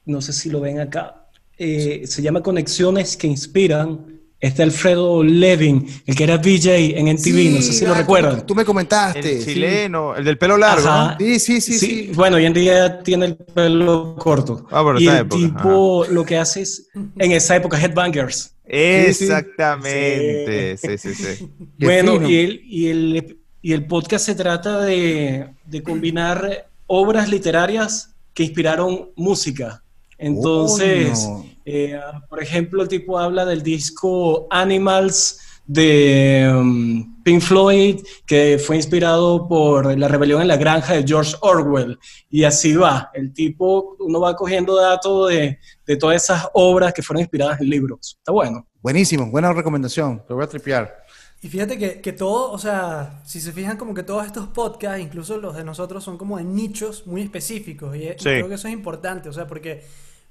no 0.06 0.20
sé 0.22 0.32
si 0.32 0.48
lo 0.50 0.60
ven 0.60 0.80
acá, 0.80 1.18
Eh, 1.58 2.06
se 2.06 2.22
llama 2.22 2.42
Conexiones 2.42 3.16
que 3.16 3.26
Inspiran, 3.26 4.20
es 4.42 4.56
de 4.56 4.64
Alfredo 4.64 5.22
Levin, 5.22 5.86
el 6.04 6.16
que 6.16 6.24
era 6.24 6.36
VJ 6.36 6.98
en 6.98 7.06
NTV, 7.06 7.54
no 7.54 7.62
sé 7.62 7.72
si 7.72 7.84
lo 7.84 7.92
ah, 7.92 7.94
tú- 7.94 8.00
recuerdan. 8.00 8.44
Tú 8.44 8.56
me 8.56 8.64
comentaste. 8.64 9.38
el 9.38 9.44
chileno, 9.44 10.16
el 10.16 10.24
del 10.24 10.36
pelo 10.36 10.58
largo. 10.58 10.88
Ajá. 10.88 11.16
Sí, 11.18 11.38
sí, 11.38 11.60
sí, 11.60 11.78
Sí, 11.78 11.86
sí. 11.86 12.10
Bueno, 12.12 12.38
hoy 12.38 12.46
en 12.46 12.52
día 12.52 13.02
tiene 13.04 13.26
el 13.26 13.36
pelo 13.36 14.16
corto. 14.18 14.66
Ah, 14.72 14.82
pero 14.84 14.98
y 15.00 15.06
esa 15.06 15.20
el 15.20 15.26
época, 15.26 15.40
tipo 15.40 16.04
lo 16.10 16.24
que 16.24 16.38
hace 16.38 16.62
es, 16.62 16.88
en 17.18 17.30
esa 17.32 17.54
época, 17.54 17.80
Headbangers. 17.80 18.52
Exactamente. 18.66 20.76
Sí, 20.76 20.98
sí, 20.98 21.14
sí. 21.14 21.48
Bueno, 21.78 22.28
y 22.28 22.36
el, 22.38 22.60
y, 22.64 22.88
el, 22.88 23.38
y 23.62 23.72
el 23.72 23.86
podcast 23.86 24.26
se 24.26 24.34
trata 24.34 24.80
de, 24.80 25.48
de 25.66 25.82
combinar 25.82 26.68
obras 26.86 27.28
literarias 27.28 28.14
que 28.34 28.44
inspiraron 28.44 29.10
música. 29.16 29.82
Entonces, 30.26 31.24
Coño. 31.26 31.44
eh, 31.64 32.00
por 32.28 32.42
ejemplo, 32.42 32.82
el 32.82 32.88
tipo 32.88 33.18
habla 33.18 33.44
del 33.44 33.62
disco 33.62 34.46
Animals 34.50 35.40
de 35.66 36.52
um, 36.54 37.22
Pink 37.22 37.40
Floyd, 37.40 38.00
que 38.26 38.58
fue 38.64 38.76
inspirado 38.76 39.46
por 39.48 39.96
la 39.96 40.08
rebelión 40.08 40.42
en 40.42 40.48
la 40.48 40.56
granja 40.56 40.94
de 40.94 41.04
George 41.06 41.34
Orwell. 41.40 41.98
Y 42.30 42.44
así 42.44 42.74
va. 42.74 43.10
El 43.14 43.32
tipo, 43.32 43.96
uno 44.00 44.20
va 44.20 44.34
cogiendo 44.34 44.74
datos 44.76 45.28
de, 45.30 45.58
de 45.86 45.96
todas 45.96 46.22
esas 46.24 46.48
obras 46.54 46.92
que 46.92 47.02
fueron 47.02 47.20
inspiradas 47.20 47.60
en 47.60 47.70
libros. 47.70 48.16
Está 48.18 48.32
bueno. 48.32 48.66
Buenísimo, 48.82 49.30
buena 49.30 49.52
recomendación. 49.52 50.22
Lo 50.28 50.34
voy 50.36 50.44
a 50.44 50.48
tripear. 50.48 51.02
Y 51.40 51.48
fíjate 51.48 51.78
que, 51.78 52.00
que 52.00 52.12
todo, 52.12 52.50
o 52.52 52.58
sea, 52.58 53.20
si 53.24 53.40
se 53.40 53.52
fijan 53.52 53.76
como 53.76 53.94
que 53.94 54.02
todos 54.02 54.26
estos 54.26 54.48
podcasts, 54.48 55.00
incluso 55.02 55.38
los 55.38 55.56
de 55.56 55.64
nosotros, 55.64 56.02
son 56.04 56.18
como 56.18 56.36
de 56.38 56.44
nichos 56.44 57.06
muy 57.06 57.22
específicos. 57.22 57.96
Y, 57.96 58.04
y 58.04 58.08
Sí. 58.10 58.24
creo 58.24 58.48
que 58.48 58.54
eso 58.56 58.68
es 58.68 58.74
importante, 58.74 59.28
o 59.28 59.32
sea, 59.32 59.46
porque 59.46 59.82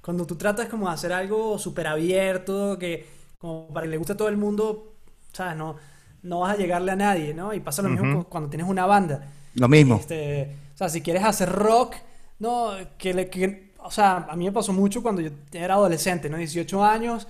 cuando 0.02 0.26
tú 0.26 0.36
tratas 0.36 0.68
como 0.68 0.88
de 0.88 0.94
hacer 0.94 1.12
algo 1.12 1.58
súper 1.58 1.86
abierto, 1.86 2.78
que 2.78 3.06
como 3.38 3.68
para 3.68 3.84
que 3.86 3.90
le 3.90 3.96
guste 3.98 4.12
a 4.14 4.16
todo 4.16 4.28
el 4.28 4.36
mundo, 4.36 4.94
¿sabes? 5.32 5.56
No, 5.56 5.76
no 6.22 6.40
vas 6.40 6.54
a 6.54 6.56
llegarle 6.56 6.92
a 6.92 6.96
nadie, 6.96 7.34
¿no? 7.34 7.54
Y 7.54 7.60
pasa 7.60 7.82
lo 7.82 7.88
mismo 7.90 8.24
cuando 8.28 8.48
tienes 8.50 8.68
una 8.68 8.86
banda. 8.86 9.28
Lo 9.54 9.68
mismo. 9.68 10.00
Este, 10.00 10.56
o 10.74 10.78
sea, 10.78 10.88
si 10.88 11.02
quieres 11.02 11.24
hacer 11.24 11.50
rock, 11.50 11.94
no, 12.38 12.72
que, 12.98 13.14
le, 13.14 13.28
que- 13.30 13.72
o 13.78 13.90
sea, 13.90 14.26
a 14.28 14.36
mí 14.36 14.44
me 14.44 14.52
pasó 14.52 14.72
mucho 14.72 15.02
cuando 15.02 15.20
yo 15.22 15.30
era 15.52 15.74
adolescente, 15.74 16.30
¿no? 16.30 16.36
18 16.36 16.84
años, 16.84 17.26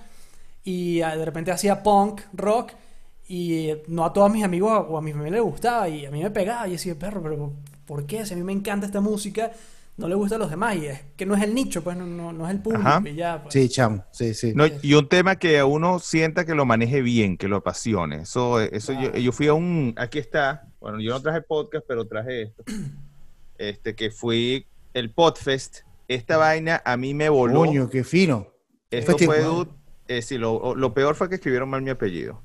y 0.63 1.01
ah, 1.01 1.15
de 1.15 1.25
repente 1.25 1.51
hacía 1.51 1.83
punk, 1.83 2.21
rock, 2.33 2.71
y 3.27 3.69
no 3.87 4.05
a 4.05 4.13
todos 4.13 4.31
mis 4.31 4.43
amigos 4.43 4.85
o 4.89 4.97
a 4.97 5.01
mi 5.01 5.11
familia 5.11 5.33
le 5.33 5.39
gustaba, 5.41 5.89
y 5.89 6.05
a 6.05 6.11
mí 6.11 6.21
me 6.23 6.31
pegaba, 6.31 6.67
y 6.67 6.71
decía, 6.73 6.97
perro, 6.97 7.21
pero 7.21 7.51
¿por 7.85 8.05
qué? 8.05 8.25
Si 8.25 8.33
a 8.33 8.37
mí 8.37 8.43
me 8.43 8.53
encanta 8.53 8.85
esta 8.85 9.01
música, 9.01 9.51
no 9.95 10.07
le 10.07 10.15
gusta 10.15 10.35
a 10.35 10.39
los 10.39 10.49
demás, 10.49 10.75
y 10.75 10.87
es 10.87 11.01
que 11.15 11.25
no 11.25 11.35
es 11.35 11.43
el 11.43 11.53
nicho, 11.53 11.83
pues 11.83 11.95
no, 11.95 12.05
no, 12.05 12.33
no 12.33 12.47
es 12.47 12.51
el 12.51 12.61
público, 12.61 12.87
Ajá. 12.87 13.01
y 13.07 13.15
ya, 13.15 13.43
pues. 13.43 13.53
Sí, 13.53 13.69
chamo. 13.69 14.03
Sí, 14.11 14.33
sí. 14.33 14.53
No, 14.55 14.65
y 14.81 14.93
un 14.95 15.07
tema 15.07 15.35
que 15.35 15.59
a 15.59 15.65
uno 15.65 15.99
sienta 15.99 16.45
que 16.45 16.55
lo 16.55 16.65
maneje 16.65 17.01
bien, 17.01 17.37
que 17.37 17.47
lo 17.47 17.57
apasione. 17.57 18.23
Eso, 18.23 18.59
eso 18.59 18.93
yo, 18.93 19.15
yo 19.15 19.31
fui 19.31 19.47
a 19.47 19.53
un, 19.53 19.93
aquí 19.97 20.17
está, 20.17 20.67
bueno, 20.79 20.99
yo 20.99 21.11
no 21.11 21.21
traje 21.21 21.41
podcast, 21.41 21.85
pero 21.87 22.05
traje 22.07 22.43
esto, 22.43 22.63
este, 23.57 23.95
que 23.95 24.09
fui 24.09 24.65
el 24.93 25.11
Podfest. 25.11 25.81
Esta 26.07 26.37
vaina 26.37 26.81
a 26.83 26.97
mí 26.97 27.13
me 27.13 27.29
voló. 27.29 27.59
Coño, 27.59 27.89
qué 27.89 28.03
fino. 28.03 28.47
Esto 28.91 29.11
Festival. 29.11 29.37
fue, 29.37 29.45
dude, 29.45 29.71
eh, 30.07 30.21
sí, 30.21 30.37
lo, 30.37 30.75
lo 30.75 30.93
peor 30.93 31.15
fue 31.15 31.29
que 31.29 31.35
escribieron 31.35 31.69
mal 31.69 31.81
mi 31.81 31.91
apellido. 31.91 32.41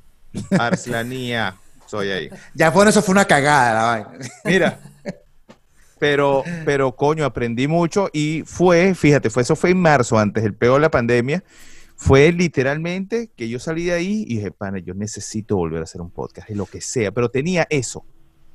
Arslanía, 0.59 1.57
soy 1.87 2.11
ahí. 2.11 2.31
Ya 2.55 2.71
bueno, 2.71 2.91
eso 2.91 3.03
fue 3.03 3.13
una 3.13 3.25
cagada 3.25 3.75
la 3.75 3.83
vaina. 3.83 4.27
Mira. 4.45 4.81
Pero, 5.99 6.45
pero 6.65 6.95
coño, 6.95 7.25
aprendí 7.25 7.69
mucho 7.69 8.09
y 8.13 8.43
fue, 8.47 8.95
fíjate, 8.95 9.31
fue 9.31 9.43
eso 9.43 9.57
fue 9.57 9.71
en 9.71 9.81
marzo, 9.81 10.19
antes 10.19 10.43
del 10.43 10.55
peor 10.55 10.75
de 10.75 10.83
la 10.83 10.91
pandemia. 10.91 11.43
Fue 11.97 12.31
literalmente 12.33 13.31
que 13.35 13.49
yo 13.49 13.59
salí 13.59 13.85
de 13.85 13.93
ahí 13.93 14.25
y 14.29 14.37
dije, 14.37 14.51
pana, 14.53 14.79
yo 14.79 14.95
necesito 14.95 15.57
volver 15.57 15.81
a 15.81 15.85
hacer 15.85 16.01
un 16.01 16.11
podcast, 16.11 16.49
y 16.49 16.55
lo 16.55 16.67
que 16.67 16.81
sea, 16.81 17.11
pero 17.11 17.29
tenía 17.29 17.67
eso. 17.71 18.05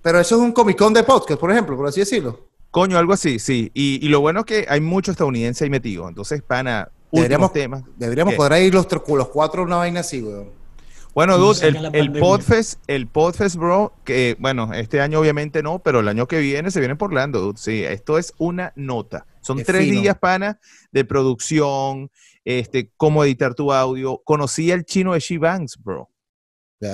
Pero 0.02 0.20
eso 0.20 0.36
es 0.36 0.42
un 0.42 0.52
Comic 0.54 0.78
Con 0.78 0.94
de 0.94 1.04
podcast, 1.04 1.40
por 1.40 1.52
ejemplo, 1.52 1.76
por 1.76 1.88
así 1.88 2.00
decirlo. 2.00 2.48
Coño, 2.72 2.98
algo 2.98 3.14
así, 3.14 3.40
sí. 3.40 3.70
Y, 3.74 4.06
y 4.06 4.10
lo 4.10 4.22
bueno 4.22 4.40
es 4.42 4.46
que 4.46 4.66
hay 4.68 4.82
mucho 4.82 5.12
estadounidense 5.12 5.64
ahí 5.66 5.70
metido. 5.70 6.08
Entonces, 6.08 6.42
pana, 6.42 6.90
Deberíamos, 7.14 7.54
temas. 7.54 7.84
deberíamos 7.96 8.34
¿Qué? 8.34 8.38
poder 8.38 8.64
ir 8.64 8.74
los, 8.74 8.88
los 8.92 9.28
cuatro 9.30 9.64
una 9.64 9.78
vaina 9.78 10.00
así, 10.00 10.22
weón. 10.22 10.50
Bueno, 11.14 11.38
dude, 11.38 11.68
el, 11.68 11.90
el. 11.94 12.12
Podfest, 12.12 12.82
el 12.88 13.08
Podfest, 13.08 13.56
bro, 13.56 13.94
que 14.04 14.36
bueno, 14.40 14.74
este 14.74 15.00
año 15.00 15.20
obviamente 15.20 15.62
no, 15.62 15.80
pero 15.80 16.00
el 16.00 16.08
año 16.08 16.28
que 16.28 16.40
viene 16.40 16.72
se 16.72 16.80
viene 16.80 16.96
por 16.96 17.10
Orlando, 17.10 17.40
dude. 17.40 17.60
Sí, 17.60 17.84
esto 17.84 18.18
es 18.18 18.34
una 18.40 18.74
nota. 18.76 19.26
Son 19.42 19.62
tres 19.64 19.84
fino. 19.86 20.02
días, 20.02 20.18
pana, 20.18 20.60
de 20.92 21.06
producción, 21.06 22.10
este, 22.46 22.92
cómo 22.98 23.24
editar 23.24 23.54
tu 23.54 23.72
audio. 23.72 24.22
Conocí 24.24 24.72
al 24.72 24.86
chino 24.86 25.14
de 25.14 25.20
She 25.20 25.38
Banks, 25.38 25.78
bro. 25.84 26.10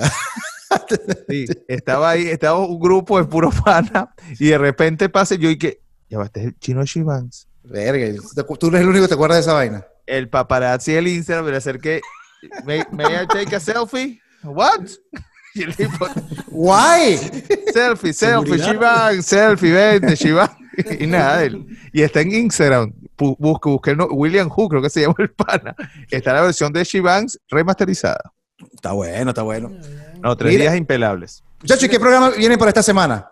Sí, 1.28 1.46
estaba 1.66 2.10
ahí, 2.10 2.28
estaba 2.28 2.58
un 2.60 2.78
grupo 2.78 3.18
de 3.18 3.24
puro 3.24 3.50
pana, 3.50 4.14
y 4.38 4.46
de 4.48 4.58
repente 4.58 5.08
pasa 5.08 5.34
yo 5.34 5.50
y 5.50 5.58
que, 5.58 5.80
ya 6.08 6.18
va, 6.18 6.26
este 6.26 6.40
es 6.40 6.46
el 6.46 6.58
chino 6.60 6.80
de 6.80 6.86
She 6.86 7.02
Banks. 7.02 7.48
Verga, 7.64 8.20
tú- 8.46 8.56
tú 8.56 8.66
eres 8.68 8.80
el 8.82 8.88
único 8.88 9.02
que 9.04 9.08
te 9.08 9.14
acuerdas 9.14 9.38
de 9.38 9.42
esa 9.42 9.54
vaina. 9.54 9.84
El 10.06 10.28
paparazzi 10.28 10.92
del 10.92 11.08
Instagram 11.08 11.44
me 11.46 11.50
le 11.50 11.56
acerqué, 11.56 12.00
¿may, 12.64 12.82
may 12.92 13.22
I 13.22 13.26
take 13.26 13.54
a 13.54 13.60
selfie? 13.60 14.20
What? 14.42 14.86
Y 15.52 15.64
el 15.64 15.74
tipo, 15.74 16.06
Guay. 16.46 17.16
Selfie, 17.72 18.12
selfie. 18.12 18.56
Shivan, 18.56 19.20
selfie, 19.20 19.72
vente, 19.72 20.14
Shivan. 20.14 20.48
Y 21.00 21.08
nada, 21.08 21.42
él. 21.42 21.66
Y 21.92 22.02
está 22.02 22.20
en 22.20 22.30
Instagram. 22.32 22.92
Bu- 23.18 23.34
Busque, 23.36 23.68
busque, 23.68 23.96
no, 23.96 24.04
William 24.06 24.48
Hu, 24.48 24.68
creo 24.68 24.80
que 24.80 24.88
se 24.88 25.00
llama 25.00 25.16
el 25.18 25.30
pana. 25.32 25.74
Está 26.08 26.34
la 26.34 26.42
versión 26.42 26.72
de 26.72 26.84
Shivan 26.84 27.26
remasterizada. 27.48 28.32
Está 28.72 28.92
bueno, 28.92 29.30
está 29.30 29.42
bueno. 29.42 29.72
No, 30.22 30.36
tres 30.36 30.52
Mira. 30.52 30.62
días 30.62 30.76
impelables. 30.76 31.42
Muchachos, 31.62 31.82
¿y 31.82 31.88
qué 31.88 31.98
programa 31.98 32.30
viene 32.30 32.56
para 32.56 32.68
esta 32.68 32.84
semana? 32.84 33.28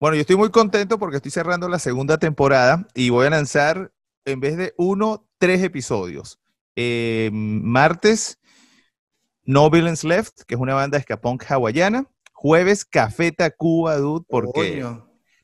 Bueno, 0.00 0.16
yo 0.16 0.22
estoy 0.22 0.34
muy 0.36 0.50
contento 0.50 0.98
porque 0.98 1.18
estoy 1.18 1.30
cerrando 1.30 1.68
la 1.68 1.78
segunda 1.78 2.18
temporada 2.18 2.88
y 2.92 3.10
voy 3.10 3.28
a 3.28 3.30
lanzar, 3.30 3.92
en 4.24 4.40
vez 4.40 4.56
de 4.56 4.74
uno, 4.78 5.28
tres 5.38 5.62
episodios. 5.62 6.40
Eh, 6.76 7.30
martes, 7.32 8.38
No 9.44 9.70
Villains 9.70 10.04
Left, 10.04 10.42
que 10.46 10.54
es 10.54 10.60
una 10.60 10.74
banda 10.74 10.98
de 10.98 11.16
punk 11.16 11.44
hawaiana. 11.48 12.06
Jueves, 12.32 12.84
Café 12.84 13.32
Tacuba, 13.32 13.96
dude, 13.96 14.24
porque. 14.28 14.84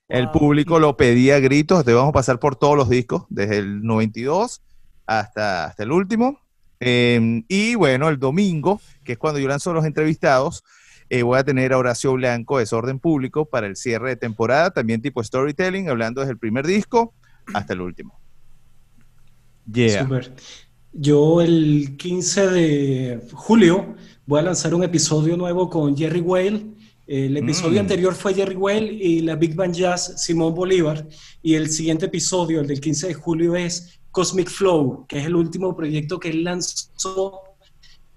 El 0.08 0.24
Wow. 0.24 0.32
público 0.32 0.80
lo 0.80 0.96
pedía 0.96 1.36
a 1.36 1.38
gritos, 1.38 1.84
te 1.84 1.92
vamos 1.92 2.08
a 2.08 2.12
pasar 2.12 2.40
por 2.40 2.56
todos 2.56 2.76
los 2.76 2.88
discos, 2.88 3.26
desde 3.28 3.58
el 3.58 3.80
92 3.84 4.60
hasta, 5.06 5.66
hasta 5.66 5.82
el 5.84 5.92
último. 5.92 6.40
Eh, 6.80 7.44
y 7.46 7.76
bueno, 7.76 8.08
el 8.08 8.18
domingo, 8.18 8.80
que 9.04 9.12
es 9.12 9.18
cuando 9.18 9.38
yo 9.38 9.46
lanzo 9.46 9.72
los 9.72 9.84
entrevistados, 9.84 10.64
eh, 11.10 11.22
voy 11.22 11.38
a 11.38 11.44
tener 11.44 11.72
a 11.72 11.78
Horacio 11.78 12.12
Blanco, 12.14 12.58
Desorden 12.58 12.98
Público, 12.98 13.44
para 13.44 13.68
el 13.68 13.76
cierre 13.76 14.08
de 14.10 14.16
temporada, 14.16 14.70
también 14.72 15.00
tipo 15.00 15.22
storytelling, 15.22 15.88
hablando 15.88 16.22
desde 16.22 16.32
el 16.32 16.38
primer 16.38 16.66
disco 16.66 17.14
hasta 17.54 17.72
el 17.74 17.80
último. 17.80 18.20
Yeah. 19.70 20.02
Súper. 20.02 20.32
Yo 20.92 21.40
el 21.40 21.96
15 21.96 22.48
de 22.48 23.20
julio 23.32 23.94
voy 24.26 24.40
a 24.40 24.42
lanzar 24.42 24.74
un 24.74 24.82
episodio 24.82 25.36
nuevo 25.36 25.70
con 25.70 25.96
Jerry 25.96 26.20
Whale. 26.20 26.66
El 27.06 27.36
episodio 27.36 27.78
Mm. 27.78 27.84
anterior 27.84 28.14
fue 28.14 28.34
Jerry 28.34 28.56
Whale 28.56 28.92
y 28.92 29.20
la 29.20 29.36
Big 29.36 29.54
Band 29.54 29.74
Jazz 29.74 30.14
Simón 30.22 30.54
Bolívar. 30.54 31.06
Y 31.42 31.54
el 31.54 31.68
siguiente 31.70 32.06
episodio, 32.06 32.60
el 32.60 32.66
del 32.66 32.80
15 32.80 33.08
de 33.08 33.14
julio, 33.14 33.56
es 33.56 34.00
Cosmic 34.10 34.48
Flow, 34.48 35.06
que 35.08 35.18
es 35.18 35.26
el 35.26 35.34
último 35.36 35.74
proyecto 35.76 36.18
que 36.18 36.30
él 36.30 36.44
lanzó, 36.44 37.40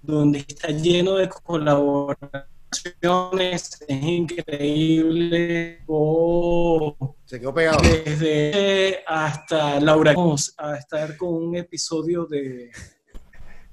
donde 0.02 0.44
está 0.46 0.68
lleno 0.70 1.14
de 1.16 1.28
colaboraciones. 1.28 2.53
Es 3.38 3.78
increíble. 3.88 5.82
Oh, 5.86 7.16
Se 7.24 7.38
quedó 7.38 7.54
pegado. 7.54 7.78
desde 7.82 9.04
hasta 9.06 9.78
Laura 9.80 10.12
vamos 10.14 10.54
a 10.58 10.76
estar 10.76 11.16
con 11.16 11.34
un 11.34 11.56
episodio 11.56 12.26
de 12.26 12.70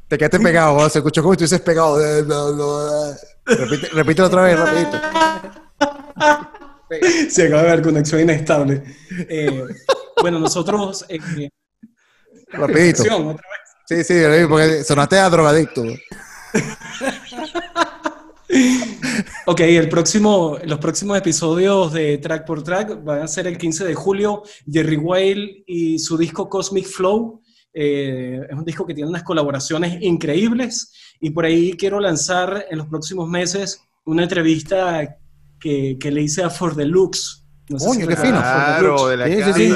Te 0.08 0.18
quedaste 0.18 0.39
pegado, 0.39 0.88
se 0.89 0.99
escuchó 0.99 1.24
como 1.24 1.34
si 1.34 1.43
estuvieses 1.43 1.62
pegado. 1.66 1.97
Repite, 3.45 3.88
repítelo 3.93 4.28
otra 4.28 4.43
vez, 4.43 4.60
rapidito. 4.60 5.02
se 7.32 7.47
acaba 7.47 7.64
de 7.64 7.70
ver 7.70 7.82
conexión 7.82 8.20
inestable 8.22 8.84
Eh, 9.30 9.66
bueno 10.22 10.38
nosotros 10.39 11.06
eh, 11.10 11.49
Rapidito. 12.49 13.02
otra 13.04 13.34
vez. 13.34 13.41
Sí, 13.88 14.04
sí, 14.04 14.14
porque 14.47 14.84
sonaste 14.84 15.18
a 15.18 15.30
drogadicto. 15.30 15.84
ok 19.45 19.60
el 19.62 19.89
próximo 19.89 20.58
los 20.66 20.80
próximos 20.80 21.18
episodios 21.18 21.93
de 21.93 22.18
track 22.18 22.45
por 22.45 22.64
track 22.64 23.04
van 23.04 23.22
a 23.22 23.28
ser 23.28 23.47
el 23.47 23.58
15 23.58 23.86
de 23.86 23.95
julio 23.95 24.43
Jerry 24.70 24.97
Whale 24.97 25.64
y 25.66 25.99
su 25.99 26.18
disco 26.18 26.49
Cosmic 26.49 26.86
Flow 26.86 27.41
Eh, 27.74 28.41
es 28.49 28.54
un 28.58 28.66
disco 28.66 28.86
que 28.86 28.93
tiene 28.93 29.10
unas 29.10 29.24
colaboraciones 29.24 29.97
increíbles 30.02 30.91
y 31.22 31.30
por 31.30 31.45
ahí 31.45 31.72
quiero 31.78 32.02
lanzar 32.02 32.66
en 32.70 32.78
los 32.80 32.88
próximos 32.88 33.30
meses 33.30 33.80
una 34.06 34.24
entrevista 34.24 35.18
que, 35.58 35.95
que 35.97 36.12
le 36.12 36.22
hice 36.24 36.43
a 36.43 36.49
For 36.49 36.76
Deluxe. 36.76 37.45
No 37.70 37.80
sé 37.80 37.86
Coño, 37.88 38.08
qué 38.08 38.16
recuerdan 38.16 38.41
fino. 38.41 38.41
Claro, 38.41 39.08
de 39.08 39.16
la 39.18 39.26
Sí, 39.28 39.34
sí, 39.36 39.39
casa. 39.39 39.54
sí. 39.54 39.70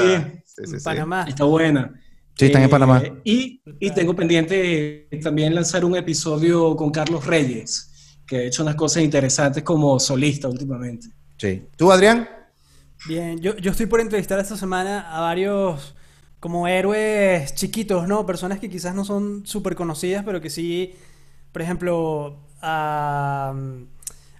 Sí, 0.44 0.62
sí, 0.66 0.74
en 0.74 0.80
sí. 0.80 0.84
Panamá. 0.84 1.24
Está 1.26 1.44
buena. 1.44 1.90
Sí, 2.38 2.44
están 2.46 2.62
en 2.62 2.66
Eh, 2.68 2.70
Panamá. 2.70 3.02
Y, 3.24 3.62
y 3.80 3.90
tengo 3.92 4.14
pendiente 4.14 5.08
también 5.22 5.54
lanzar 5.54 5.82
un 5.84 5.96
episodio 5.96 6.76
con 6.76 6.90
Carlos 6.90 7.24
Reyes, 7.24 7.70
que 8.26 8.36
ha 8.38 8.42
hecho 8.42 8.62
unas 8.62 8.74
cosas 8.74 9.02
interesantes 9.02 9.62
como 9.62 9.98
solista 10.00 10.48
últimamente. 10.48 11.08
Sí. 11.38 11.66
¿Tú, 11.76 11.92
Adrián? 11.92 12.28
Bien, 13.06 13.38
yo, 13.40 13.56
yo 13.56 13.70
estoy 13.70 13.86
por 13.86 14.00
entrevistar 14.00 14.38
esta 14.38 14.56
semana 14.56 15.14
a 15.16 15.20
varios 15.20 15.94
como 16.40 16.66
héroes 16.68 17.54
chiquitos, 17.54 18.08
¿no? 18.08 18.26
Personas 18.26 18.58
que 18.58 18.68
quizás 18.70 18.94
no 18.94 19.04
son 19.04 19.46
súper 19.46 19.74
conocidas, 19.76 20.24
pero 20.24 20.40
que 20.40 20.50
sí 20.50 20.94
por 21.52 21.62
ejemplo, 21.62 22.36
a 22.60 23.50
um, 23.54 23.86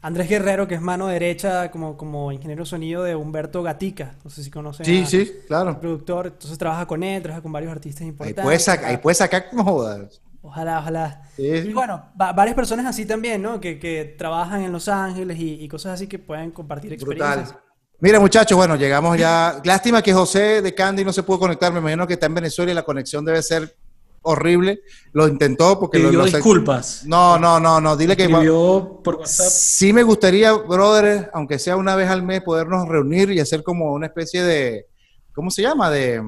Andrés 0.03 0.29
Guerrero, 0.29 0.69
que 0.69 0.75
es 0.75 0.83
mano 0.83 1.07
derecha 1.07 1.71
como, 1.71 1.97
como 1.97 2.31
ingeniero 2.31 2.65
de 2.65 2.69
sonido 2.69 3.03
de 3.05 3.17
Humberto 3.17 3.63
Gatica. 3.63 4.17
No 4.23 4.29
sé 4.29 4.45
si 4.45 4.51
conocen 4.51 4.85
Sí, 4.85 5.01
a- 5.03 5.07
sí, 5.07 5.33
claro. 5.47 5.81
productor. 5.81 6.27
Entonces 6.27 6.59
trabaja 6.59 6.85
con 6.87 7.03
él, 7.03 7.23
trabaja 7.23 7.41
con 7.43 7.53
varios 7.53 7.73
artistas 7.73 8.03
Ahí 8.03 8.09
importantes. 8.09 8.45
puedes 8.45 8.65
sacar, 8.65 8.91
ahí 8.91 8.99
puedes 8.99 9.17
sacar 9.17 9.49
como 9.49 9.65
jodas. 9.65 10.21
Ojalá, 10.47 10.79
ojalá. 10.81 11.23
Sí. 11.37 11.43
Y 11.47 11.73
bueno, 11.73 12.07
va- 12.21 12.33
varias 12.33 12.55
personas 12.57 12.87
así 12.87 13.05
también, 13.07 13.43
¿no? 13.43 13.61
Que, 13.61 13.79
que 13.79 14.15
trabajan 14.19 14.63
en 14.63 14.73
Los 14.73 14.89
Ángeles 14.89 15.39
y, 15.39 15.63
y 15.63 15.69
cosas 15.69 15.95
así 15.95 16.07
que 16.07 16.19
pueden 16.19 16.51
compartir 16.51 16.93
experiencias. 16.93 17.37
Brutal. 17.51 17.63
Mira, 18.01 18.21
muchachos, 18.21 18.57
bueno, 18.57 18.77
llegamos 18.77 19.17
ya. 19.19 19.61
Lástima 19.65 20.03
que 20.03 20.13
José 20.13 20.61
de 20.63 20.75
Candy 20.75 21.05
no 21.05 21.13
se 21.13 21.23
pudo 21.23 21.39
conectar. 21.39 21.73
Me 21.73 21.79
imagino 21.81 22.07
que 22.07 22.13
está 22.15 22.27
en 22.27 22.35
Venezuela 22.35 22.71
y 22.73 22.75
la 22.75 22.83
conexión 22.83 23.25
debe 23.25 23.43
ser 23.43 23.75
horrible. 24.23 24.81
Lo 25.13 25.27
intentó 25.29 25.79
porque 25.81 25.99
lo, 25.99 26.09
Pidió 26.11 26.19
lo- 26.21 26.27
disculpas. 26.27 27.05
No, 27.07 27.39
no, 27.39 27.59
no, 27.59 27.81
no. 27.81 27.97
Dile 27.97 28.17
que 28.17 28.29
por 28.29 29.17
WhatsApp. 29.17 29.47
sí 29.49 29.93
me 29.93 30.03
gustaría, 30.03 30.53
brother, 30.53 31.31
aunque 31.33 31.59
sea 31.59 31.77
una 31.77 31.97
vez 31.97 32.11
al 32.11 32.23
mes, 32.23 32.43
podernos 32.43 32.87
reunir 32.89 33.31
y 33.31 33.41
hacer 33.41 33.63
como 33.63 33.93
una 33.93 34.07
especie 34.07 34.43
de, 34.43 34.87
¿cómo 35.33 35.51
se 35.51 35.63
llama? 35.63 35.89
De 35.91 36.23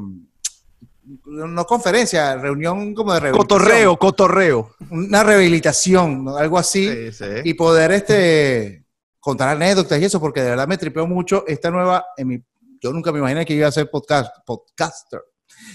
no 1.26 1.64
conferencia, 1.64 2.36
reunión 2.36 2.94
como 2.94 3.12
de 3.14 3.20
rehabilitación. 3.20 3.58
Cotorreo, 3.60 3.96
cotorreo. 3.96 4.74
Una 4.90 5.22
rehabilitación, 5.22 6.24
¿no? 6.24 6.36
algo 6.36 6.58
así. 6.58 6.88
Sí, 6.88 7.12
sí. 7.12 7.24
y 7.44 7.54
poder 7.54 7.92
este 7.92 8.84
contar 9.20 9.48
anécdotas 9.50 10.00
y 10.00 10.04
eso, 10.04 10.20
porque 10.20 10.42
de 10.42 10.50
verdad 10.50 10.68
me 10.68 10.78
tripeó 10.78 11.06
mucho 11.06 11.44
esta 11.46 11.70
nueva, 11.70 12.04
en 12.16 12.28
mi, 12.28 12.42
yo 12.80 12.92
nunca 12.92 13.12
me 13.12 13.18
imaginé 13.18 13.44
que 13.44 13.54
iba 13.54 13.66
a 13.68 13.72
ser 13.72 13.90
podcast, 13.90 14.34
podcaster. 14.46 15.20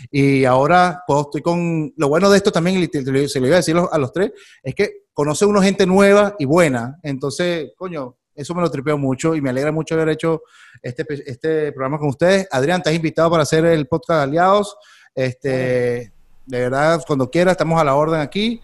Y 0.09 0.45
ahora 0.45 1.03
pues, 1.05 1.21
estoy 1.25 1.41
con, 1.41 1.93
lo 1.97 2.07
bueno 2.07 2.29
de 2.29 2.37
esto 2.37 2.51
también, 2.51 2.81
y 2.81 2.87
te- 2.87 3.03
te- 3.03 3.27
se 3.27 3.39
lo 3.39 3.47
iba 3.47 3.57
a 3.57 3.59
decir 3.59 3.75
a 3.91 3.97
los 3.97 4.11
tres, 4.13 4.31
es 4.63 4.73
que 4.73 5.03
conoce 5.13 5.45
uno 5.45 5.61
gente 5.61 5.85
nueva 5.85 6.35
y 6.39 6.45
buena, 6.45 6.97
entonces, 7.03 7.71
coño, 7.75 8.17
eso 8.33 8.55
me 8.55 8.61
lo 8.61 8.71
tripeó 8.71 8.97
mucho 8.97 9.35
y 9.35 9.41
me 9.41 9.51
alegra 9.51 9.71
mucho 9.71 9.93
haber 9.93 10.09
hecho 10.09 10.41
este, 10.81 11.05
este 11.27 11.71
programa 11.73 11.99
con 11.99 12.09
ustedes. 12.09 12.47
Adrián, 12.49 12.79
estás 12.79 12.95
invitado 12.95 13.29
para 13.29 13.43
hacer 13.43 13.63
el 13.65 13.85
podcast 13.87 14.17
de 14.19 14.23
Aliados. 14.23 14.75
Este, 15.15 16.11
de 16.45 16.59
verdad, 16.59 17.03
cuando 17.05 17.29
quieras, 17.29 17.53
estamos 17.53 17.79
a 17.79 17.83
la 17.83 17.95
orden 17.95 18.19
aquí. 18.21 18.61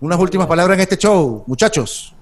Unas 0.00 0.18
últimas 0.18 0.46
palabras 0.46 0.76
en 0.76 0.82
este 0.82 0.96
show, 0.96 1.44
muchachos. 1.46 2.14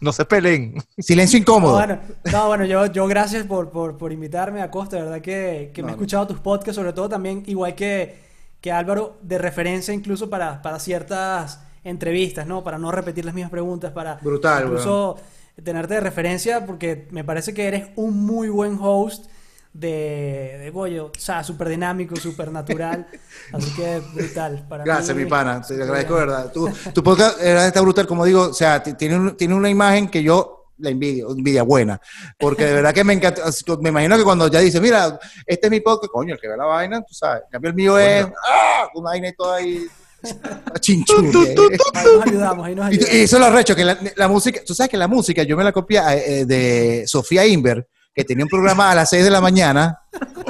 No 0.00 0.12
se 0.12 0.24
peleen. 0.24 0.74
Silencio 0.98 1.38
No, 1.38 1.42
incómodo. 1.42 1.74
bueno, 1.74 1.98
no, 2.32 2.46
bueno, 2.48 2.64
yo, 2.64 2.86
yo 2.86 3.06
gracias 3.06 3.46
por, 3.46 3.70
por, 3.70 3.96
por 3.98 4.12
invitarme 4.12 4.60
a 4.62 4.70
Costa, 4.70 4.96
de 4.96 5.02
verdad 5.02 5.20
que, 5.20 5.70
que 5.72 5.82
me 5.82 5.88
he 5.88 5.90
No, 5.92 5.96
no. 5.96 6.02
escuchado 6.02 6.26
tus 6.26 6.40
podcasts, 6.40 6.74
sobre 6.76 6.92
todo 6.92 7.08
también, 7.08 7.44
igual 7.46 7.74
que, 7.76 8.18
que 8.60 8.72
Álvaro, 8.72 9.18
de 9.22 9.38
referencia 9.38 9.94
incluso 9.94 10.28
para, 10.28 10.60
para 10.60 10.80
ciertas 10.80 11.60
entrevistas, 11.84 12.46
¿no? 12.46 12.64
Para 12.64 12.78
no 12.78 12.90
repetir 12.90 13.24
las 13.24 13.34
mismas 13.34 13.50
preguntas, 13.52 13.92
para 13.92 14.16
Brutal, 14.16 14.64
incluso 14.64 15.16
tenerte 15.62 15.94
de 15.94 16.00
referencia, 16.00 16.66
porque 16.66 17.06
me 17.10 17.22
parece 17.22 17.54
que 17.54 17.66
eres 17.68 17.88
un 17.94 18.24
muy 18.26 18.48
buen 18.48 18.78
host 18.80 19.26
de, 19.72 20.58
de 20.60 20.70
Goyo, 20.70 21.06
o 21.06 21.18
sea, 21.18 21.42
súper 21.42 21.68
dinámico, 21.68 22.14
súper 22.16 22.52
natural, 22.52 23.06
así 23.52 23.70
que 23.74 24.00
brutal. 24.14 24.66
Para 24.68 24.84
Gracias, 24.84 25.16
mí, 25.16 25.24
mi 25.24 25.30
pana. 25.30 25.62
Te 25.62 25.74
agradezco, 25.82 26.14
bien. 26.14 26.26
verdad. 26.26 26.52
Tu, 26.52 26.68
tu 26.92 27.02
podcast 27.02 27.40
está 27.42 27.80
brutal, 27.80 28.06
como 28.06 28.24
digo, 28.24 28.48
o 28.48 28.54
sea, 28.54 28.82
tiene, 28.82 29.16
un- 29.16 29.36
tiene 29.36 29.54
una 29.54 29.70
imagen 29.70 30.08
que 30.08 30.22
yo 30.22 30.58
la 30.78 30.90
envidio, 30.90 31.30
envidia 31.30 31.62
buena, 31.62 32.00
porque 32.38 32.64
de 32.66 32.74
verdad 32.74 32.92
que 32.92 33.04
me 33.04 33.12
encanta. 33.12 33.42
Me 33.80 33.90
imagino 33.90 34.16
que 34.16 34.24
cuando 34.24 34.48
ya 34.48 34.58
dice, 34.60 34.80
mira, 34.80 35.18
este 35.46 35.66
es 35.68 35.70
mi 35.70 35.80
podcast, 35.80 36.12
coño, 36.12 36.34
el 36.34 36.40
que 36.40 36.48
ve 36.48 36.56
la 36.56 36.64
vaina, 36.64 37.00
tú 37.02 37.14
sabes. 37.14 37.42
En 37.44 37.50
cambio, 37.50 37.70
el 37.70 37.76
mío 37.76 37.98
es, 37.98 38.26
¡ah! 38.26 38.88
Una 38.94 39.10
vaina 39.10 39.28
y 39.28 39.32
todo 39.34 39.52
ahí. 39.54 39.86
Nos 40.22 42.26
ayudamos, 42.26 42.66
ahí 42.66 42.74
nos 42.74 42.92
Y, 42.92 42.96
eso 42.96 43.36
es 43.36 43.42
lo 43.42 43.50
recho, 43.50 43.74
que 43.74 43.84
la, 43.84 43.98
la 44.16 44.28
música, 44.28 44.60
tú 44.66 44.74
sabes 44.74 44.90
que 44.90 44.96
la 44.96 45.08
música, 45.08 45.42
yo 45.42 45.56
me 45.56 45.64
la 45.64 45.72
copié 45.72 46.00
eh, 46.14 46.44
de 46.46 47.04
Sofía 47.06 47.46
Inver, 47.46 47.86
que 48.14 48.24
tenía 48.24 48.44
un 48.44 48.48
programa 48.50 48.90
a 48.90 48.94
las 48.94 49.10
6 49.10 49.24
de 49.24 49.30
la 49.30 49.40
mañana. 49.40 49.98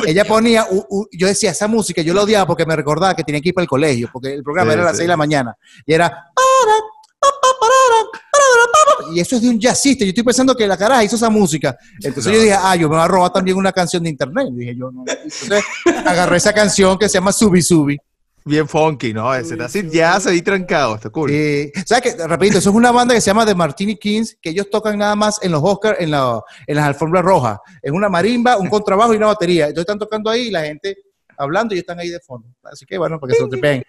Ella 0.07 0.25
ponía, 0.25 0.67
u- 0.71 0.85
u- 0.89 1.09
yo 1.13 1.27
decía, 1.29 1.51
esa 1.53 1.69
música, 1.69 2.03
yo 2.03 2.13
la 2.15 2.23
odiaba 2.23 2.47
porque 2.47 2.67
me 2.67 2.75
recordaba 2.75 3.15
que 3.15 3.23
tenía 3.23 3.41
que 3.41 3.51
ir 3.51 3.55
para 3.55 3.63
el 3.63 3.69
colegio, 3.69 4.09
porque 4.13 4.35
el 4.35 4.43
programa 4.43 4.71
Sí, 4.71 4.75
era 4.75 4.83
a 4.83 4.87
las 4.87 4.93
sí. 4.95 4.99
6 4.99 5.05
de 5.07 5.09
la 5.13 5.17
mañana. 5.17 5.57
Y 5.87 5.93
era... 5.95 6.27
Y 9.15 9.21
eso 9.21 9.37
es 9.37 9.43
de 9.43 9.49
un 9.51 9.61
jazzista. 9.61 10.05
Yo 10.05 10.09
estoy 10.09 10.25
pensando 10.25 10.57
que 10.57 10.67
la 10.67 10.77
caraja 10.77 11.05
hizo 11.05 11.17
esa 11.17 11.29
música. 11.31 11.77
Entonces 12.03 12.27
No. 12.27 12.33
yo 12.33 12.41
dije, 12.41 12.57
ah, 12.59 12.75
yo 12.77 12.89
me 12.89 12.97
voy 12.97 13.05
a 13.05 13.09
robar 13.09 13.33
también 13.33 13.57
una 13.57 13.73
canción 13.73 14.03
de 14.03 14.11
internet. 14.11 14.49
Dije 14.53 14.75
yo, 14.77 14.91
no. 14.91 15.05
Entonces 15.07 15.65
agarré 16.07 16.37
esa 16.39 16.53
canción 16.53 16.99
que 16.99 17.09
se 17.09 17.15
llama 17.15 17.33
Subi 17.33 17.63
Subi. 17.63 17.99
Bien 18.45 18.67
funky, 18.69 19.13
¿no? 19.13 19.35
Ese 19.35 19.55
así 19.63 19.89
ya 19.91 20.19
se 20.21 20.31
ahí 20.31 20.43
trancado, 20.43 20.97
está 20.97 21.11
cool. 21.11 21.31
Eh, 21.33 21.71
¿Sabes 21.87 22.15
qué? 22.17 22.27
Repito, 22.27 22.59
eso 22.59 22.71
es 22.71 22.77
una 22.77 22.91
banda 22.91 23.15
que 23.15 23.21
se 23.21 23.27
llama 23.31 23.47
The 23.47 23.55
Martini 23.55 23.97
Kings, 23.97 24.37
que 24.41 24.51
ellos 24.51 24.69
tocan 24.71 24.99
nada 24.99 25.15
más 25.15 25.39
en 25.43 25.53
los 25.53 25.61
Oscars, 25.65 26.01
en, 26.01 26.11
la- 26.11 26.41
en 26.67 26.77
las 26.77 26.85
alfombras 26.87 27.25
rojas. 27.25 27.59
Es 27.81 27.93
una 27.93 28.09
marimba, 28.09 28.57
un 28.59 28.69
contrabajo 28.69 29.15
y 29.15 29.17
una 29.17 29.27
batería. 29.29 29.65
Entonces 29.67 29.83
están 29.83 29.99
tocando 29.99 30.29
ahí 30.31 30.49
y 30.49 30.51
la 30.51 30.63
gente 30.65 30.97
hablando 31.39 31.75
y 31.75 31.79
ellos 31.79 31.83
están 31.85 31.99
ahí 31.99 32.09
de 32.09 32.21
fondo. 32.21 32.49
Así 32.65 32.85
que 32.87 32.99
bueno, 32.99 33.19
para 33.21 33.31
que 33.33 33.37
se 33.37 33.43
lo 33.43 33.49
tripeen. 33.49 33.85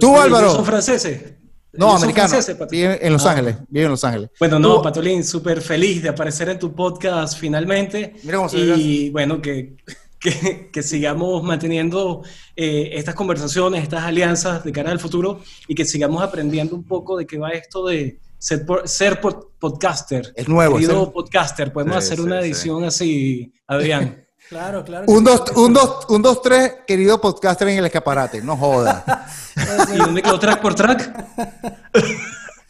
Tú, 0.00 0.08
¿Ellos 0.12 0.20
Álvaro. 0.24 0.50
¿Son 0.54 0.64
franceses? 0.64 1.22
No, 1.70 1.86
¿Ellos 1.86 1.92
son 1.92 2.02
americano. 2.04 2.28
franceses, 2.30 2.56
Pato? 2.56 2.70
Vive 2.70 3.06
en 3.06 3.12
Los 3.12 3.26
Ah. 3.26 3.30
Ángeles. 3.32 3.56
Vive 3.68 3.84
en 3.84 3.90
Los 3.90 4.04
Ángeles. 4.04 4.30
Bueno, 4.40 4.58
no, 4.58 4.76
Tú- 4.76 4.82
Patolín, 4.84 5.22
súper 5.22 5.60
feliz 5.60 6.02
de 6.02 6.08
aparecer 6.08 6.48
en 6.48 6.58
tu 6.58 6.74
podcast 6.74 7.38
finalmente. 7.38 8.14
Mira 8.24 8.38
cómo 8.38 8.48
se 8.48 8.56
Y 8.58 9.10
bueno, 9.10 9.40
que, 9.42 9.76
que, 10.20 10.70
que 10.72 10.82
sigamos 10.82 11.42
manteniendo 11.42 12.22
eh, 12.56 12.90
estas 12.94 13.14
conversaciones, 13.14 13.82
estas 13.82 14.02
alianzas 14.04 14.64
de 14.64 14.72
cara 14.72 14.90
al 14.90 15.00
futuro 15.00 15.40
y 15.66 15.74
que 15.74 15.84
sigamos 15.84 16.22
aprendiendo 16.22 16.74
un 16.74 16.84
poco 16.84 17.16
de 17.16 17.26
qué 17.26 17.38
va 17.38 17.50
esto 17.50 17.86
de 17.86 18.18
ser, 18.38 18.64
por- 18.66 18.88
ser 18.88 19.20
pod- 19.20 19.48
podcaster. 19.58 20.32
Es 20.36 20.48
nuevo, 20.48 20.74
Querido 20.76 21.02
es 21.02 21.06
el- 21.08 21.12
podcaster, 21.12 21.72
podemos 21.72 21.96
Sí, 21.96 21.98
hacer 21.98 22.16
sí, 22.18 22.22
una 22.24 22.40
sí. 22.40 22.46
edición 22.46 22.84
así, 22.84 23.52
Adrián. 23.66 24.24
Claro, 24.48 24.82
claro. 24.82 25.04
Un, 25.08 25.18
sí, 25.18 25.24
dos, 25.24 25.42
un, 25.56 25.66
sí. 25.66 25.72
dos, 25.74 26.06
un, 26.08 26.22
dos, 26.22 26.40
tres, 26.40 26.72
querido 26.86 27.20
podcaster 27.20 27.68
en 27.68 27.80
el 27.80 27.84
escaparate. 27.84 28.40
No 28.40 28.56
joda. 28.56 29.26
¿Y 29.94 29.98
dónde 29.98 30.22
quedó 30.22 30.38
track 30.38 30.62
por 30.62 30.74
track? 30.74 31.26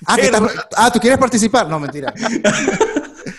Ah, 0.05 0.16
que 0.16 0.22
estás- 0.26 0.66
ah, 0.76 0.90
¿tú 0.92 0.99
quieres 0.99 1.20
participar? 1.20 1.68
No, 1.68 1.78
mentira. 1.78 2.12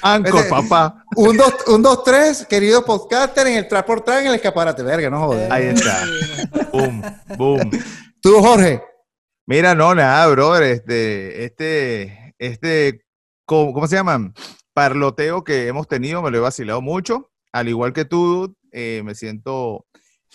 Anchor, 0.02 0.39
Ese- 0.41 0.50
papá. 0.50 1.04
Un, 1.16 1.36
dos, 1.38 1.54
un, 1.68 1.82
dos, 1.82 2.04
tres, 2.04 2.45
querido 2.45 2.86
podcaster 2.86 3.47
en 3.47 3.58
el 3.58 3.68
track 3.68 3.86
por 3.86 4.02
track 4.02 4.22
en 4.22 4.28
el 4.28 4.36
escaparate. 4.36 4.84
Verga, 4.84 5.10
no 5.10 5.20
joda. 5.28 5.47
Ahí 5.54 5.66
está. 5.66 6.06
Boom, 6.72 7.02
boom. 7.38 7.72
Tú, 8.22 8.39
Jorge. 8.41 8.82
Mira, 9.45 9.74
no, 9.76 9.93
nada, 9.95 10.28
brother. 10.28 10.64
Este, 10.64 11.43
este, 11.43 12.36
este, 12.38 13.02
¿cómo, 13.45 13.74
cómo 13.74 13.88
se 13.88 13.95
llaman? 13.95 14.34
Parloteo 14.74 15.43
que 15.43 15.68
hemos 15.68 15.88
tenido, 15.88 16.22
me 16.22 16.32
lo 16.32 16.38
he 16.38 16.41
vacilado 16.41 16.82
mucho. 16.82 17.32
Al 17.52 17.68
igual 17.68 17.91
que 17.91 18.06
tú, 18.06 18.56
eh, 18.72 19.02
me 19.04 19.16
siento 19.16 19.86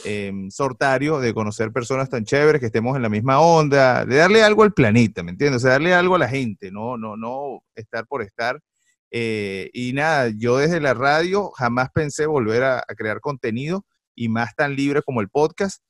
eh, 0.04 0.32
sortario 0.50 1.20
de 1.20 1.32
conocer 1.32 1.70
personas 1.72 2.10
tan 2.10 2.24
chéveres 2.24 2.60
que 2.60 2.66
estemos 2.66 2.96
en 2.96 3.02
la 3.02 3.08
misma 3.08 3.40
onda, 3.40 4.04
de 4.04 4.16
darle 4.16 4.42
algo 4.42 4.64
al 4.64 4.72
planeta, 4.74 5.22
¿me 5.22 5.30
entiendes? 5.30 5.62
O 5.62 5.64
sea, 5.64 5.72
darle 5.72 5.94
algo 5.94 6.16
a 6.16 6.18
la 6.18 6.28
gente, 6.28 6.70
no, 6.72 6.96
no, 6.98 7.16
no 7.16 7.60
estar 7.76 8.04
por 8.06 8.20
estar. 8.22 8.58
Eh, 9.16 9.70
y 9.72 9.92
nada, 9.92 10.28
yo 10.36 10.56
desde 10.56 10.80
la 10.80 10.92
radio 10.92 11.50
jamás 11.52 11.88
pensé 11.94 12.26
volver 12.26 12.64
a, 12.64 12.78
a 12.78 12.94
crear 12.96 13.20
contenido 13.20 13.84
y 14.16 14.28
más 14.28 14.56
tan 14.56 14.74
libre 14.74 15.02
como 15.02 15.20
el 15.20 15.28
podcast 15.28 15.80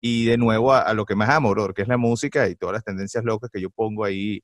y 0.00 0.24
de 0.24 0.36
nuevo 0.36 0.72
a, 0.72 0.80
a 0.80 0.92
lo 0.92 1.04
que 1.04 1.14
más 1.14 1.28
amo, 1.28 1.50
bro, 1.50 1.72
que 1.72 1.82
es 1.82 1.88
la 1.88 1.96
música 1.96 2.48
y 2.48 2.56
todas 2.56 2.72
las 2.74 2.84
tendencias 2.84 3.22
locas 3.22 3.50
que 3.52 3.60
yo 3.60 3.70
pongo 3.70 4.04
ahí 4.04 4.42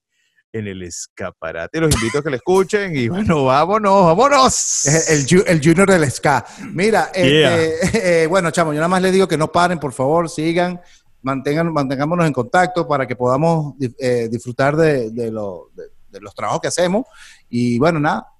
en 0.53 0.68
el 0.68 0.84
escaparate. 0.84 1.80
Los 1.80 1.93
invito 1.97 2.18
a 2.20 2.22
que 2.22 2.30
la 2.30 2.36
escuchen 2.36 2.97
y 2.97 3.09
bueno, 3.09 3.45
vámonos, 3.45 4.05
vámonos. 4.05 4.86
El, 4.86 5.26
el 5.49 5.61
junior 5.61 5.91
del 5.91 6.09
ska. 6.09 6.47
Mira, 6.72 7.11
este, 7.12 8.22
eh, 8.22 8.26
bueno, 8.28 8.53
chamo, 8.53 8.72
yo 8.72 8.76
nada 8.78 8.86
más 8.89 9.03
les 9.03 9.12
digo 9.12 9.26
que 9.26 9.36
no 9.36 9.51
paren, 9.51 9.80
por 9.80 9.93
favor, 9.93 10.30
sigan, 10.30 10.80
mantengan, 11.22 11.72
mantengámonos 11.72 12.24
en 12.24 12.32
contacto 12.32 12.86
para 12.86 13.05
que 13.05 13.16
podamos 13.16 13.74
eh, 13.99 14.28
disfrutar 14.30 14.76
de, 14.76 15.11
de 15.11 15.32
lo- 15.32 15.70
de 15.74 15.84
los 16.20 16.34
trabajos 16.34 16.60
que 16.60 16.68
hacemos. 16.68 17.06
Y 17.48 17.78
bueno, 17.78 18.00
nada, 18.00 18.32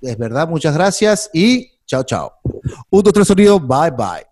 es 0.00 0.18
verdad, 0.18 0.48
muchas 0.48 0.74
gracias 0.74 1.30
y 1.32 1.70
chao, 1.86 2.02
chao. 2.02 2.32
Un, 2.90 3.02
dos, 3.02 3.12
tres, 3.12 3.26
sonido, 3.26 3.60
bye, 3.60 3.90
bye. 3.90 4.31